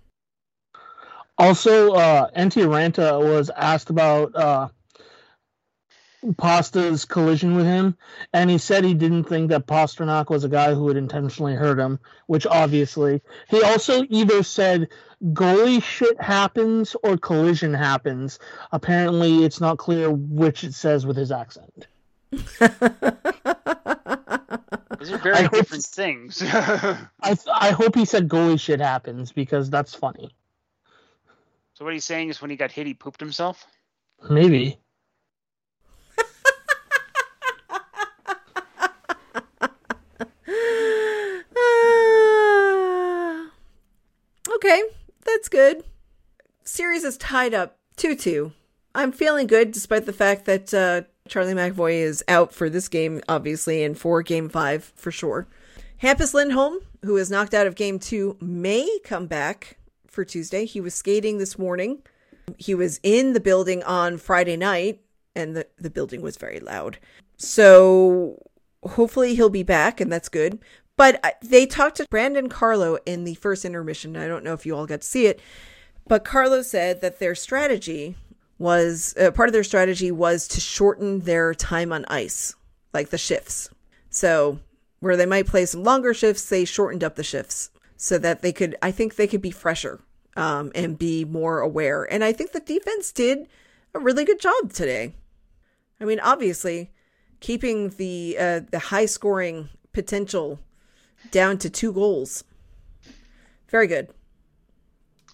Also, 1.39 1.93
uh, 1.93 2.31
Antti 2.37 2.65
Raanta 2.65 3.21
was 3.21 3.51
asked 3.51 3.91
about 3.91 4.35
uh, 4.37 4.69
Pasta's 6.37 7.05
collision 7.05 7.57
with 7.57 7.67
him, 7.67 7.97
and 8.33 8.49
he 8.49 8.59
said 8.59 8.85
he 8.85 8.95
didn't 8.95 9.25
think 9.25 9.49
that 9.51 9.67
Pastrnak 9.67 10.31
was 10.31 10.45
a 10.45 10.49
guy 10.49 10.73
who 10.75 10.85
would 10.85 10.97
intentionally 10.97 11.55
hurt 11.55 11.79
him, 11.79 11.99
which 12.27 12.47
obviously. 12.47 13.21
He 13.49 13.63
also 13.63 14.05
either 14.09 14.43
said 14.43 14.89
goalie 15.27 15.83
shit 15.83 16.21
happens 16.21 16.97
or 17.03 17.17
collision 17.17 17.75
happens. 17.75 18.39
Apparently, 18.73 19.45
it's 19.45 19.61
not 19.61 19.79
clear 19.79 20.11
which 20.11 20.65
it 20.65 20.75
says 20.75 21.07
with 21.07 21.17
his 21.17 21.31
accent. 21.31 21.87
Those 22.31 22.51
are 25.11 25.19
very 25.19 25.37
I 25.37 25.47
different 25.49 25.85
things. 25.85 26.43
I 26.47 27.09
th- 27.23 27.39
I 27.53 27.71
hope 27.71 27.95
he 27.95 28.05
said 28.05 28.29
goalie 28.29 28.59
shit 28.61 28.81
happens 28.81 29.33
because 29.33 29.71
that's 29.71 29.95
funny. 29.95 30.31
so 31.75 31.85
what 31.85 31.95
he's 31.95 32.05
saying 32.05 32.31
is 32.31 32.41
when 32.41 32.51
he 32.51 32.57
got 32.57 32.73
hit, 32.73 32.87
he 32.87 32.95
pooped 32.95 33.21
himself. 33.21 33.67
Maybe. 34.31 34.79
Ah. 42.05 43.51
okay, 44.55 44.83
that's 45.43 45.49
good. 45.49 45.83
Series 46.63 47.03
is 47.03 47.17
tied 47.17 47.53
up 47.53 47.77
2 47.97 48.15
2. 48.15 48.53
I'm 48.95 49.11
feeling 49.11 49.49
good 49.49 49.73
despite 49.73 50.07
the 50.07 50.13
fact 50.13 50.45
that 50.45 50.73
uh, 50.73 51.03
Charlie 51.27 51.55
McAvoy 51.55 51.95
is 51.95 52.23
out 52.29 52.53
for 52.53 52.71
this 52.71 52.87
game, 52.87 53.21
obviously, 53.29 53.83
and 53.83 53.99
for 53.99 54.23
game 54.23 54.49
five 54.49 54.93
for 54.95 55.11
sure. 55.11 55.49
Hampus 56.01 56.33
Lindholm, 56.33 56.79
who 57.05 57.17
is 57.17 57.29
knocked 57.29 57.55
out 57.55 57.67
of 57.67 57.75
game 57.75 57.99
two, 57.99 58.37
may 58.41 58.89
come 59.03 59.27
back 59.27 59.79
for 60.07 60.25
Tuesday. 60.25 60.65
He 60.65 60.81
was 60.81 60.95
skating 60.95 61.39
this 61.39 61.59
morning. 61.59 62.03
He 62.57 62.77
was 62.77 63.01
in 63.03 63.33
the 63.33 63.41
building 63.41 63.83
on 63.83 64.19
Friday 64.19 64.57
night, 64.57 65.01
and 65.35 65.57
the, 65.57 65.67
the 65.77 65.91
building 65.91 66.23
was 66.23 66.37
very 66.37 66.61
loud. 66.61 66.99
So 67.37 68.41
hopefully 68.85 69.35
he'll 69.35 69.51
be 69.51 69.65
back, 69.65 70.01
and 70.01 70.13
that's 70.13 70.29
good. 70.29 70.61
But 71.03 71.37
they 71.43 71.67
talked 71.67 71.97
to 71.97 72.07
Brandon 72.09 72.49
Carlo 72.49 72.97
in 73.05 73.25
the 73.25 73.35
first 73.35 73.65
intermission. 73.65 74.17
I 74.17 74.29
don't 74.29 74.45
know 74.45 74.53
if 74.53 74.65
you 74.65 74.77
all 74.77 74.87
got 74.87 75.01
to 75.01 75.07
see 75.09 75.27
it, 75.27 75.41
but 76.07 76.25
Carlo 76.25 76.63
said 76.63 77.01
that 77.01 77.19
their 77.19 77.35
strategy 77.35 78.15
was 78.57 79.13
uh, 79.19 79.33
part 79.33 79.49
of 79.49 79.53
their 79.53 79.65
strategy 79.65 80.13
was 80.13 80.47
to 80.47 80.61
shorten 80.61 81.19
their 81.23 81.55
time 81.55 81.93
on 81.93 82.05
ice, 82.07 82.55
like 82.95 83.11
the 83.11 83.19
shifts. 83.19 83.69
So 84.11 84.61
where 85.01 85.17
they 85.17 85.27
might 85.27 85.49
play 85.49 85.67
some 85.67 85.83
longer 85.83 86.15
shifts, 86.15 86.49
they 86.49 86.65
shortened 86.65 87.03
up 87.03 87.17
the 87.17 87.25
shifts 87.25 87.73
so 87.97 88.17
that 88.19 88.43
they 88.43 88.53
could. 88.53 88.77
I 88.81 88.93
think 88.93 89.17
they 89.17 89.27
could 89.27 89.43
be 89.43 89.51
fresher 89.51 89.99
um, 90.37 90.71
and 90.73 90.97
be 90.97 91.25
more 91.25 91.59
aware. 91.59 92.05
And 92.05 92.23
I 92.23 92.33
think 92.33 92.53
the 92.53 92.61
defense 92.61 93.11
did 93.11 93.49
a 93.93 93.99
really 93.99 94.25
good 94.25 94.39
job 94.39 94.73
today. 94.73 95.17
I 96.01 96.05
mean, 96.05 96.21
obviously, 96.21 96.93
keeping 97.41 97.89
the 97.89 98.37
uh, 98.39 98.61
the 98.71 98.79
high 98.79 99.07
scoring 99.07 99.69
potential 99.93 100.61
down 101.31 101.59
to 101.59 101.71
two 101.71 101.93
goals. 101.93 102.45
Very 103.69 103.87
good. 103.87 104.09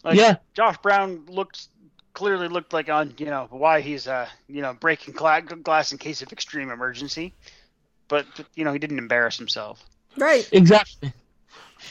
Like, 0.05 0.16
Yeah. 0.16 0.36
Josh 0.55 0.76
Brown 0.78 1.24
looked 1.28 1.68
clearly 2.14 2.49
looked 2.49 2.72
like 2.72 2.89
on 2.89 3.14
you 3.18 3.26
know 3.26 3.47
why 3.51 3.80
he's 3.80 4.09
uh 4.09 4.28
you 4.49 4.61
know 4.61 4.72
breaking 4.74 5.14
gla- 5.14 5.41
glass 5.43 5.93
in 5.93 5.99
case 5.99 6.20
of 6.22 6.32
extreme 6.32 6.70
emergency, 6.70 7.32
but 8.09 8.26
you 8.55 8.64
know 8.64 8.72
he 8.72 8.78
didn't 8.78 8.99
embarrass 8.99 9.36
himself. 9.39 9.84
Right. 10.16 10.49
Exactly. 10.53 11.12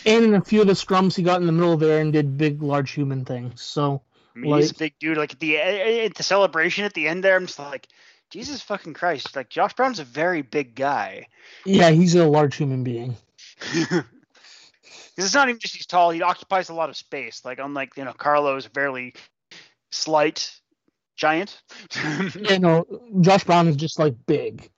And 0.06 0.26
in 0.26 0.34
a 0.36 0.42
few 0.42 0.62
of 0.62 0.68
the 0.68 0.74
scrums, 0.74 1.16
he 1.16 1.24
got 1.24 1.40
in 1.40 1.48
the 1.48 1.54
middle 1.54 1.78
there 1.78 2.02
and 2.02 2.12
did 2.12 2.38
big, 2.38 2.62
large 2.62 2.92
human 2.92 3.24
things. 3.24 3.62
So, 3.62 4.02
I 4.36 4.40
mean, 4.40 4.56
he's 4.56 4.72
a 4.72 4.76
big 4.76 4.94
dude. 5.00 5.18
Like 5.18 5.32
at 5.34 5.40
the 5.40 5.58
at 5.58 6.16
the 6.16 6.24
celebration 6.24 6.84
at 6.84 6.94
the 6.94 7.08
end 7.08 7.24
there, 7.24 7.38
I'm 7.38 7.46
just 7.46 7.58
like, 7.60 7.88
Jesus 8.30 8.62
fucking 8.62 8.96
Christ! 8.96 9.34
Like 9.36 9.50
Josh 9.50 9.74
Brown's 9.76 10.00
a 10.00 10.04
very 10.04 10.42
big 10.42 10.76
guy. 10.76 11.28
yeah, 11.66 11.90
he's 11.92 12.16
a 12.16 12.26
large 12.28 12.56
human 12.58 12.84
being. 12.84 13.16
Because 13.60 14.04
it's 15.18 15.34
not 15.34 15.50
even 15.50 15.60
just 15.60 15.76
he's 15.76 15.86
tall; 15.86 16.12
he 16.12 16.22
occupies 16.22 16.70
a 16.70 16.74
lot 16.74 16.90
of 16.90 16.98
space. 16.98 17.44
Like 17.44 17.60
unlike 17.60 17.98
you 17.98 18.06
know 18.06 18.14
Carlo 18.14 18.56
is 18.56 18.66
a 18.66 18.70
fairly 18.70 19.14
slight 19.92 20.52
giant. 21.16 21.62
You 22.50 22.60
know, 22.60 22.86
Josh 23.22 23.44
Brown 23.44 23.68
is 23.68 23.76
just 23.76 24.00
like 24.00 24.14
big. 24.28 24.70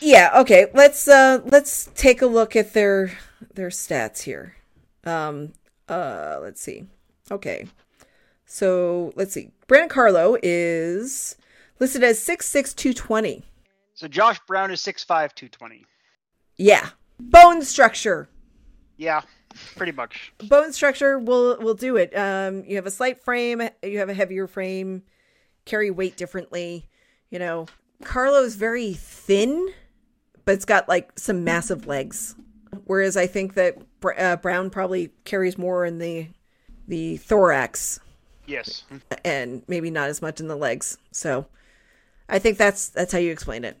Yeah, 0.00 0.30
okay. 0.36 0.66
Let's 0.74 1.08
uh 1.08 1.40
let's 1.46 1.90
take 1.94 2.22
a 2.22 2.26
look 2.26 2.56
at 2.56 2.74
their 2.74 3.18
their 3.54 3.68
stats 3.68 4.22
here. 4.22 4.56
Um 5.04 5.52
uh 5.88 6.38
let's 6.40 6.60
see. 6.60 6.84
Okay. 7.30 7.66
So, 8.50 9.12
let's 9.14 9.34
see. 9.34 9.50
Brandon 9.66 9.90
Carlo 9.90 10.38
is 10.42 11.36
listed 11.80 12.02
as 12.02 12.18
six 12.18 12.48
six 12.48 12.72
two 12.72 12.94
twenty. 12.94 13.42
so 13.92 14.08
Josh 14.08 14.40
Brown 14.46 14.70
is 14.70 14.80
six 14.80 15.04
five 15.04 15.34
two 15.34 15.48
twenty. 15.48 15.84
Yeah. 16.56 16.90
Bone 17.20 17.62
structure. 17.62 18.28
Yeah, 18.96 19.22
pretty 19.76 19.92
much. 19.92 20.32
Bone 20.48 20.72
structure 20.72 21.18
will 21.18 21.58
will 21.58 21.74
do 21.74 21.96
it. 21.96 22.16
Um 22.16 22.64
you 22.64 22.76
have 22.76 22.86
a 22.86 22.90
slight 22.90 23.22
frame, 23.22 23.62
you 23.82 23.98
have 23.98 24.08
a 24.08 24.14
heavier 24.14 24.46
frame, 24.46 25.02
carry 25.64 25.90
weight 25.90 26.16
differently, 26.16 26.88
you 27.30 27.38
know. 27.38 27.66
Carlo 28.04 28.42
is 28.44 28.54
very 28.54 28.92
thin, 28.94 29.68
but 30.44 30.52
it's 30.54 30.64
got 30.64 30.88
like 30.88 31.18
some 31.18 31.42
massive 31.44 31.86
legs. 31.86 32.36
Whereas 32.84 33.16
I 33.16 33.26
think 33.26 33.54
that 33.54 33.76
Br- 34.00 34.12
uh, 34.18 34.36
Brown 34.36 34.70
probably 34.70 35.10
carries 35.24 35.58
more 35.58 35.84
in 35.84 35.98
the 35.98 36.28
the 36.86 37.16
thorax 37.18 38.00
Yes. 38.46 38.84
and 39.24 39.62
maybe 39.68 39.90
not 39.90 40.08
as 40.08 40.22
much 40.22 40.40
in 40.40 40.48
the 40.48 40.56
legs. 40.56 40.96
So 41.12 41.46
I 42.28 42.38
think 42.38 42.56
that's 42.56 42.88
that's 42.88 43.12
how 43.12 43.18
you 43.18 43.30
explain 43.32 43.64
it. 43.64 43.76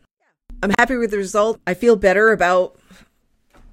I'm 0.62 0.70
happy 0.78 0.96
with 0.96 1.10
the 1.12 1.16
result. 1.16 1.60
I 1.66 1.74
feel 1.74 1.96
better 1.96 2.32
about 2.32 2.78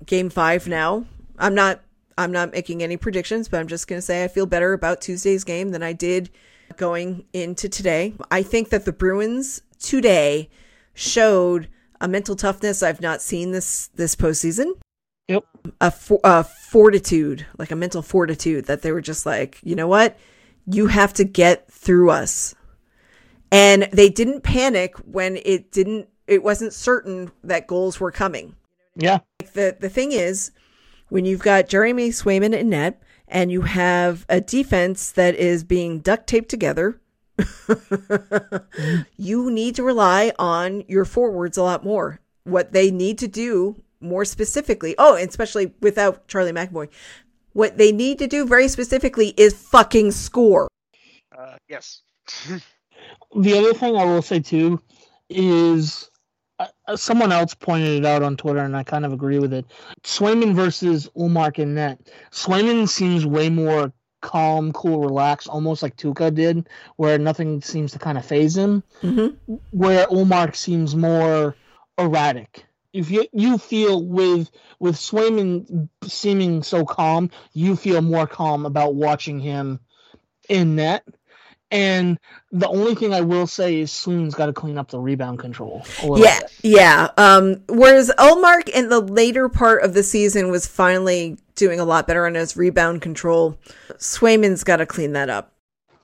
game 0.06 0.30
5 0.30 0.68
now. 0.68 1.06
I'm 1.38 1.56
not 1.56 1.82
I'm 2.18 2.32
not 2.32 2.54
making 2.54 2.82
any 2.82 2.96
predictions, 2.98 3.50
but 3.50 3.60
I'm 3.60 3.68
just 3.68 3.88
going 3.88 3.98
to 3.98 4.02
say 4.02 4.24
I 4.24 4.30
feel 4.30 4.46
better 4.46 4.72
about 4.72 5.02
Tuesday's 5.02 5.44
game 5.44 5.70
than 5.70 5.84
I 5.84 5.92
did 5.92 6.30
going 6.78 7.26
into 7.34 7.68
today. 7.68 8.14
I 8.32 8.42
think 8.42 8.70
that 8.70 8.86
the 8.86 8.94
Bruins 8.94 9.62
today 9.80 10.50
showed 10.94 11.68
a 12.00 12.08
mental 12.08 12.36
toughness 12.36 12.82
I've 12.82 13.02
not 13.02 13.22
seen 13.22 13.52
this 13.52 13.88
this 13.96 14.16
postseason. 14.16 14.74
Yep. 15.28 15.44
A, 15.82 15.92
for, 15.92 16.20
a 16.24 16.44
fortitude, 16.44 17.46
like 17.58 17.72
a 17.72 17.76
mental 17.76 18.02
fortitude 18.02 18.66
that 18.66 18.84
they 18.84 18.92
were 18.92 19.02
just 19.02 19.26
like, 19.26 19.60
you 19.64 19.76
know 19.76 19.88
what? 19.88 20.18
You 20.68 20.88
have 20.88 21.14
to 21.14 21.24
get 21.24 21.70
through 21.72 22.12
us. 22.12 22.54
And 23.52 23.90
they 23.92 24.10
didn't 24.10 24.42
panic 24.42 24.96
when 24.98 25.38
it 25.38 25.72
didn't 25.72 26.10
it 26.28 26.44
wasn't 26.44 26.74
certain 26.74 27.32
that 27.44 27.68
goals 27.68 28.00
were 28.00 28.12
coming. 28.12 28.56
Yeah. 28.96 29.20
The 29.54 29.78
the 29.80 29.90
thing 29.90 30.12
is, 30.12 30.52
when 31.10 31.26
you've 31.26 31.42
got 31.42 31.70
Jeremy 31.70 32.10
Swayman 32.10 32.54
in 32.54 32.70
net 32.70 33.02
and 33.28 33.52
you 33.52 33.62
have 33.62 34.26
a 34.30 34.42
defense 34.42 35.12
that 35.12 35.36
is 35.36 35.64
being 35.64 36.00
duct 36.00 36.28
taped 36.28 36.50
together, 36.50 37.00
you 39.18 39.52
need 39.52 39.76
to 39.76 39.84
rely 39.84 40.32
on 40.40 40.84
your 40.88 41.06
forwards 41.06 41.58
a 41.58 41.64
lot 41.64 41.84
more. 41.84 42.20
What 42.44 42.74
they 42.74 42.92
need 42.92 43.18
to 43.20 43.28
do 43.28 43.82
more 44.00 44.26
specifically, 44.26 44.96
oh, 44.98 45.16
and 45.16 45.30
especially 45.30 45.74
without 45.82 46.28
Charlie 46.28 46.52
McAvoy, 46.52 46.90
what 47.54 47.78
they 47.78 47.92
need 47.92 48.20
to 48.20 48.28
do 48.28 48.46
very 48.46 48.68
specifically 48.68 49.34
is 49.38 49.54
fucking 49.54 50.12
score. 50.12 50.68
Uh, 51.38 51.56
yes. 51.68 52.02
the 53.36 53.58
other 53.58 53.74
thing 53.74 53.98
I 53.98 54.06
will 54.06 54.22
say 54.22 54.40
too 54.40 54.82
is 55.30 56.10
someone 56.96 57.32
else 57.32 57.54
pointed 57.54 57.98
it 57.98 58.06
out 58.06 58.24
on 58.24 58.38
Twitter, 58.38 58.60
and 58.60 58.76
I 58.76 58.84
kind 58.84 59.06
of 59.06 59.14
agree 59.14 59.40
with 59.40 59.54
it. 59.54 59.66
Swayman 60.04 60.54
versus 60.54 61.10
Ullmark 61.18 61.60
in 61.60 61.76
net. 61.76 62.12
Swayman 62.32 62.88
seems 62.88 63.26
way 63.26 63.50
more 63.50 63.92
calm, 64.22 64.72
cool, 64.74 65.02
relaxed, 65.02 65.48
almost 65.48 65.84
like 65.84 65.96
Tuukka 65.98 66.34
did, 66.34 66.68
where 66.96 67.18
nothing 67.18 67.62
seems 67.62 67.92
to 67.92 68.00
kind 68.00 68.18
of 68.18 68.26
phase 68.26 68.56
him. 68.58 68.84
Mm-hmm. 69.02 69.56
Where 69.72 70.06
Ullmark 70.08 70.56
seems 70.56 70.96
more 70.96 71.56
erratic. 71.98 72.66
If 72.94 73.12
you 73.12 73.28
you 73.34 73.58
feel 73.58 74.04
with 74.04 74.50
with 74.80 74.96
Swayman 74.96 75.90
seeming 76.04 76.64
so 76.64 76.86
calm, 76.86 77.30
you 77.54 77.76
feel 77.76 78.02
more 78.02 78.26
calm 78.26 78.66
about 78.66 78.96
watching 78.96 79.40
him 79.40 79.82
in 80.48 80.76
net. 80.76 81.04
And 81.72 82.20
the 82.52 82.68
only 82.68 82.94
thing 82.96 83.14
I 83.14 83.22
will 83.22 83.48
say 83.48 83.80
is 83.80 83.92
Swoon's 83.92 84.36
got 84.36 84.46
to 84.46 84.54
clean 84.54 84.78
up 84.78 84.90
the 84.90 85.00
rebound 85.00 85.40
control. 85.40 85.84
Yeah, 86.04 86.40
bit. 86.40 86.54
yeah. 86.62 87.10
Um, 87.18 87.64
whereas 87.68 88.12
Ullmark 88.18 88.70
in 88.70 88.90
the 88.90 89.00
later 89.00 89.50
part 89.50 89.84
of 89.84 89.94
the 89.94 90.04
season 90.04 90.52
was 90.52 90.68
finally 90.68 91.38
doing 91.56 91.80
a 91.80 91.86
lot 91.86 92.06
better 92.06 92.28
on 92.28 92.36
his 92.36 92.56
rebound 92.56 93.02
control. 93.02 93.58
Swayman's 93.94 94.64
got 94.64 94.78
to 94.78 94.86
clean 94.86 95.14
that 95.14 95.30
up. 95.30 95.54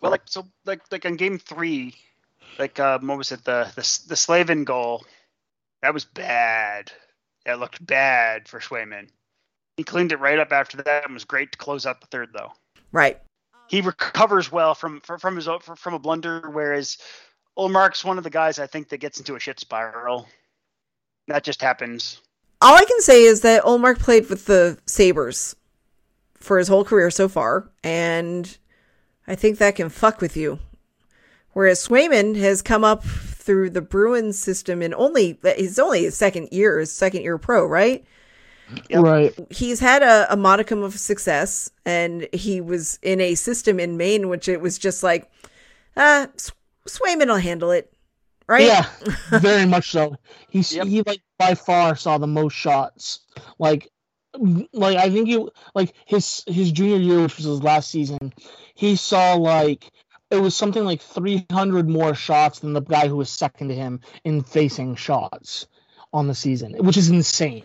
Well, 0.01 0.11
like 0.11 0.23
so, 0.25 0.47
like 0.65 0.81
like 0.91 1.05
on 1.05 1.15
game 1.15 1.37
three, 1.37 1.93
like 2.57 2.79
uh, 2.79 2.97
what 2.99 3.19
was 3.19 3.31
it? 3.31 3.45
The 3.45 3.71
the 3.75 3.99
the 4.07 4.15
Slavin 4.15 4.63
goal 4.63 5.05
that 5.83 5.93
was 5.93 6.05
bad. 6.05 6.91
That 7.45 7.59
looked 7.59 7.85
bad 7.85 8.47
for 8.47 8.59
Swayman. 8.59 9.09
He 9.77 9.83
cleaned 9.83 10.11
it 10.11 10.19
right 10.19 10.39
up 10.39 10.51
after 10.51 10.77
that 10.77 11.05
and 11.05 11.13
was 11.13 11.23
great 11.23 11.51
to 11.51 11.57
close 11.57 11.85
out 11.85 12.01
the 12.01 12.07
third, 12.07 12.29
though. 12.33 12.51
Right 12.91 13.19
he 13.71 13.79
recovers 13.79 14.51
well 14.51 14.75
from 14.75 14.99
from 14.99 15.37
his 15.37 15.47
from 15.77 15.93
a 15.93 15.99
blunder, 15.99 16.49
whereas 16.51 16.97
Ullmark's 17.57 18.03
one 18.03 18.17
of 18.17 18.25
the 18.25 18.29
guys 18.29 18.59
I 18.59 18.67
think 18.67 18.89
that 18.89 18.97
gets 18.97 19.17
into 19.17 19.35
a 19.35 19.39
shit 19.39 19.61
spiral. 19.61 20.27
That 21.29 21.45
just 21.45 21.61
happens. 21.61 22.19
All 22.61 22.75
I 22.75 22.83
can 22.83 22.99
say 22.99 23.23
is 23.23 23.41
that 23.41 23.63
Ullmark 23.63 23.99
played 23.99 24.29
with 24.29 24.45
the 24.45 24.77
Sabres 24.85 25.55
for 26.35 26.57
his 26.57 26.67
whole 26.67 26.83
career 26.83 27.09
so 27.09 27.29
far, 27.29 27.71
and 27.81 28.57
I 29.25 29.35
think 29.35 29.57
that 29.57 29.77
can 29.77 29.87
fuck 29.87 30.19
with 30.19 30.35
you. 30.35 30.59
Whereas 31.53 31.87
Swayman 31.87 32.37
has 32.37 32.61
come 32.61 32.83
up 32.83 33.05
through 33.05 33.69
the 33.69 33.81
Bruins 33.81 34.37
system 34.37 34.81
in 34.81 34.93
only 34.93 35.39
he's 35.55 35.79
only 35.79 36.03
his 36.03 36.17
second 36.17 36.49
year, 36.51 36.77
his 36.77 36.91
second 36.91 37.21
year 37.21 37.37
pro, 37.37 37.65
right? 37.65 38.03
Yep. 38.89 39.03
Right. 39.03 39.33
He's 39.49 39.79
had 39.79 40.03
a, 40.03 40.31
a, 40.31 40.37
modicum 40.37 40.83
of 40.83 40.97
success, 40.99 41.69
and 41.85 42.27
he 42.33 42.61
was 42.61 42.99
in 43.01 43.19
a 43.21 43.35
system 43.35 43.79
in 43.79 43.97
Maine, 43.97 44.29
which 44.29 44.47
it 44.47 44.61
was 44.61 44.77
just 44.77 45.03
like, 45.03 45.29
uh, 45.95 46.27
Swayman 46.87 47.27
will 47.27 47.37
handle 47.37 47.71
it, 47.71 47.93
right? 48.47 48.63
Yeah, 48.63 48.85
very 49.39 49.65
much 49.65 49.91
so. 49.91 50.15
He's 50.49 50.73
yep. 50.73 50.87
he 50.87 51.03
like 51.03 51.21
by 51.37 51.55
far 51.55 51.95
saw 51.95 52.17
the 52.17 52.27
most 52.27 52.53
shots. 52.53 53.21
Like, 53.59 53.89
like 54.73 54.97
I 54.97 55.09
think 55.09 55.27
he 55.27 55.47
like 55.75 55.93
his 56.05 56.43
his 56.47 56.71
junior 56.71 56.97
year, 56.97 57.21
which 57.21 57.37
was 57.37 57.45
his 57.45 57.63
last 57.63 57.89
season, 57.89 58.33
he 58.75 58.95
saw 58.95 59.33
like 59.33 59.91
it 60.31 60.37
was 60.41 60.55
something 60.55 60.85
like 60.85 61.01
300 61.01 61.89
more 61.89 62.15
shots 62.15 62.59
than 62.59 62.73
the 62.73 62.81
guy 62.81 63.07
who 63.07 63.17
was 63.17 63.29
second 63.29 63.67
to 63.67 63.75
him 63.75 63.99
in 64.23 64.43
facing 64.43 64.95
shots 64.95 65.67
on 66.13 66.27
the 66.27 66.35
season, 66.35 66.73
which 66.83 66.97
is 66.97 67.09
insane. 67.09 67.63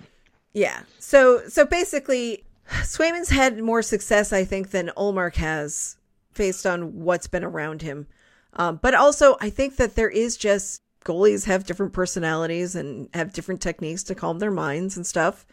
Yeah. 0.56 0.80
So 0.98 1.42
so 1.48 1.66
basically, 1.66 2.42
Swayman's 2.80 3.28
had 3.28 3.62
more 3.62 3.82
success, 3.82 4.32
I 4.32 4.44
think, 4.44 4.70
than 4.70 4.90
Ullmark 4.96 5.34
has, 5.34 5.98
based 6.34 6.64
on 6.64 7.00
what's 7.00 7.26
been 7.26 7.44
around 7.44 7.82
him. 7.82 8.06
Um, 8.54 8.80
but 8.80 8.94
also, 8.94 9.36
I 9.38 9.50
think 9.50 9.76
that 9.76 9.96
there 9.96 10.08
is 10.08 10.34
just 10.38 10.80
goalies 11.04 11.44
have 11.44 11.66
different 11.66 11.92
personalities 11.92 12.74
and 12.74 13.10
have 13.12 13.34
different 13.34 13.60
techniques 13.60 14.02
to 14.04 14.14
calm 14.14 14.38
their 14.38 14.50
minds 14.50 14.96
and 14.96 15.06
stuff. 15.06 15.44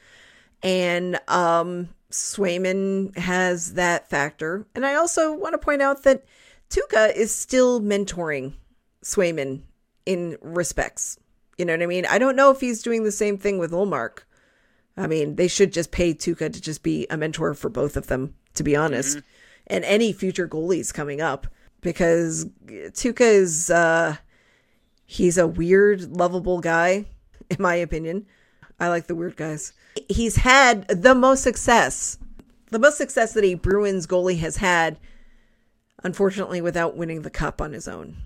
And 0.64 1.20
um, 1.28 1.90
Swayman 2.10 3.18
has 3.18 3.74
that 3.74 4.10
factor. 4.10 4.66
And 4.74 4.86
I 4.86 4.96
also 4.96 5.34
want 5.34 5.52
to 5.52 5.58
point 5.58 5.82
out 5.82 6.04
that 6.04 6.24
Tuukka 6.70 7.14
is 7.14 7.36
still 7.36 7.82
mentoring 7.82 8.54
Swayman 9.04 9.64
in 10.06 10.38
respects. 10.42 11.20
You 11.58 11.66
know 11.66 11.74
what 11.74 11.84
I 11.84 11.88
mean? 11.88 12.06
I 12.06 12.20
don't 12.20 12.38
know 12.38 12.52
if 12.52 12.62
he's 12.62 12.82
doing 12.82 13.04
the 13.04 13.12
same 13.12 13.38
thing 13.38 13.60
with 13.60 13.72
Ullmark. 13.74 14.20
I 14.96 15.08
mean, 15.08 15.36
they 15.36 15.48
should 15.48 15.74
just 15.74 15.92
pay 15.92 16.14
Tuukka 16.14 16.54
to 16.54 16.62
just 16.62 16.84
be 16.84 17.08
a 17.10 17.18
mentor 17.18 17.54
for 17.54 17.70
both 17.70 17.98
of 17.98 18.08
them, 18.08 18.36
to 18.54 18.64
be 18.64 18.76
honest, 18.76 19.18
mm-hmm. 19.18 19.28
and 19.68 19.86
any 19.86 20.14
future 20.14 20.48
goalies 20.48 20.94
coming 20.94 21.20
up 21.20 21.48
because 21.82 22.46
Tuukka 22.66 23.22
is 23.22 23.70
uh, 23.70 24.18
he's 25.06 25.38
a 25.38 25.48
weird, 25.48 26.16
lovable 26.16 26.60
guy, 26.60 27.06
in 27.50 27.58
my 27.60 27.76
opinion. 27.76 28.26
I 28.80 28.90
like 28.90 29.08
the 29.08 29.16
weird 29.16 29.36
guys. 29.36 29.74
He's 30.10 30.38
had 30.38 30.88
the 30.88 31.16
most 31.16 31.44
success, 31.44 32.18
the 32.70 32.80
most 32.80 32.98
success 32.98 33.34
that 33.34 33.44
a 33.44 33.56
Bruins 33.56 34.08
goalie 34.08 34.40
has 34.40 34.58
had, 34.58 35.00
unfortunately, 36.04 36.62
without 36.62 36.98
winning 36.98 37.22
the 37.22 37.30
cup 37.30 37.62
on 37.62 37.74
his 37.74 37.88
own. 37.88 38.18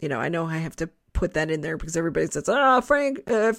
You 0.00 0.08
know, 0.08 0.18
I 0.18 0.28
know 0.28 0.46
I 0.46 0.58
have 0.58 0.76
to 0.76 0.90
put 1.22 1.34
that 1.34 1.52
in 1.52 1.60
there 1.60 1.76
because 1.76 1.96
everybody 1.96 2.26
says, 2.26 2.48
"Oh, 2.48 2.80
Frank, 2.80 3.22
uh, 3.30 3.52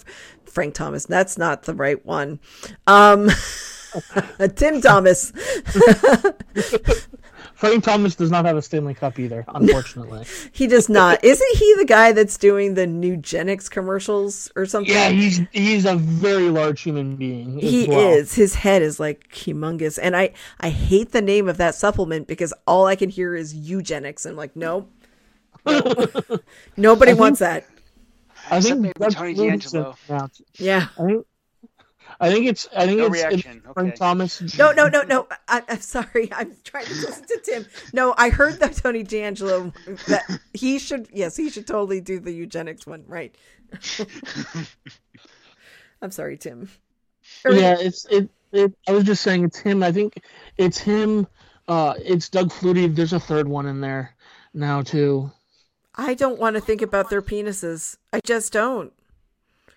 Frank 0.43 0.74
Thomas." 0.74 1.05
That's 1.05 1.38
not 1.38 1.64
the 1.64 1.74
right 1.74 2.05
one. 2.05 2.41
Um, 2.88 3.30
Tim 4.55 4.82
Thomas. 4.82 5.32
Frank 7.53 7.86
Thomas 7.86 8.16
does 8.16 8.30
not 8.30 8.43
have 8.43 8.57
a 8.57 8.61
Stanley 8.61 8.93
Cup 8.93 9.18
either, 9.18 9.45
unfortunately. 9.55 10.26
he 10.51 10.68
does 10.68 10.89
not. 10.89 11.24
Isn't 11.24 11.57
he 11.57 11.76
the 11.78 11.86
guy 11.86 12.11
that's 12.11 12.38
doing 12.38 12.74
the 12.74 12.86
Nugenix 12.86 13.72
commercials 13.72 14.51
or 14.57 14.66
something? 14.66 14.93
Yeah, 14.93 15.07
he's 15.07 15.39
he's 15.53 15.86
a 15.86 15.95
very 15.95 16.49
large 16.49 16.82
human 16.82 17.16
being. 17.16 17.59
He 17.59 17.88
well. 17.88 17.97
is. 18.09 18.36
His 18.36 18.55
head 18.55 18.82
is 18.82 18.99
like 18.99 19.30
humongous, 19.32 19.97
and 20.01 20.18
I 20.18 20.34
I 20.59 20.68
hate 20.68 21.14
the 21.14 21.22
name 21.22 21.47
of 21.47 21.55
that 21.55 21.76
supplement 21.76 22.28
because 22.28 22.53
all 22.68 22.88
I 22.88 22.97
can 22.97 23.07
hear 23.07 23.34
is 23.38 23.55
eugenics. 23.55 24.26
I'm 24.26 24.36
like, 24.36 24.53
nope. 24.53 24.91
Nobody 26.78 27.11
think, 27.11 27.20
wants 27.20 27.39
that. 27.39 27.66
I 28.49 28.59
think 28.61 28.93
Tony 28.95 29.36
DeAngelo. 29.36 29.95
Yeah. 30.57 30.88
I 30.97 31.05
think, 31.05 31.26
I 32.20 32.32
think 32.32 32.45
it's. 32.47 32.68
I 32.76 32.86
think 32.86 32.99
no 32.99 33.05
it's, 33.05 33.14
reaction. 33.14 33.61
it's 33.64 33.74
Frank 33.74 33.95
Thomas. 33.95 34.57
No, 34.57 34.72
no, 34.72 34.88
no, 34.88 35.01
no. 35.03 35.28
I, 35.47 35.61
am 35.68 35.80
sorry. 35.80 36.30
I'm 36.32 36.55
trying 36.64 36.86
to 36.86 36.93
listen 36.93 37.26
to 37.26 37.39
Tim. 37.43 37.66
No, 37.93 38.14
I 38.18 38.30
heard 38.30 38.59
that 38.59 38.76
Tony 38.76 39.03
DeAngelo 39.03 39.74
that 40.05 40.39
he 40.53 40.80
should. 40.80 41.07
Yes, 41.11 41.36
he 41.36 41.49
should 41.49 41.68
totally 41.68 42.01
do 42.01 42.20
the 42.20 42.32
eugenics 42.32 42.86
one. 42.86 43.03
Right. 43.07 43.36
I'm 46.01 46.11
sorry, 46.11 46.38
Tim. 46.38 46.70
yeah, 47.45 47.78
it's 47.80 48.05
it, 48.05 48.30
it. 48.51 48.74
I 48.88 48.91
was 48.91 49.05
just 49.05 49.24
saying 49.24 49.45
it's 49.45 49.59
him. 49.59 49.82
I 49.84 49.91
think 49.91 50.22
it's 50.57 50.78
him. 50.78 51.28
Uh, 51.68 51.93
it's 51.97 52.30
Doug 52.30 52.51
Flutie. 52.51 52.93
There's 52.93 53.14
a 53.14 53.20
third 53.20 53.47
one 53.47 53.66
in 53.66 53.82
there 53.82 54.16
now 54.53 54.82
too. 54.82 55.32
I 55.95 56.13
don't 56.13 56.39
want 56.39 56.55
to 56.55 56.61
think 56.61 56.81
about 56.81 57.09
their 57.09 57.21
penises. 57.21 57.97
I 58.11 58.19
just 58.23 58.51
don't. 58.53 58.91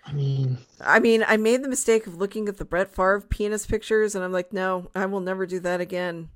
I 0.05 0.13
mean, 0.13 0.57
I 0.79 0.99
mean, 0.99 1.23
I 1.27 1.37
made 1.37 1.63
the 1.63 1.67
mistake 1.67 2.07
of 2.07 2.15
looking 2.15 2.47
at 2.47 2.57
the 2.57 2.65
Brett 2.65 2.89
Favre 2.95 3.21
penis 3.21 3.65
pictures, 3.65 4.15
and 4.15 4.23
I'm 4.23 4.31
like, 4.31 4.53
no, 4.53 4.89
I 4.95 5.05
will 5.05 5.19
never 5.19 5.45
do 5.45 5.59
that 5.59 5.81
again. 5.81 6.29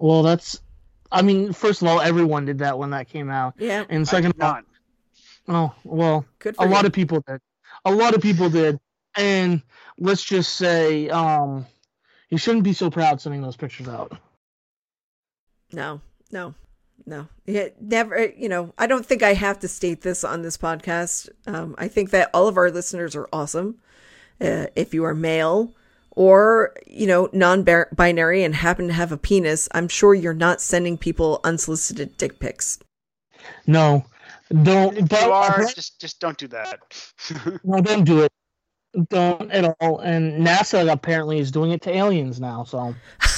Well, 0.00 0.22
that's. 0.22 0.60
I 1.12 1.22
mean, 1.22 1.52
first 1.52 1.82
of 1.82 1.88
all, 1.88 2.00
everyone 2.00 2.46
did 2.46 2.58
that 2.58 2.78
when 2.78 2.90
that 2.90 3.08
came 3.08 3.30
out. 3.30 3.54
Yeah. 3.58 3.84
And 3.88 4.08
second 4.08 4.34
of 4.38 4.40
all, 4.40 4.60
oh 5.48 5.74
well, 5.84 6.24
Good 6.38 6.56
a 6.58 6.64
you. 6.64 6.70
lot 6.70 6.84
of 6.86 6.92
people 6.92 7.22
did. 7.26 7.40
A 7.84 7.92
lot 7.92 8.14
of 8.14 8.22
people 8.22 8.48
did, 8.48 8.80
and 9.16 9.62
let's 9.98 10.24
just 10.24 10.54
say, 10.54 11.08
um, 11.10 11.66
He 12.28 12.38
shouldn't 12.38 12.64
be 12.64 12.72
so 12.72 12.90
proud 12.90 13.20
sending 13.20 13.42
those 13.42 13.56
pictures 13.56 13.88
out. 13.88 14.18
No, 15.72 16.00
no, 16.32 16.54
no. 17.04 17.28
It 17.46 17.76
never, 17.80 18.32
you 18.36 18.48
know, 18.48 18.72
I 18.78 18.86
don't 18.86 19.04
think 19.04 19.22
I 19.22 19.34
have 19.34 19.58
to 19.60 19.68
state 19.68 20.02
this 20.02 20.24
on 20.24 20.42
this 20.42 20.56
podcast. 20.56 21.28
Um, 21.46 21.74
I 21.78 21.88
think 21.88 22.10
that 22.10 22.30
all 22.32 22.48
of 22.48 22.56
our 22.56 22.70
listeners 22.70 23.14
are 23.14 23.28
awesome. 23.32 23.76
Uh, 24.40 24.66
if 24.74 24.92
you 24.92 25.04
are 25.04 25.14
male 25.14 25.74
or, 26.10 26.74
you 26.86 27.06
know, 27.06 27.28
non 27.32 27.64
binary 27.94 28.42
and 28.42 28.54
happen 28.54 28.88
to 28.88 28.92
have 28.92 29.12
a 29.12 29.16
penis, 29.16 29.68
I'm 29.72 29.88
sure 29.88 30.14
you're 30.14 30.34
not 30.34 30.60
sending 30.60 30.98
people 30.98 31.40
unsolicited 31.44 32.16
dick 32.16 32.40
pics. 32.40 32.78
No, 33.66 34.04
don't. 34.62 34.96
If 34.96 35.08
but, 35.08 35.22
you 35.22 35.32
are, 35.32 35.64
just 35.74 36.00
just 36.00 36.20
don't 36.20 36.38
do 36.38 36.48
that. 36.48 36.80
no, 37.64 37.80
don't 37.80 38.04
do 38.04 38.22
it. 38.22 38.32
Don't 39.10 39.50
at 39.50 39.76
all. 39.80 40.00
And 40.00 40.46
NASA 40.46 40.90
apparently 40.90 41.38
is 41.38 41.50
doing 41.50 41.70
it 41.70 41.82
to 41.82 41.94
aliens 41.94 42.40
now. 42.40 42.64
So 42.64 42.94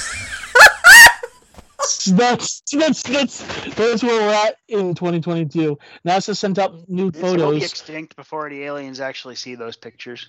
that's 2.15 2.61
that's 2.71 3.03
that's 3.03 3.73
that's 3.75 4.03
where 4.03 4.21
we're 4.21 4.47
at 4.47 4.55
in 4.67 4.95
2022. 4.95 5.77
NASA 6.05 6.35
sent 6.35 6.59
out 6.59 6.87
new 6.89 7.07
It's 7.07 7.21
will 7.21 7.35
be 7.35 7.37
photos. 7.39 7.63
extinct 7.63 8.15
before 8.15 8.49
the 8.49 8.63
aliens 8.63 8.99
actually 8.99 9.35
see 9.35 9.55
those 9.55 9.77
pictures. 9.77 10.27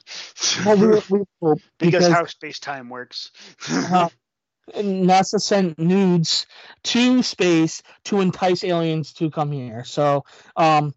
Well, 0.65 0.77
we, 0.77 1.19
we 1.19 1.25
hope, 1.41 1.59
because, 1.79 1.93
because 1.93 2.09
how 2.09 2.25
space 2.27 2.59
time 2.59 2.89
works. 2.89 3.31
uh, 3.69 4.09
NASA 4.75 5.41
sent 5.41 5.79
nudes 5.79 6.47
to 6.85 7.23
space 7.23 7.83
to 8.05 8.21
entice 8.21 8.65
aliens 8.65 9.13
to 9.15 9.31
come 9.31 9.53
here. 9.53 9.85
So 9.85 10.25
um, 10.57 10.95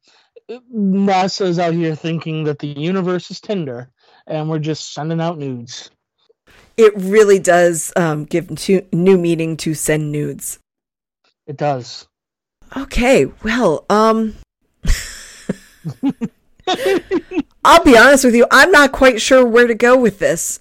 NASA's 0.49 1.59
out 1.59 1.73
here 1.73 1.95
thinking 1.95 2.43
that 2.45 2.59
the 2.59 2.67
universe 2.67 3.31
is 3.31 3.41
Tinder, 3.41 3.89
and 4.27 4.49
we're 4.49 4.59
just 4.59 4.93
sending 4.93 5.21
out 5.21 5.37
nudes. 5.37 5.89
It 6.75 6.93
really 6.95 7.39
does 7.39 7.93
um, 7.95 8.25
give 8.25 8.49
new 8.91 9.17
meaning 9.17 9.57
to 9.57 9.73
send 9.73 10.11
nudes. 10.11 10.59
It 11.47 11.57
does. 11.57 12.07
Okay, 12.75 13.25
well, 13.43 13.85
um, 13.89 14.35
I'll 17.65 17.83
be 17.83 17.97
honest 17.97 18.23
with 18.25 18.33
you, 18.35 18.47
I'm 18.49 18.71
not 18.71 18.91
quite 18.91 19.21
sure 19.21 19.45
where 19.45 19.67
to 19.67 19.75
go 19.75 19.97
with 19.97 20.19
this. 20.19 20.59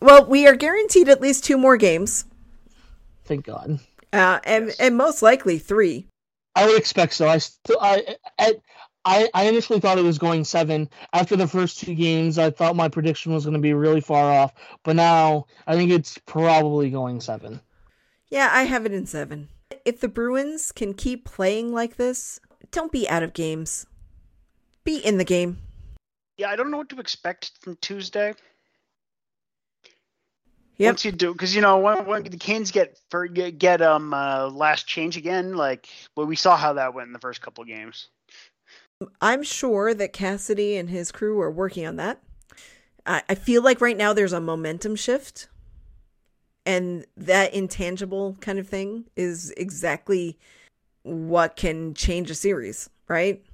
Well, 0.00 0.26
we 0.26 0.46
are 0.46 0.54
guaranteed 0.56 1.08
at 1.08 1.20
least 1.22 1.44
two 1.44 1.56
more 1.56 1.76
games, 1.78 2.26
Thank 3.24 3.46
God. 3.46 3.78
uh, 4.12 4.38
and 4.44 4.66
Yes. 4.66 4.76
and 4.80 4.96
most 4.96 5.22
likely 5.22 5.58
three. 5.58 6.06
I 6.54 6.66
would 6.66 6.76
expect 6.78 7.14
so. 7.14 7.26
I 7.26 7.38
still, 7.38 7.78
I, 7.80 8.16
I, 8.38 8.54
I 9.04 9.28
I 9.34 9.44
initially 9.44 9.80
thought 9.80 9.98
it 9.98 10.04
was 10.04 10.18
going 10.18 10.44
seven. 10.44 10.88
After 11.12 11.36
the 11.36 11.46
first 11.46 11.78
two 11.78 11.94
games, 11.94 12.38
I 12.38 12.50
thought 12.50 12.76
my 12.76 12.88
prediction 12.88 13.32
was 13.34 13.44
going 13.44 13.54
to 13.54 13.60
be 13.60 13.74
really 13.74 14.00
far 14.00 14.30
off. 14.32 14.52
But 14.82 14.96
now 14.96 15.46
I 15.66 15.74
think 15.76 15.90
it's 15.90 16.18
probably 16.18 16.90
going 16.90 17.20
seven. 17.20 17.60
Yeah, 18.30 18.50
I 18.52 18.64
have 18.64 18.86
it 18.86 18.92
in 18.92 19.06
seven. 19.06 19.48
If 19.84 20.00
the 20.00 20.08
Bruins 20.08 20.72
can 20.72 20.94
keep 20.94 21.24
playing 21.24 21.72
like 21.72 21.96
this, 21.96 22.40
don't 22.70 22.92
be 22.92 23.08
out 23.08 23.22
of 23.22 23.32
games. 23.34 23.86
Be 24.84 24.98
in 24.98 25.18
the 25.18 25.24
game. 25.24 25.58
yeah, 26.36 26.50
I 26.50 26.56
don't 26.56 26.70
know 26.70 26.78
what 26.78 26.88
to 26.90 27.00
expect 27.00 27.52
from 27.60 27.76
Tuesday. 27.80 28.34
Yep. 30.78 30.88
Once 30.90 31.04
you 31.04 31.12
do, 31.12 31.32
because 31.32 31.54
you 31.54 31.60
know 31.62 31.78
when, 31.78 32.04
when 32.06 32.24
the 32.24 32.36
Canes 32.36 32.72
get 32.72 32.98
for 33.08 33.28
get, 33.28 33.58
get 33.58 33.80
um 33.80 34.12
uh, 34.12 34.48
last 34.48 34.86
change 34.86 35.16
again, 35.16 35.54
like 35.54 35.88
well, 36.16 36.26
we 36.26 36.36
saw 36.36 36.56
how 36.56 36.72
that 36.74 36.94
went 36.94 37.06
in 37.06 37.12
the 37.12 37.20
first 37.20 37.40
couple 37.40 37.64
games. 37.64 38.08
I'm 39.20 39.42
sure 39.42 39.94
that 39.94 40.12
Cassidy 40.12 40.76
and 40.76 40.88
his 40.88 41.12
crew 41.12 41.40
are 41.40 41.50
working 41.50 41.86
on 41.86 41.96
that. 41.96 42.20
I, 43.06 43.22
I 43.28 43.34
feel 43.34 43.62
like 43.62 43.80
right 43.80 43.96
now 43.96 44.12
there's 44.12 44.32
a 44.32 44.40
momentum 44.40 44.96
shift. 44.96 45.48
And 46.66 47.04
that 47.16 47.52
intangible 47.52 48.36
kind 48.40 48.58
of 48.58 48.68
thing 48.68 49.04
is 49.16 49.52
exactly 49.56 50.38
what 51.02 51.56
can 51.56 51.92
change 51.92 52.30
a 52.30 52.34
series, 52.34 52.88
right? 53.06 53.44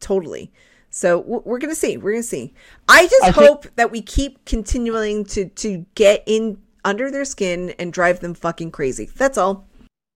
Totally. 0.00 0.52
So 0.90 1.20
we're 1.20 1.58
going 1.58 1.70
to 1.70 1.74
see. 1.74 1.96
We're 1.96 2.12
going 2.12 2.22
to 2.22 2.28
see. 2.28 2.52
I 2.88 3.04
just 3.06 3.22
I 3.22 3.32
think- 3.32 3.46
hope 3.46 3.66
that 3.76 3.90
we 3.90 4.02
keep 4.02 4.44
continuing 4.44 5.24
to, 5.26 5.48
to 5.48 5.86
get 5.94 6.22
in 6.26 6.58
under 6.84 7.10
their 7.10 7.24
skin 7.24 7.70
and 7.78 7.92
drive 7.92 8.20
them 8.20 8.34
fucking 8.34 8.72
crazy. 8.72 9.08
That's 9.16 9.38
all. 9.38 9.66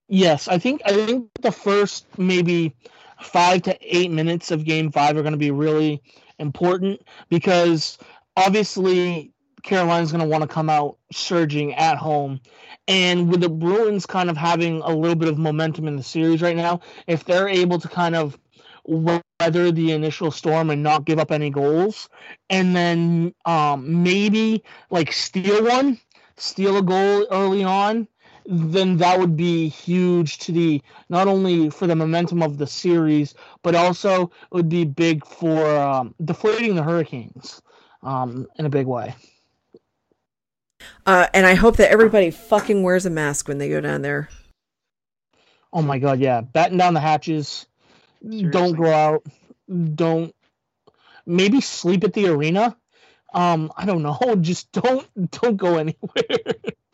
Yes, 0.09 0.47
I 0.47 0.57
think 0.57 0.81
I 0.85 0.93
think 0.93 1.29
the 1.41 1.51
first 1.51 2.05
maybe 2.17 2.73
five 3.21 3.61
to 3.63 3.77
eight 3.81 4.11
minutes 4.11 4.51
of 4.51 4.65
Game 4.65 4.91
Five 4.91 5.17
are 5.17 5.21
going 5.21 5.33
to 5.33 5.37
be 5.37 5.51
really 5.51 6.01
important 6.39 7.01
because 7.29 7.97
obviously 8.35 9.31
Carolina's 9.63 10.11
going 10.11 10.23
to 10.23 10.29
want 10.29 10.43
to 10.43 10.47
come 10.47 10.69
out 10.69 10.97
surging 11.11 11.73
at 11.75 11.97
home, 11.97 12.39
and 12.87 13.29
with 13.29 13.41
the 13.41 13.49
Bruins 13.49 14.05
kind 14.05 14.29
of 14.29 14.37
having 14.37 14.81
a 14.81 14.95
little 14.95 15.15
bit 15.15 15.29
of 15.29 15.37
momentum 15.37 15.87
in 15.87 15.95
the 15.97 16.03
series 16.03 16.41
right 16.41 16.55
now, 16.55 16.79
if 17.07 17.25
they're 17.25 17.49
able 17.49 17.79
to 17.79 17.87
kind 17.87 18.15
of 18.15 18.37
weather 18.85 19.71
the 19.71 19.91
initial 19.91 20.31
storm 20.31 20.69
and 20.69 20.81
not 20.81 21.05
give 21.05 21.19
up 21.19 21.31
any 21.31 21.49
goals, 21.49 22.07
and 22.49 22.75
then 22.75 23.33
um, 23.45 24.03
maybe 24.03 24.63
like 24.89 25.11
steal 25.11 25.65
one, 25.65 25.99
steal 26.37 26.77
a 26.77 26.81
goal 26.81 27.27
early 27.31 27.63
on, 27.63 28.07
then 28.47 28.97
that 28.97 29.19
would 29.19 29.35
be 29.35 29.67
huge 29.67 30.37
to 30.39 30.53
the 30.53 30.81
not 31.09 31.27
only 31.27 31.69
for 31.69 31.85
the 31.85 31.95
momentum 31.95 32.41
of 32.41 32.57
the 32.57 32.65
series, 32.65 33.35
but 33.61 33.75
also 33.75 34.23
it 34.23 34.31
would 34.51 34.69
be 34.69 34.85
big 34.85 35.25
for 35.25 35.77
um, 35.77 36.15
deflating 36.23 36.75
the 36.75 36.83
Hurricanes 36.83 37.61
um, 38.03 38.47
in 38.57 38.65
a 38.65 38.69
big 38.69 38.87
way. 38.87 39.13
Uh, 41.05 41.27
and 41.33 41.45
I 41.45 41.55
hope 41.55 41.77
that 41.77 41.91
everybody 41.91 42.31
fucking 42.31 42.83
wears 42.83 43.05
a 43.05 43.09
mask 43.09 43.47
when 43.47 43.57
they 43.57 43.69
go 43.69 43.81
down 43.81 44.01
there. 44.01 44.29
Oh 45.73 45.81
my 45.81 45.99
god, 45.99 46.19
yeah, 46.19 46.41
batten 46.41 46.77
down 46.77 46.93
the 46.93 47.01
hatches. 47.01 47.67
Seriously. 48.21 48.49
Don't 48.49 48.73
go 48.73 48.91
out. 48.91 49.23
Don't 49.95 50.33
maybe 51.25 51.59
sleep 51.59 52.05
at 52.05 52.13
the 52.13 52.27
arena. 52.27 52.77
Um, 53.33 53.73
I 53.75 53.85
don't 53.85 54.03
know. 54.03 54.17
Just 54.41 54.71
don't 54.71 55.05
don't 55.31 55.57
go 55.57 55.75
anywhere. 55.75 56.23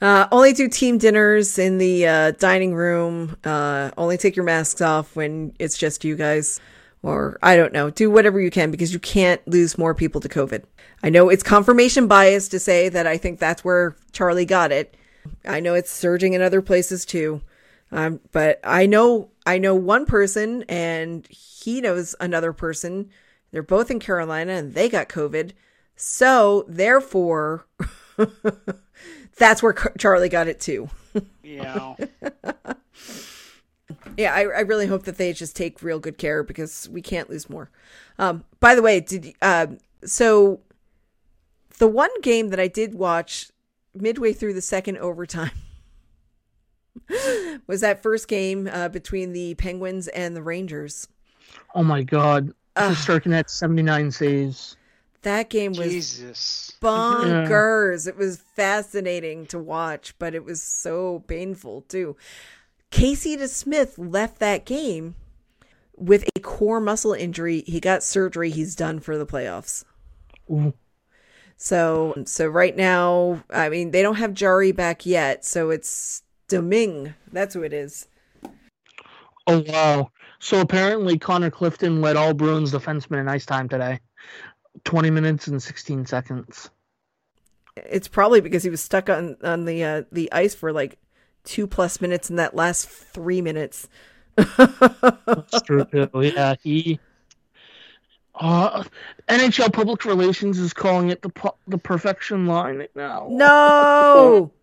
Uh, 0.00 0.28
only 0.30 0.52
do 0.52 0.68
team 0.68 0.98
dinners 0.98 1.58
in 1.58 1.78
the 1.78 2.06
uh, 2.06 2.30
dining 2.32 2.74
room. 2.74 3.36
Uh, 3.44 3.90
only 3.96 4.16
take 4.16 4.36
your 4.36 4.44
masks 4.44 4.80
off 4.80 5.16
when 5.16 5.52
it's 5.58 5.76
just 5.76 6.04
you 6.04 6.16
guys. 6.16 6.60
Or 7.02 7.38
I 7.42 7.56
don't 7.56 7.72
know. 7.72 7.90
Do 7.90 8.10
whatever 8.10 8.40
you 8.40 8.50
can 8.50 8.70
because 8.70 8.92
you 8.92 8.98
can't 8.98 9.46
lose 9.46 9.78
more 9.78 9.94
people 9.94 10.20
to 10.20 10.28
COVID. 10.28 10.64
I 11.02 11.10
know 11.10 11.28
it's 11.28 11.42
confirmation 11.42 12.08
bias 12.08 12.48
to 12.48 12.58
say 12.58 12.88
that 12.88 13.06
I 13.06 13.16
think 13.16 13.38
that's 13.38 13.64
where 13.64 13.96
Charlie 14.12 14.46
got 14.46 14.72
it. 14.72 14.96
I 15.44 15.60
know 15.60 15.74
it's 15.74 15.90
surging 15.90 16.32
in 16.32 16.42
other 16.42 16.62
places 16.62 17.04
too. 17.04 17.40
Um, 17.90 18.20
but 18.32 18.60
I 18.64 18.86
know 18.86 19.30
I 19.46 19.58
know 19.58 19.74
one 19.74 20.06
person 20.06 20.64
and 20.68 21.26
he 21.28 21.80
knows 21.80 22.14
another 22.20 22.52
person. 22.52 23.10
They're 23.50 23.62
both 23.62 23.90
in 23.90 24.00
Carolina 24.00 24.52
and 24.52 24.74
they 24.74 24.88
got 24.88 25.08
COVID. 25.08 25.52
So 25.96 26.64
therefore, 26.68 27.66
that's 29.38 29.62
where 29.62 29.74
Charlie 29.98 30.28
got 30.28 30.48
it 30.48 30.60
too. 30.60 30.88
You 31.42 31.62
know, 31.62 31.96
Yeah, 34.16 34.34
I, 34.34 34.40
I 34.40 34.60
really 34.60 34.86
hope 34.86 35.04
that 35.04 35.16
they 35.16 35.32
just 35.32 35.54
take 35.54 35.82
real 35.82 36.00
good 36.00 36.18
care 36.18 36.42
because 36.42 36.88
we 36.90 37.00
can't 37.00 37.30
lose 37.30 37.48
more. 37.48 37.70
Um, 38.18 38.44
by 38.58 38.74
the 38.74 38.82
way, 38.82 39.00
did 39.00 39.34
uh, 39.40 39.68
so 40.04 40.60
the 41.78 41.86
one 41.88 42.10
game 42.20 42.48
that 42.48 42.58
I 42.58 42.66
did 42.68 42.94
watch 42.94 43.50
midway 43.94 44.32
through 44.32 44.54
the 44.54 44.60
second 44.60 44.98
overtime 44.98 45.52
was 47.66 47.80
that 47.80 48.02
first 48.02 48.28
game 48.28 48.68
uh, 48.72 48.88
between 48.88 49.32
the 49.32 49.54
Penguins 49.54 50.08
and 50.08 50.34
the 50.34 50.42
Rangers. 50.42 51.06
oh 51.74 51.84
my 51.84 52.02
god, 52.02 52.52
Ugh. 52.76 52.94
Shesterkin 52.94 53.32
had 53.32 53.48
seventy 53.48 53.82
nine 53.82 54.10
saves. 54.10 54.76
That 55.22 55.50
game 55.50 55.72
was 55.72 55.88
Jesus. 55.88 56.72
bonkers. 56.80 58.06
It 58.06 58.16
was 58.16 58.36
fascinating 58.36 59.46
to 59.46 59.58
watch, 59.58 60.14
but 60.18 60.34
it 60.34 60.44
was 60.44 60.62
so 60.62 61.24
painful 61.26 61.82
too. 61.82 62.16
Casey 62.90 63.36
DeSmith 63.36 63.94
left 63.96 64.38
that 64.38 64.64
game 64.64 65.16
with 65.96 66.28
a 66.34 66.40
core 66.40 66.80
muscle 66.80 67.12
injury. 67.12 67.62
He 67.66 67.80
got 67.80 68.02
surgery. 68.02 68.50
He's 68.50 68.74
done 68.74 69.00
for 69.00 69.18
the 69.18 69.26
playoffs. 69.26 69.84
Ooh. 70.50 70.72
So, 71.56 72.22
so 72.24 72.46
right 72.46 72.76
now, 72.76 73.42
I 73.50 73.68
mean, 73.68 73.90
they 73.90 74.02
don't 74.02 74.14
have 74.14 74.32
Jarry 74.32 74.70
back 74.70 75.04
yet, 75.04 75.44
so 75.44 75.70
it's 75.70 76.22
Domingue. 76.46 77.14
That's 77.32 77.54
who 77.54 77.62
it 77.62 77.72
is. 77.72 78.06
Oh 79.48 79.64
wow! 79.66 80.10
So 80.40 80.60
apparently 80.60 81.18
Connor 81.18 81.50
Clifton 81.50 82.00
led 82.00 82.16
all 82.16 82.34
Bruins 82.34 82.72
defensemen 82.72 83.20
in 83.20 83.28
ice 83.28 83.46
time 83.46 83.68
today. 83.68 83.98
Twenty 84.84 85.10
minutes 85.10 85.46
and 85.48 85.62
sixteen 85.62 86.06
seconds. 86.06 86.70
It's 87.76 88.08
probably 88.08 88.40
because 88.40 88.62
he 88.62 88.70
was 88.70 88.80
stuck 88.80 89.08
on 89.08 89.36
on 89.42 89.64
the 89.64 89.84
uh, 89.84 90.02
the 90.12 90.30
ice 90.32 90.54
for 90.54 90.72
like 90.72 90.98
two 91.44 91.66
plus 91.66 92.00
minutes 92.00 92.30
in 92.30 92.36
that 92.36 92.54
last 92.54 92.88
three 92.88 93.40
minutes. 93.40 93.88
That's 94.36 95.62
true 95.62 95.84
too. 95.84 96.08
Yeah, 96.14 96.54
he. 96.62 97.00
Uh, 98.40 98.84
NHL 99.28 99.72
Public 99.72 100.04
Relations 100.04 100.58
is 100.58 100.72
calling 100.72 101.10
it 101.10 101.22
the 101.22 101.52
the 101.66 101.78
perfection 101.78 102.46
line 102.46 102.86
now. 102.94 103.26
No. 103.30 104.52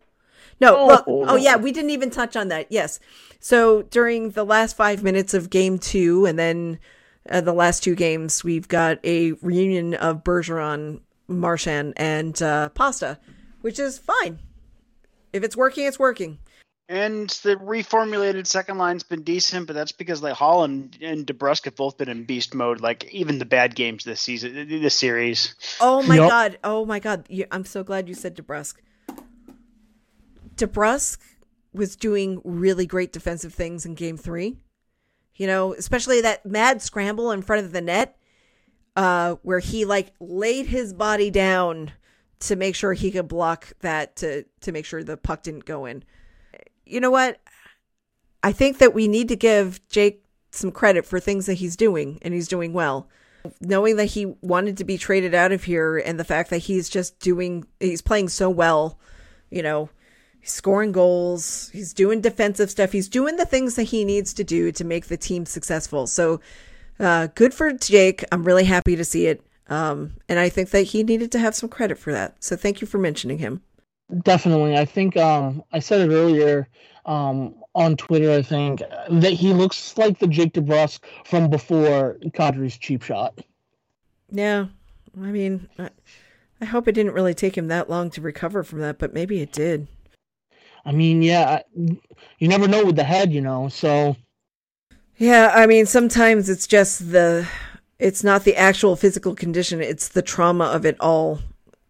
No, 0.62 0.78
Oh. 0.78 0.86
look. 0.88 1.04
Oh, 1.06 1.36
yeah, 1.36 1.58
we 1.58 1.74
didn't 1.74 1.90
even 1.90 2.10
touch 2.10 2.38
on 2.38 2.48
that. 2.48 2.68
Yes. 2.70 3.02
So 3.42 3.82
during 3.82 4.30
the 4.30 4.46
last 4.46 4.78
five 4.78 5.04
minutes 5.04 5.34
of 5.34 5.50
game 5.50 5.78
two, 5.78 6.26
and 6.26 6.40
then 6.40 6.80
uh, 7.30 7.42
the 7.42 7.54
last 7.54 7.84
two 7.84 7.96
games, 7.96 8.44
we've 8.44 8.68
got 8.68 9.00
a 9.04 9.34
reunion 9.42 9.94
of 9.96 10.24
Bergeron, 10.24 11.02
Marchand, 11.28 11.94
and 11.98 12.40
uh, 12.42 12.70
Pasta, 12.70 13.20
which 13.62 13.80
is 13.80 13.98
fine. 13.98 14.40
If 15.34 15.44
it's 15.44 15.58
working, 15.58 15.86
it's 15.86 16.00
working. 16.00 16.40
And 16.88 17.30
the 17.42 17.56
reformulated 17.56 18.46
second 18.46 18.78
line's 18.78 19.02
been 19.02 19.24
decent, 19.24 19.66
but 19.66 19.74
that's 19.74 19.92
because 19.92 20.22
like 20.22 20.34
Holland 20.36 21.00
and 21.02 21.26
DeBrusk 21.26 21.66
have 21.66 21.76
both 21.76 21.98
been 21.98 22.10
in 22.10 22.26
beast 22.26 22.54
mode. 22.54 22.80
Like 22.80 23.12
even 23.12 23.40
the 23.40 23.46
bad 23.46 23.74
games 23.74 24.04
this 24.04 24.22
season, 24.22 24.54
this 24.70 24.94
series. 24.94 25.56
Oh 25.82 26.04
my 26.04 26.18
Yep. 26.18 26.30
god! 26.30 26.60
Oh 26.64 26.86
my 26.86 27.00
god! 27.00 27.28
I'm 27.52 27.66
so 27.66 27.84
glad 27.84 28.08
you 28.08 28.14
said 28.14 28.36
DeBrusk. 28.38 28.76
DeBrusk 30.58 31.18
was 31.74 31.96
doing 31.96 32.40
really 32.44 32.86
great 32.86 33.12
defensive 33.12 33.54
things 33.54 33.84
in 33.86 33.96
Game 33.96 34.16
Three. 34.16 34.58
You 35.36 35.48
know, 35.48 35.74
especially 35.74 36.22
that 36.22 36.46
mad 36.46 36.82
scramble 36.82 37.32
in 37.32 37.42
front 37.42 37.66
of 37.66 37.72
the 37.72 37.82
net, 37.82 38.18
uh, 38.96 39.36
where 39.42 39.60
he 39.60 39.86
like 39.86 40.14
laid 40.20 40.68
his 40.68 40.94
body 40.94 41.30
down 41.30 41.92
to 42.40 42.56
make 42.56 42.76
sure 42.76 42.94
he 42.94 43.12
could 43.12 43.28
block 43.28 43.74
that 43.82 44.16
to 44.18 44.46
to 44.62 44.72
make 44.72 44.86
sure 44.86 45.04
the 45.04 45.18
puck 45.18 45.44
didn't 45.44 45.66
go 45.66 45.86
in. 45.86 46.04
You 46.86 47.00
know 47.00 47.12
what? 47.12 47.40
I 48.44 48.52
think 48.52 48.78
that 48.78 48.94
we 48.94 49.08
need 49.08 49.28
to 49.30 49.36
give 49.36 49.86
Jake 49.90 50.24
some 50.52 50.72
credit 50.72 51.06
for 51.06 51.20
things 51.20 51.48
that 51.48 51.56
he's 51.56 51.76
doing, 51.76 52.20
and 52.22 52.34
he's 52.34 52.48
doing 52.48 52.74
well 52.74 53.10
knowing 53.62 53.96
that 53.98 54.06
he 54.06 54.26
wanted 54.42 54.78
to 54.78 54.84
be 54.84 54.98
traded 54.98 55.34
out 55.34 55.52
of 55.52 55.64
here 55.64 55.98
and 55.98 56.20
the 56.20 56.24
fact 56.24 56.50
that 56.50 56.60
he's 56.60 56.90
just 56.90 57.20
doing 57.20 57.66
he's 57.80 58.02
playing 58.02 58.30
so 58.30 58.50
well 58.50 59.00
you 59.50 59.62
know 59.62 59.90
he's 60.46 60.52
scoring 60.52 60.92
goals. 60.92 61.72
He's 61.74 61.92
doing 61.92 62.22
defensive 62.22 62.70
stuff. 62.70 62.92
He's 62.92 63.10
doing 63.10 63.38
the 63.38 63.46
things 63.46 63.76
that 63.76 63.84
he 63.84 64.06
needs 64.06 64.32
to 64.36 64.44
do 64.44 64.72
to 64.74 64.84
make 64.84 65.08
the 65.08 65.18
team 65.18 65.46
successful. 65.46 66.06
So 66.06 66.40
uh, 67.00 67.28
good 67.34 67.52
for 67.54 67.74
jake. 67.74 68.24
I'm 68.32 68.44
really 68.44 68.66
happy 68.66 68.96
to 68.96 69.04
see 69.04 69.26
it. 69.26 69.42
Um, 69.68 70.18
and 70.30 70.38
i 70.38 70.48
think 70.48 70.70
that 70.70 70.84
he 70.84 71.02
needed 71.02 71.32
to 71.32 71.40
have 71.40 71.56
some 71.56 71.68
credit 71.68 71.98
for 71.98 72.14
that. 72.14 72.36
So 72.44 72.56
thank 72.56 72.80
you 72.80 72.88
for 72.88 73.00
mentioning 73.00 73.40
him. 73.40 73.64
Definitely. 74.22 74.78
I 74.78 74.86
think 74.86 75.18
um, 75.18 75.64
I 75.74 75.80
said 75.80 76.02
it 76.02 76.14
earlier 76.14 76.68
um, 77.08 77.56
on 77.74 77.98
Twitter, 77.98 78.32
I 78.32 78.44
think, 78.44 78.84
that 79.10 79.34
he 79.34 79.52
looks 79.54 79.98
like 79.98 80.20
the 80.20 80.28
Jake 80.28 80.54
DeBrusk 80.54 81.00
from 81.26 81.50
before 81.50 82.18
Kadri's 82.26 82.78
cheap 82.78 83.02
shot. 83.02 83.40
yeah. 84.32 84.68
I 85.20 85.32
mean 85.32 85.70
I, 85.80 85.90
I 86.62 86.66
hope 86.66 86.88
it 86.88 86.92
didn't 86.92 87.14
really 87.14 87.34
take 87.34 87.58
him 87.58 87.70
that 87.70 87.90
long 87.90 88.12
to 88.12 88.22
recover 88.22 88.64
from 88.64 88.80
that 88.82 89.00
but 89.00 89.14
maybe 89.14 89.42
it 89.42 89.52
did 89.52 89.88
I 90.86 90.92
mean, 90.92 91.22
yeah, 91.22 91.62
you 91.76 92.48
never 92.48 92.68
know 92.68 92.86
with 92.86 92.96
the 92.96 93.04
head, 93.04 93.34
you 93.34 93.42
know, 93.42 93.70
so 93.70 94.16
Yeah, 95.18 95.52
I 95.56 95.66
mean, 95.66 95.86
sometimes 95.86 96.50
it's 96.50 96.68
just 96.68 97.12
the, 97.12 97.48
it's 98.00 98.24
not 98.24 98.44
the 98.44 98.56
actual 98.56 98.96
physical 98.96 99.34
condition, 99.34 99.82
it's 99.82 100.08
the 100.10 100.22
trauma 100.22 100.66
of 100.66 100.86
it 100.86 100.98
all. 101.00 101.40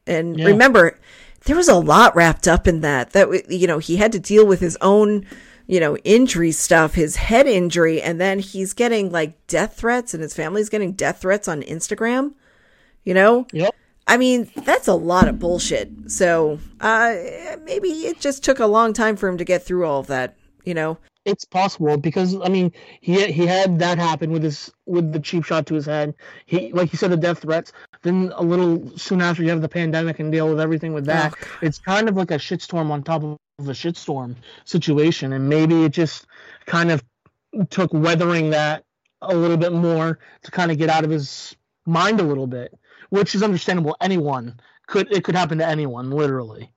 And 0.07 0.39
Yeah. 0.39 0.45
remember, 0.45 0.97
there 1.45 1.55
was 1.55 1.67
a 1.67 1.75
lot 1.75 2.15
wrapped 2.15 2.47
up 2.47 2.67
in 2.67 2.81
that. 2.81 3.11
That, 3.11 3.51
you 3.51 3.67
know, 3.67 3.79
he 3.79 3.97
had 3.97 4.11
to 4.13 4.19
deal 4.19 4.45
with 4.45 4.59
his 4.59 4.77
own, 4.81 5.25
you 5.67 5.79
know, 5.79 5.97
injury 5.97 6.51
stuff, 6.51 6.93
his 6.93 7.15
head 7.17 7.47
injury, 7.47 8.01
and 8.01 8.19
then 8.21 8.39
he's 8.39 8.73
getting 8.73 9.11
like 9.11 9.45
death 9.47 9.75
threats 9.75 10.13
and 10.13 10.23
his 10.23 10.33
family's 10.33 10.69
getting 10.69 10.93
death 10.93 11.21
threats 11.21 11.47
on 11.47 11.61
Instagram, 11.63 12.33
you 13.03 13.13
know? 13.13 13.45
yep. 13.51 13.75
I 14.07 14.17
mean, 14.17 14.49
that's 14.55 14.87
a 14.87 14.93
lot 14.93 15.27
of 15.27 15.39
bullshit. 15.39 16.11
So, 16.11 16.59
uh, 16.79 17.15
maybe 17.63 17.89
it 17.89 18.19
just 18.19 18.43
took 18.43 18.59
a 18.59 18.67
long 18.67 18.93
time 18.93 19.15
for 19.15 19.27
him 19.27 19.37
to 19.37 19.45
get 19.45 19.63
through 19.63 19.85
all 19.85 19.99
of 19.99 20.07
that, 20.07 20.35
you 20.63 20.73
know? 20.73 20.97
It's 21.25 21.43
possible 21.43 21.97
because 21.97 22.39
I 22.39 22.49
mean 22.49 22.71
he 23.01 23.31
he 23.31 23.47
had 23.47 23.79
that 23.79 23.97
happen 23.97 24.31
with 24.31 24.43
his 24.43 24.71
with 24.85 25.11
the 25.11 25.19
cheap 25.19 25.43
shot 25.43 25.65
to 25.65 25.73
his 25.73 25.87
head. 25.87 26.13
He 26.45 26.71
like 26.71 26.93
you 26.93 26.97
said 26.99 27.09
the 27.09 27.17
death 27.17 27.39
threats. 27.39 27.73
Then 28.03 28.31
a 28.35 28.43
little 28.43 28.95
soon 28.95 29.21
after 29.21 29.41
you 29.41 29.49
have 29.49 29.61
the 29.61 29.67
pandemic 29.67 30.19
and 30.19 30.31
deal 30.31 30.47
with 30.47 30.59
everything 30.59 30.93
with 30.93 31.05
that. 31.05 31.33
Oh, 31.35 31.57
it's 31.63 31.79
kind 31.79 32.07
of 32.07 32.15
like 32.15 32.29
a 32.29 32.35
shitstorm 32.35 32.91
on 32.91 33.01
top 33.01 33.23
of 33.23 33.39
a 33.59 33.71
shitstorm 33.71 34.35
situation, 34.65 35.33
and 35.33 35.49
maybe 35.49 35.83
it 35.83 35.93
just 35.93 36.27
kind 36.67 36.91
of 36.91 37.03
took 37.71 37.91
weathering 37.91 38.51
that 38.51 38.83
a 39.23 39.33
little 39.33 39.57
bit 39.57 39.73
more 39.73 40.19
to 40.43 40.51
kind 40.51 40.71
of 40.71 40.77
get 40.77 40.89
out 40.89 41.03
of 41.03 41.09
his 41.09 41.55
mind 41.87 42.19
a 42.19 42.23
little 42.23 42.47
bit, 42.47 42.77
which 43.09 43.35
is 43.35 43.43
understandable. 43.43 43.95
Anyone 44.01 44.59
could 44.87 45.11
it 45.11 45.23
could 45.23 45.35
happen 45.35 45.57
to 45.59 45.67
anyone, 45.67 46.11
literally. 46.11 46.71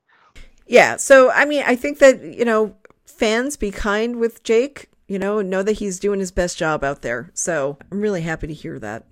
Yeah. 0.67 0.97
So, 0.97 1.31
I 1.31 1.45
mean, 1.45 1.63
I 1.67 1.77
think 1.77 1.99
that, 1.99 2.23
you 2.23 2.45
know, 2.45 2.77
fans 3.07 3.57
be 3.57 3.71
kind 3.71 4.17
with 4.17 4.43
Jake, 4.43 4.91
you 5.07 5.19
know, 5.19 5.41
know 5.41 5.63
that 5.63 5.73
he's 5.79 5.99
doing 5.99 6.21
his 6.21 6.31
best 6.31 6.59
job 6.59 6.85
out 6.85 7.03
there. 7.03 7.31
So 7.35 7.79
I'm 7.91 8.01
really 8.01 8.21
happy 8.21 8.47
to 8.47 8.55
hear 8.55 8.79
that 8.79 9.07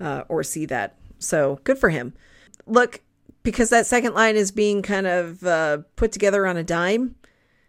uh, 0.00 0.24
or 0.28 0.42
see 0.42 0.66
that. 0.66 0.96
So 1.18 1.60
good 1.64 1.78
for 1.78 1.90
him. 1.90 2.14
Look, 2.66 3.02
because 3.42 3.68
that 3.70 3.86
second 3.86 4.14
line 4.14 4.36
is 4.36 4.50
being 4.50 4.80
kind 4.80 5.06
of 5.06 5.44
uh, 5.44 5.78
put 5.96 6.12
together 6.12 6.46
on 6.46 6.56
a 6.56 6.64
dime, 6.64 7.14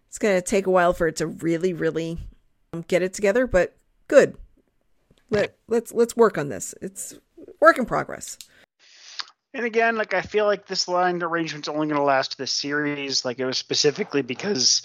it's 0.08 0.18
going 0.18 0.36
to 0.36 0.42
take 0.42 0.66
a 0.66 0.72
while 0.72 0.94
for 0.94 1.08
it 1.08 1.18
to 1.18 1.28
really, 1.28 1.74
really 1.74 2.18
um, 2.72 2.86
get 2.88 3.02
it 3.02 3.14
together, 3.14 3.46
but 3.46 3.76
good. 4.08 4.38
Let, 5.30 5.58
let's 5.68 5.92
let's 5.92 6.16
work 6.16 6.38
on 6.38 6.50
this. 6.50 6.76
It's 6.82 7.16
work 7.60 7.78
in 7.78 7.86
progress. 7.86 8.38
And 9.54 9.66
again, 9.66 9.96
like 9.96 10.14
I 10.14 10.22
feel 10.22 10.46
like 10.46 10.68
this 10.68 10.88
line 10.88 11.24
arrangement's 11.24 11.70
only 11.70 11.88
going 11.88 11.98
to 12.00 12.04
last 12.04 12.38
this 12.38 12.52
series. 12.52 13.24
Like 13.24 13.40
it 13.40 13.46
was 13.46 13.58
specifically 13.58 14.22
because, 14.22 14.82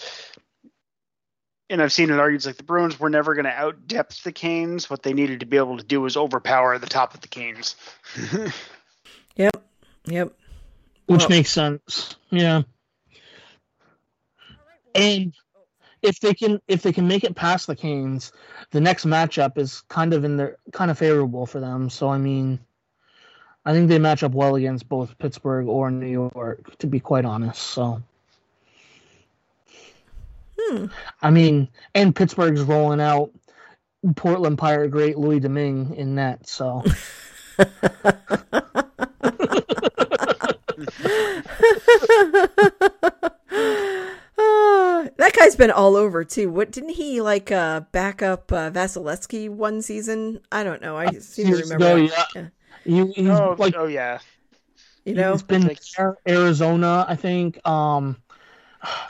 and 1.69 1.81
I've 1.81 1.91
seen 1.91 2.09
it 2.09 2.19
argued 2.19 2.45
like 2.45 2.55
the 2.57 2.63
Bruins 2.63 2.97
were 2.99 3.09
never 3.09 3.33
going 3.33 3.45
to 3.45 3.51
out 3.51 3.85
depth 3.87 4.23
the 4.23 4.31
Canes. 4.31 4.89
What 4.89 5.03
they 5.03 5.13
needed 5.13 5.41
to 5.41 5.45
be 5.45 5.57
able 5.57 5.77
to 5.77 5.83
do 5.83 5.99
was 5.99 6.15
overpower 6.15 6.77
the 6.77 6.87
top 6.87 7.13
of 7.13 7.21
the 7.21 7.27
Canes. 7.27 7.75
Yep. 9.37 9.63
Yep. 10.05 10.33
which 11.07 11.19
Well- 11.21 11.29
makes 11.29 11.49
sense. 11.49 12.15
Yeah. 12.29 12.63
And 14.93 15.33
if 16.01 16.19
they 16.19 16.33
can 16.33 16.59
if 16.67 16.81
they 16.81 16.93
can 16.93 17.07
make 17.07 17.23
it 17.23 17.35
past 17.35 17.67
the 17.67 17.75
Canes, 17.75 18.31
the 18.71 18.81
next 18.81 19.05
matchup 19.05 19.57
is 19.57 19.81
kind 19.89 20.13
of 20.13 20.23
in 20.23 20.37
their 20.37 20.57
kind 20.71 20.91
of 20.91 20.97
favorable 20.97 21.45
for 21.45 21.59
them. 21.59 21.89
So 21.89 22.09
I 22.09 22.17
mean, 22.17 22.59
I 23.65 23.73
think 23.73 23.89
they 23.89 23.99
match 23.99 24.23
up 24.23 24.33
well 24.33 24.55
against 24.55 24.89
both 24.89 25.17
Pittsburgh 25.17 25.67
or 25.67 25.91
New 25.91 26.07
York, 26.07 26.77
to 26.79 26.87
be 26.87 26.99
quite 26.99 27.25
honest. 27.25 27.61
So 27.61 28.01
Hmm. 30.59 30.85
I 31.21 31.29
mean, 31.31 31.69
and 31.95 32.15
Pittsburgh's 32.15 32.61
rolling 32.61 33.01
out 33.01 33.31
Portland 34.15 34.57
Pirate 34.57 34.89
great 34.89 35.17
Louis 35.17 35.39
Domingue 35.39 35.95
in 35.95 36.15
net. 36.15 36.47
So 36.47 36.83
that 37.57 37.67
guy's 45.41 45.55
been 45.55 45.71
all 45.71 45.95
over 45.95 46.23
too. 46.23 46.49
What 46.49 46.71
didn't 46.71 46.91
he 46.91 47.21
like 47.21 47.51
uh 47.51 47.81
back 47.91 48.21
up 48.21 48.51
uh, 48.51 48.69
Vasilevskiy 48.71 49.49
one 49.49 49.81
season? 49.81 50.41
I 50.51 50.63
don't 50.63 50.81
know. 50.81 50.97
I 50.97 51.11
seem 51.13 51.47
to 51.47 51.57
remember. 51.57 51.75
ago, 51.75 52.07
that. 52.07 52.27
yeah. 52.35 53.05
he, 53.05 53.11
he's 53.13 53.29
oh, 53.29 53.55
like 53.57 53.75
oh 53.75 53.87
yeah. 53.87 54.19
You 55.05 55.15
know, 55.15 55.31
he's 55.31 55.41
been 55.41 55.67
Like- 55.67 55.79
Arizona, 56.27 57.05
I 57.07 57.15
think, 57.15 57.65
um, 57.67 58.21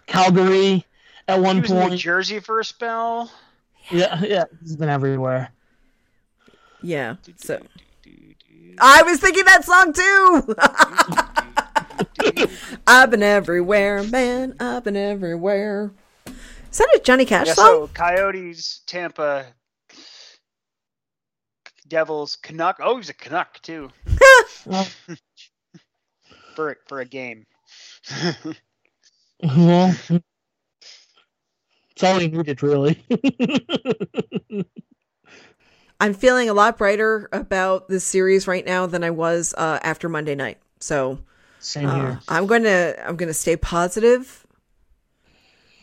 Calgary 0.08 0.86
at 1.28 1.36
He 1.36 1.42
one 1.44 1.62
was 1.62 1.70
in 1.70 1.78
New 1.78 1.84
point. 1.90 2.00
Jersey 2.00 2.40
for 2.40 2.62
a 2.62 2.66
spell. 2.66 3.30
Yeah, 3.90 4.22
yeah, 4.24 4.46
he's 4.62 4.78
been 4.78 4.88
everywhere. 4.90 5.52
yeah. 6.82 7.16
So 7.36 7.62
I 8.80 9.04
was 9.04 9.20
thinking 9.20 9.44
that 9.46 9.66
song 9.66 9.92
too. 9.92 10.56
I've 12.88 13.12
been 13.12 13.24
everywhere, 13.24 14.04
man. 14.04 14.56
I've 14.60 14.84
been 14.86 14.96
everywhere. 14.96 15.92
Is 16.72 16.78
that 16.78 16.90
a 16.96 17.00
Johnny 17.04 17.26
Cash 17.26 17.50
Yeah, 17.50 17.54
song? 17.54 17.78
so 17.80 17.88
Coyotes, 17.90 18.82
Tampa, 18.88 19.54
Devils, 21.88 22.38
Canuck. 22.38 22.78
Oh, 22.82 22.98
he's 22.98 23.10
a 23.10 23.14
Canuck 23.14 23.62
too 23.62 23.92
for 26.56 26.78
for 26.88 27.02
a 27.02 27.06
game. 27.06 27.46
well, 29.44 29.96
it's 31.92 32.04
all 32.04 32.20
he 32.20 32.28
needed, 32.28 32.64
really. 32.64 33.04
I'm 36.00 36.14
feeling 36.14 36.50
a 36.50 36.54
lot 36.54 36.78
brighter 36.78 37.30
about 37.32 37.88
this 37.88 38.04
series 38.04 38.48
right 38.48 38.66
now 38.66 38.88
than 38.88 39.04
I 39.04 39.12
was 39.12 39.54
uh, 39.58 39.80
after 39.84 40.10
Monday 40.10 40.36
night. 40.36 40.58
So 40.80 41.20
Same 41.60 41.90
Uh, 41.90 41.92
here. 41.92 42.20
I'm 42.28 42.48
gonna 42.48 42.96
I'm 43.06 43.18
gonna 43.18 43.34
stay 43.34 43.58
positive, 43.58 44.41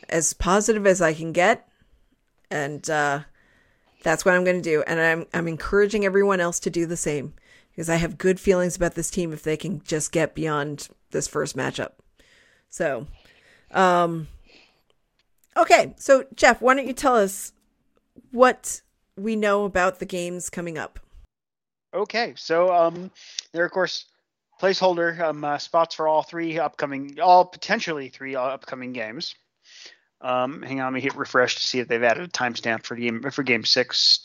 as 0.08 0.32
positive 0.32 0.86
as 0.86 1.00
I 1.00 1.14
can 1.14 1.32
get, 1.32 1.68
and 2.50 2.88
uh, 2.88 3.20
that's 4.02 4.24
what 4.24 4.34
I'm 4.34 4.44
gonna 4.44 4.60
do. 4.60 4.82
And 4.86 5.00
I'm 5.00 5.26
I'm 5.34 5.48
encouraging 5.48 6.04
everyone 6.04 6.40
else 6.40 6.60
to 6.60 6.70
do 6.70 6.86
the 6.86 6.96
same 6.96 7.34
because 7.70 7.88
I 7.88 7.96
have 7.96 8.18
good 8.18 8.40
feelings 8.40 8.76
about 8.76 8.94
this 8.94 9.10
team 9.10 9.32
if 9.32 9.42
they 9.42 9.56
can 9.56 9.82
just 9.84 10.12
get 10.12 10.34
beyond 10.34 10.88
this 11.10 11.28
first 11.28 11.56
matchup. 11.56 11.92
So, 12.68 13.06
um, 13.70 14.28
okay. 15.56 15.94
So, 15.96 16.24
Jeff, 16.34 16.60
why 16.60 16.74
don't 16.74 16.86
you 16.86 16.92
tell 16.92 17.16
us 17.16 17.52
what 18.30 18.82
we 19.16 19.36
know 19.36 19.64
about 19.64 19.98
the 19.98 20.06
games 20.06 20.50
coming 20.50 20.78
up? 20.78 21.00
Okay, 21.94 22.34
so 22.36 22.72
um, 22.74 23.10
there 23.52 23.62
are 23.62 23.66
of 23.66 23.72
course 23.72 24.06
placeholder 24.60 25.18
um, 25.20 25.44
uh, 25.44 25.58
spots 25.58 25.94
for 25.94 26.06
all 26.06 26.22
three 26.22 26.58
upcoming, 26.58 27.18
all 27.20 27.44
potentially 27.44 28.08
three 28.08 28.34
upcoming 28.34 28.92
games. 28.92 29.34
Um, 30.20 30.62
hang 30.62 30.80
on, 30.80 30.86
let 30.86 30.92
me 30.94 31.00
hit 31.00 31.14
refresh 31.14 31.56
to 31.56 31.62
see 31.62 31.78
if 31.78 31.88
they've 31.88 32.02
added 32.02 32.24
a 32.24 32.28
timestamp 32.28 32.84
for 32.84 32.96
game 32.96 33.22
for 33.30 33.42
game 33.42 33.64
six. 33.64 34.20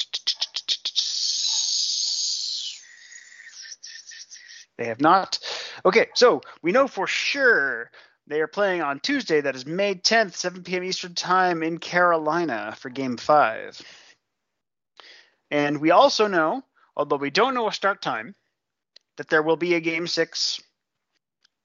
They 4.77 4.85
have 4.85 5.01
not. 5.01 5.39
Okay, 5.85 6.07
so 6.15 6.41
we 6.61 6.71
know 6.71 6.87
for 6.87 7.05
sure 7.05 7.91
they 8.25 8.41
are 8.41 8.47
playing 8.47 8.81
on 8.81 8.99
Tuesday. 8.99 9.41
That 9.41 9.55
is 9.55 9.65
May 9.65 9.95
10th, 9.95 10.33
7 10.33 10.63
p.m. 10.63 10.83
Eastern 10.83 11.13
Time 11.13 11.61
in 11.61 11.77
Carolina 11.77 12.75
for 12.77 12.89
Game 12.89 13.17
Five. 13.17 13.79
And 15.51 15.79
we 15.79 15.91
also 15.91 16.27
know, 16.27 16.63
although 16.97 17.17
we 17.17 17.29
don't 17.29 17.53
know 17.53 17.67
a 17.67 17.73
start 17.73 18.01
time, 18.01 18.33
that 19.17 19.29
there 19.29 19.43
will 19.43 19.57
be 19.57 19.75
a 19.75 19.79
Game 19.79 20.07
Six 20.07 20.61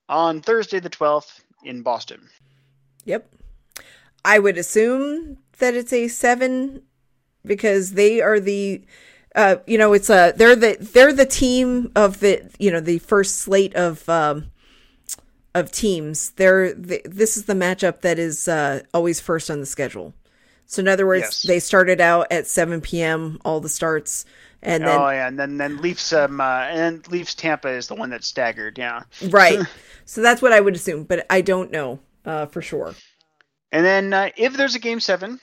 on 0.08 0.42
Thursday 0.42 0.80
the 0.80 0.90
12th 0.90 1.40
in 1.64 1.82
Boston. 1.82 2.28
Yep. 3.04 3.26
I 4.28 4.38
would 4.38 4.58
assume 4.58 5.38
that 5.58 5.74
it's 5.74 5.90
a 5.90 6.06
seven 6.06 6.82
because 7.46 7.92
they 7.92 8.20
are 8.20 8.38
the 8.38 8.84
uh, 9.34 9.56
you 9.66 9.78
know, 9.78 9.94
it's 9.94 10.10
a 10.10 10.34
they're 10.36 10.54
the 10.54 10.76
they're 10.80 11.14
the 11.14 11.24
team 11.24 11.90
of 11.96 12.20
the 12.20 12.42
you 12.58 12.70
know 12.70 12.80
the 12.80 12.98
first 12.98 13.36
slate 13.36 13.74
of 13.74 14.06
um, 14.06 14.50
of 15.54 15.72
teams. 15.72 16.30
They're 16.32 16.74
the, 16.74 17.00
this 17.06 17.38
is 17.38 17.46
the 17.46 17.54
matchup 17.54 18.02
that 18.02 18.18
is 18.18 18.48
uh, 18.48 18.82
always 18.92 19.18
first 19.18 19.50
on 19.50 19.60
the 19.60 19.66
schedule. 19.66 20.12
So 20.66 20.80
in 20.80 20.88
other 20.88 21.06
words, 21.06 21.22
yes. 21.22 21.42
they 21.42 21.60
started 21.60 21.98
out 21.98 22.26
at 22.30 22.46
7 22.46 22.82
p.m. 22.82 23.38
all 23.42 23.60
the 23.60 23.70
starts, 23.70 24.26
and 24.60 24.84
then 24.84 25.00
oh 25.00 25.08
yeah, 25.08 25.28
and 25.28 25.38
then 25.38 25.56
then 25.56 25.80
Leafs 25.80 26.12
um 26.12 26.38
uh, 26.38 26.66
and 26.68 27.06
Leafs 27.10 27.34
Tampa 27.34 27.68
is 27.68 27.88
the 27.88 27.94
one 27.94 28.10
that's 28.10 28.26
staggered. 28.26 28.76
Yeah, 28.76 29.04
right. 29.30 29.60
so 30.04 30.20
that's 30.20 30.42
what 30.42 30.52
I 30.52 30.60
would 30.60 30.74
assume, 30.74 31.04
but 31.04 31.24
I 31.30 31.40
don't 31.40 31.70
know 31.70 32.00
uh, 32.26 32.44
for 32.44 32.60
sure. 32.60 32.94
And 33.70 33.84
then 33.84 34.12
uh, 34.12 34.30
if 34.36 34.56
there's 34.56 34.74
a 34.74 34.80
game 34.80 35.00
seven, 35.00 35.40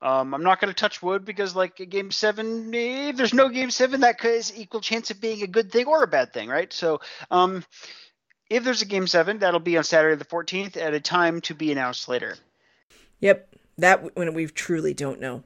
um, 0.00 0.34
I'm 0.34 0.42
not 0.42 0.60
going 0.60 0.72
to 0.72 0.78
touch 0.78 1.02
wood 1.02 1.24
because, 1.24 1.54
like, 1.54 1.78
a 1.78 1.86
game 1.86 2.10
seven, 2.10 2.72
if 2.74 3.16
there's 3.16 3.34
no 3.34 3.48
game 3.48 3.70
seven, 3.70 4.00
that 4.00 4.24
is 4.24 4.52
equal 4.56 4.80
chance 4.80 5.10
of 5.10 5.20
being 5.20 5.42
a 5.42 5.46
good 5.46 5.70
thing 5.70 5.86
or 5.86 6.02
a 6.02 6.08
bad 6.08 6.32
thing, 6.32 6.48
right? 6.48 6.72
So, 6.72 7.00
um, 7.30 7.64
if 8.50 8.64
there's 8.64 8.82
a 8.82 8.86
game 8.86 9.06
seven, 9.06 9.38
that'll 9.38 9.60
be 9.60 9.76
on 9.76 9.84
Saturday 9.84 10.16
the 10.16 10.24
14th 10.24 10.76
at 10.76 10.92
a 10.92 11.00
time 11.00 11.40
to 11.42 11.54
be 11.54 11.70
announced 11.70 12.08
later. 12.08 12.36
Yep, 13.20 13.54
that 13.78 14.16
when 14.16 14.34
we 14.34 14.46
truly 14.46 14.92
don't 14.92 15.20
know, 15.20 15.44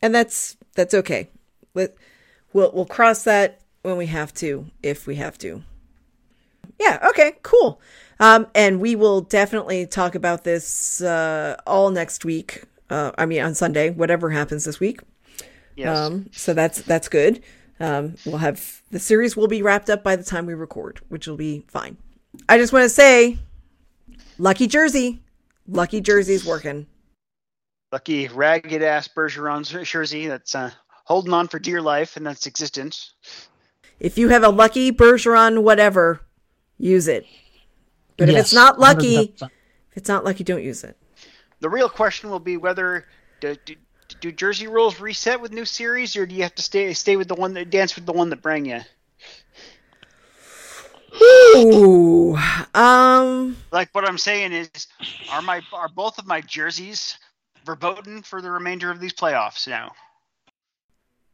and 0.00 0.14
that's 0.14 0.56
that's 0.74 0.94
okay. 0.94 1.28
We'll 1.74 1.88
we'll 2.52 2.86
cross 2.86 3.24
that 3.24 3.60
when 3.82 3.96
we 3.96 4.06
have 4.06 4.32
to, 4.34 4.66
if 4.82 5.06
we 5.06 5.16
have 5.16 5.36
to. 5.38 5.62
Yeah. 6.80 7.06
Okay. 7.10 7.36
Cool. 7.42 7.80
Um, 8.20 8.46
and 8.54 8.80
we 8.80 8.94
will 8.96 9.20
definitely 9.20 9.86
talk 9.86 10.14
about 10.14 10.44
this 10.44 11.00
uh, 11.00 11.56
all 11.66 11.90
next 11.90 12.24
week 12.24 12.64
uh, 12.90 13.12
I 13.16 13.26
mean, 13.26 13.42
on 13.42 13.54
Sunday, 13.54 13.90
whatever 13.90 14.30
happens 14.30 14.64
this 14.64 14.80
week. 14.80 15.00
Yes. 15.76 15.96
Um, 15.96 16.30
so 16.32 16.54
that's 16.54 16.82
that's 16.82 17.08
good. 17.08 17.42
Um, 17.80 18.14
we'll 18.24 18.38
have 18.38 18.82
the 18.90 19.00
series 19.00 19.36
will 19.36 19.48
be 19.48 19.62
wrapped 19.62 19.90
up 19.90 20.04
by 20.04 20.16
the 20.16 20.22
time 20.22 20.46
we 20.46 20.54
record, 20.54 21.00
which 21.08 21.26
will 21.26 21.36
be 21.36 21.64
fine. 21.66 21.96
I 22.48 22.58
just 22.58 22.72
want 22.72 22.84
to 22.84 22.88
say, 22.88 23.38
lucky 24.38 24.66
Jersey, 24.66 25.22
lucky 25.66 26.00
Jersey's 26.00 26.44
working. 26.44 26.86
Lucky 27.90 28.28
ragged 28.28 28.82
ass 28.82 29.08
Bergeron's 29.08 29.70
jersey 29.88 30.26
that's 30.26 30.54
uh, 30.54 30.70
holding 31.04 31.32
on 31.32 31.48
for 31.48 31.58
dear 31.58 31.80
life 31.80 32.16
and 32.16 32.26
that's 32.26 32.46
existence. 32.46 33.14
If 34.00 34.18
you 34.18 34.28
have 34.28 34.42
a 34.42 34.48
lucky 34.48 34.92
Bergeron, 34.92 35.62
whatever, 35.62 36.20
use 36.78 37.08
it. 37.08 37.24
But 38.16 38.28
yes, 38.28 38.36
if 38.36 38.40
it's 38.42 38.54
not 38.54 38.78
lucky, 38.78 39.16
100%. 39.16 39.42
if 39.42 39.96
it's 39.96 40.08
not 40.08 40.24
lucky, 40.24 40.44
don't 40.44 40.62
use 40.62 40.84
it. 40.84 40.96
The 41.60 41.68
real 41.68 41.88
question 41.88 42.30
will 42.30 42.40
be 42.40 42.56
whether 42.56 43.06
do, 43.40 43.56
do, 43.64 43.74
do, 44.20 44.32
Jersey 44.32 44.66
rules 44.66 45.00
reset 45.00 45.40
with 45.40 45.52
new 45.52 45.64
series, 45.64 46.16
or 46.16 46.26
do 46.26 46.34
you 46.34 46.42
have 46.42 46.54
to 46.56 46.62
stay 46.62 46.92
stay 46.94 47.16
with 47.16 47.28
the 47.28 47.34
one 47.34 47.54
that 47.54 47.70
dance 47.70 47.96
with 47.96 48.06
the 48.06 48.12
one 48.12 48.30
that 48.30 48.42
bring 48.42 48.66
you? 48.66 48.80
Ooh, 51.56 52.36
um, 52.74 53.56
like 53.70 53.88
what 53.92 54.06
I'm 54.06 54.18
saying 54.18 54.52
is, 54.52 54.68
are 55.30 55.42
my 55.42 55.62
are 55.72 55.88
both 55.88 56.18
of 56.18 56.26
my 56.26 56.40
jerseys 56.40 57.16
verboten 57.64 58.22
for 58.22 58.42
the 58.42 58.50
remainder 58.50 58.90
of 58.90 59.00
these 59.00 59.14
playoffs 59.14 59.66
now? 59.68 59.92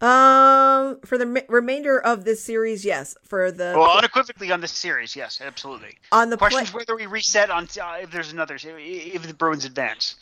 Um, 0.01 0.99
for 1.05 1.19
the 1.19 1.45
remainder 1.49 2.01
of 2.01 2.25
this 2.25 2.43
series, 2.43 2.87
yes. 2.87 3.15
For 3.25 3.53
the 3.53 3.75
well, 3.77 3.99
unequivocally 3.99 4.51
on 4.51 4.63
this 4.63 4.73
series, 4.73 5.15
yes, 5.15 5.43
absolutely. 5.45 5.99
On 6.11 6.31
the 6.31 6.39
questions 6.39 6.73
whether 6.73 6.97
we 6.97 7.05
reset 7.05 7.51
on 7.51 7.69
uh, 7.81 7.99
if 8.01 8.11
there's 8.11 8.33
another 8.33 8.57
if 8.63 9.27
the 9.27 9.35
Bruins 9.35 9.67
advance. 9.67 10.17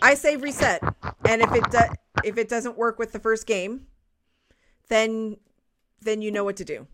I 0.00 0.14
say 0.14 0.36
reset, 0.36 0.82
and 1.26 1.42
if 1.42 1.52
it 1.52 1.70
do- 1.70 1.94
if 2.24 2.38
it 2.38 2.48
doesn't 2.48 2.78
work 2.78 2.98
with 2.98 3.12
the 3.12 3.18
first 3.18 3.46
game, 3.46 3.86
then 4.88 5.36
then 6.00 6.22
you 6.22 6.30
know 6.30 6.44
what 6.44 6.56
to 6.56 6.64
do. 6.64 6.86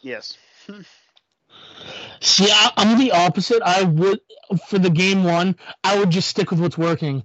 Yes. 0.00 0.38
See, 2.20 2.48
I, 2.50 2.72
I'm 2.78 2.98
the 2.98 3.12
opposite. 3.12 3.62
I 3.62 3.82
would 3.82 4.20
for 4.68 4.78
the 4.78 4.90
game 4.90 5.24
one, 5.24 5.56
I 5.84 5.98
would 5.98 6.08
just 6.08 6.28
stick 6.28 6.50
with 6.50 6.60
what's 6.60 6.78
working 6.78 7.24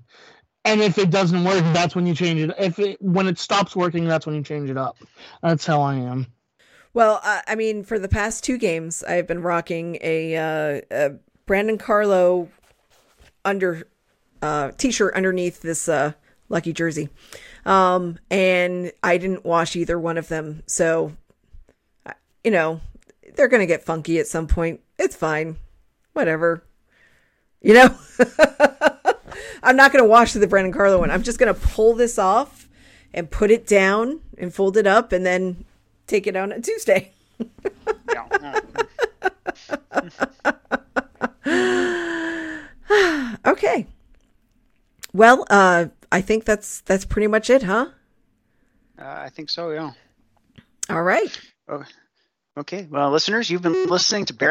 and 0.65 0.81
if 0.81 0.97
it 0.97 1.11
doesn't 1.11 1.43
work, 1.43 1.63
that's 1.73 1.95
when 1.95 2.07
you 2.07 2.15
change 2.15 2.41
it. 2.41 2.51
If 2.57 2.79
it 2.79 3.01
when 3.01 3.27
it 3.27 3.37
stops 3.37 3.75
working, 3.75 4.05
that's 4.05 4.25
when 4.25 4.35
you 4.35 4.43
change 4.43 4.69
it 4.69 4.77
up. 4.77 4.97
That's 5.41 5.65
how 5.65 5.81
I 5.81 5.95
am. 5.95 6.27
Well, 6.93 7.21
uh, 7.23 7.41
I 7.47 7.55
mean, 7.55 7.83
for 7.83 7.99
the 7.99 8.07
past 8.07 8.43
two 8.43 8.57
games, 8.57 9.03
I've 9.03 9.27
been 9.27 9.41
rocking 9.41 9.97
a, 10.01 10.35
uh, 10.37 10.81
a 10.89 11.09
Brandon 11.45 11.77
Carlo 11.77 12.49
under 13.43 13.87
uh, 14.41 14.71
t-shirt 14.77 15.13
underneath 15.13 15.61
this 15.61 15.89
uh, 15.89 16.13
lucky 16.47 16.73
jersey, 16.73 17.09
um, 17.65 18.17
and 18.31 18.91
I 19.03 19.17
didn't 19.17 19.45
wash 19.45 19.75
either 19.75 19.99
one 19.99 20.17
of 20.17 20.29
them. 20.29 20.63
So, 20.67 21.11
you 22.43 22.51
know, 22.51 22.81
they're 23.35 23.49
gonna 23.49 23.65
get 23.65 23.83
funky 23.83 24.17
at 24.17 24.27
some 24.27 24.47
point. 24.47 24.79
It's 24.97 25.15
fine, 25.15 25.57
whatever. 26.13 26.63
You 27.61 27.73
know. 27.73 27.97
I'm 29.65 29.75
not 29.75 29.91
going 29.91 30.03
to 30.03 30.07
wash 30.07 30.33
the 30.33 30.45
Brandon 30.45 30.71
Carlo 30.71 30.99
one. 30.99 31.09
I'm 31.09 31.23
just 31.23 31.39
going 31.39 31.53
to 31.53 31.59
pull 31.59 31.95
this 31.95 32.19
off 32.19 32.69
and 33.13 33.29
put 33.29 33.49
it 33.49 33.65
down 33.65 34.21
and 34.37 34.53
fold 34.53 34.77
it 34.77 34.85
up 34.85 35.11
and 35.11 35.25
then 35.25 35.65
take 36.05 36.27
it 36.27 36.35
out 36.35 36.53
on 36.53 36.61
Tuesday. 36.61 37.11
okay. 43.45 43.87
Well, 45.13 45.45
uh, 45.49 45.85
I 46.11 46.21
think 46.21 46.45
that's 46.45 46.81
that's 46.81 47.05
pretty 47.05 47.27
much 47.27 47.49
it, 47.49 47.63
huh? 47.63 47.87
Uh, 48.99 49.03
I 49.03 49.29
think 49.29 49.49
so. 49.49 49.71
Yeah. 49.71 49.93
All 50.91 51.01
right. 51.01 51.35
Oh, 51.67 51.83
okay. 52.55 52.87
Well, 52.89 53.09
listeners, 53.09 53.49
you've 53.49 53.63
been 53.63 53.87
listening 53.87 54.25
to 54.25 54.33
Barrel. 54.33 54.43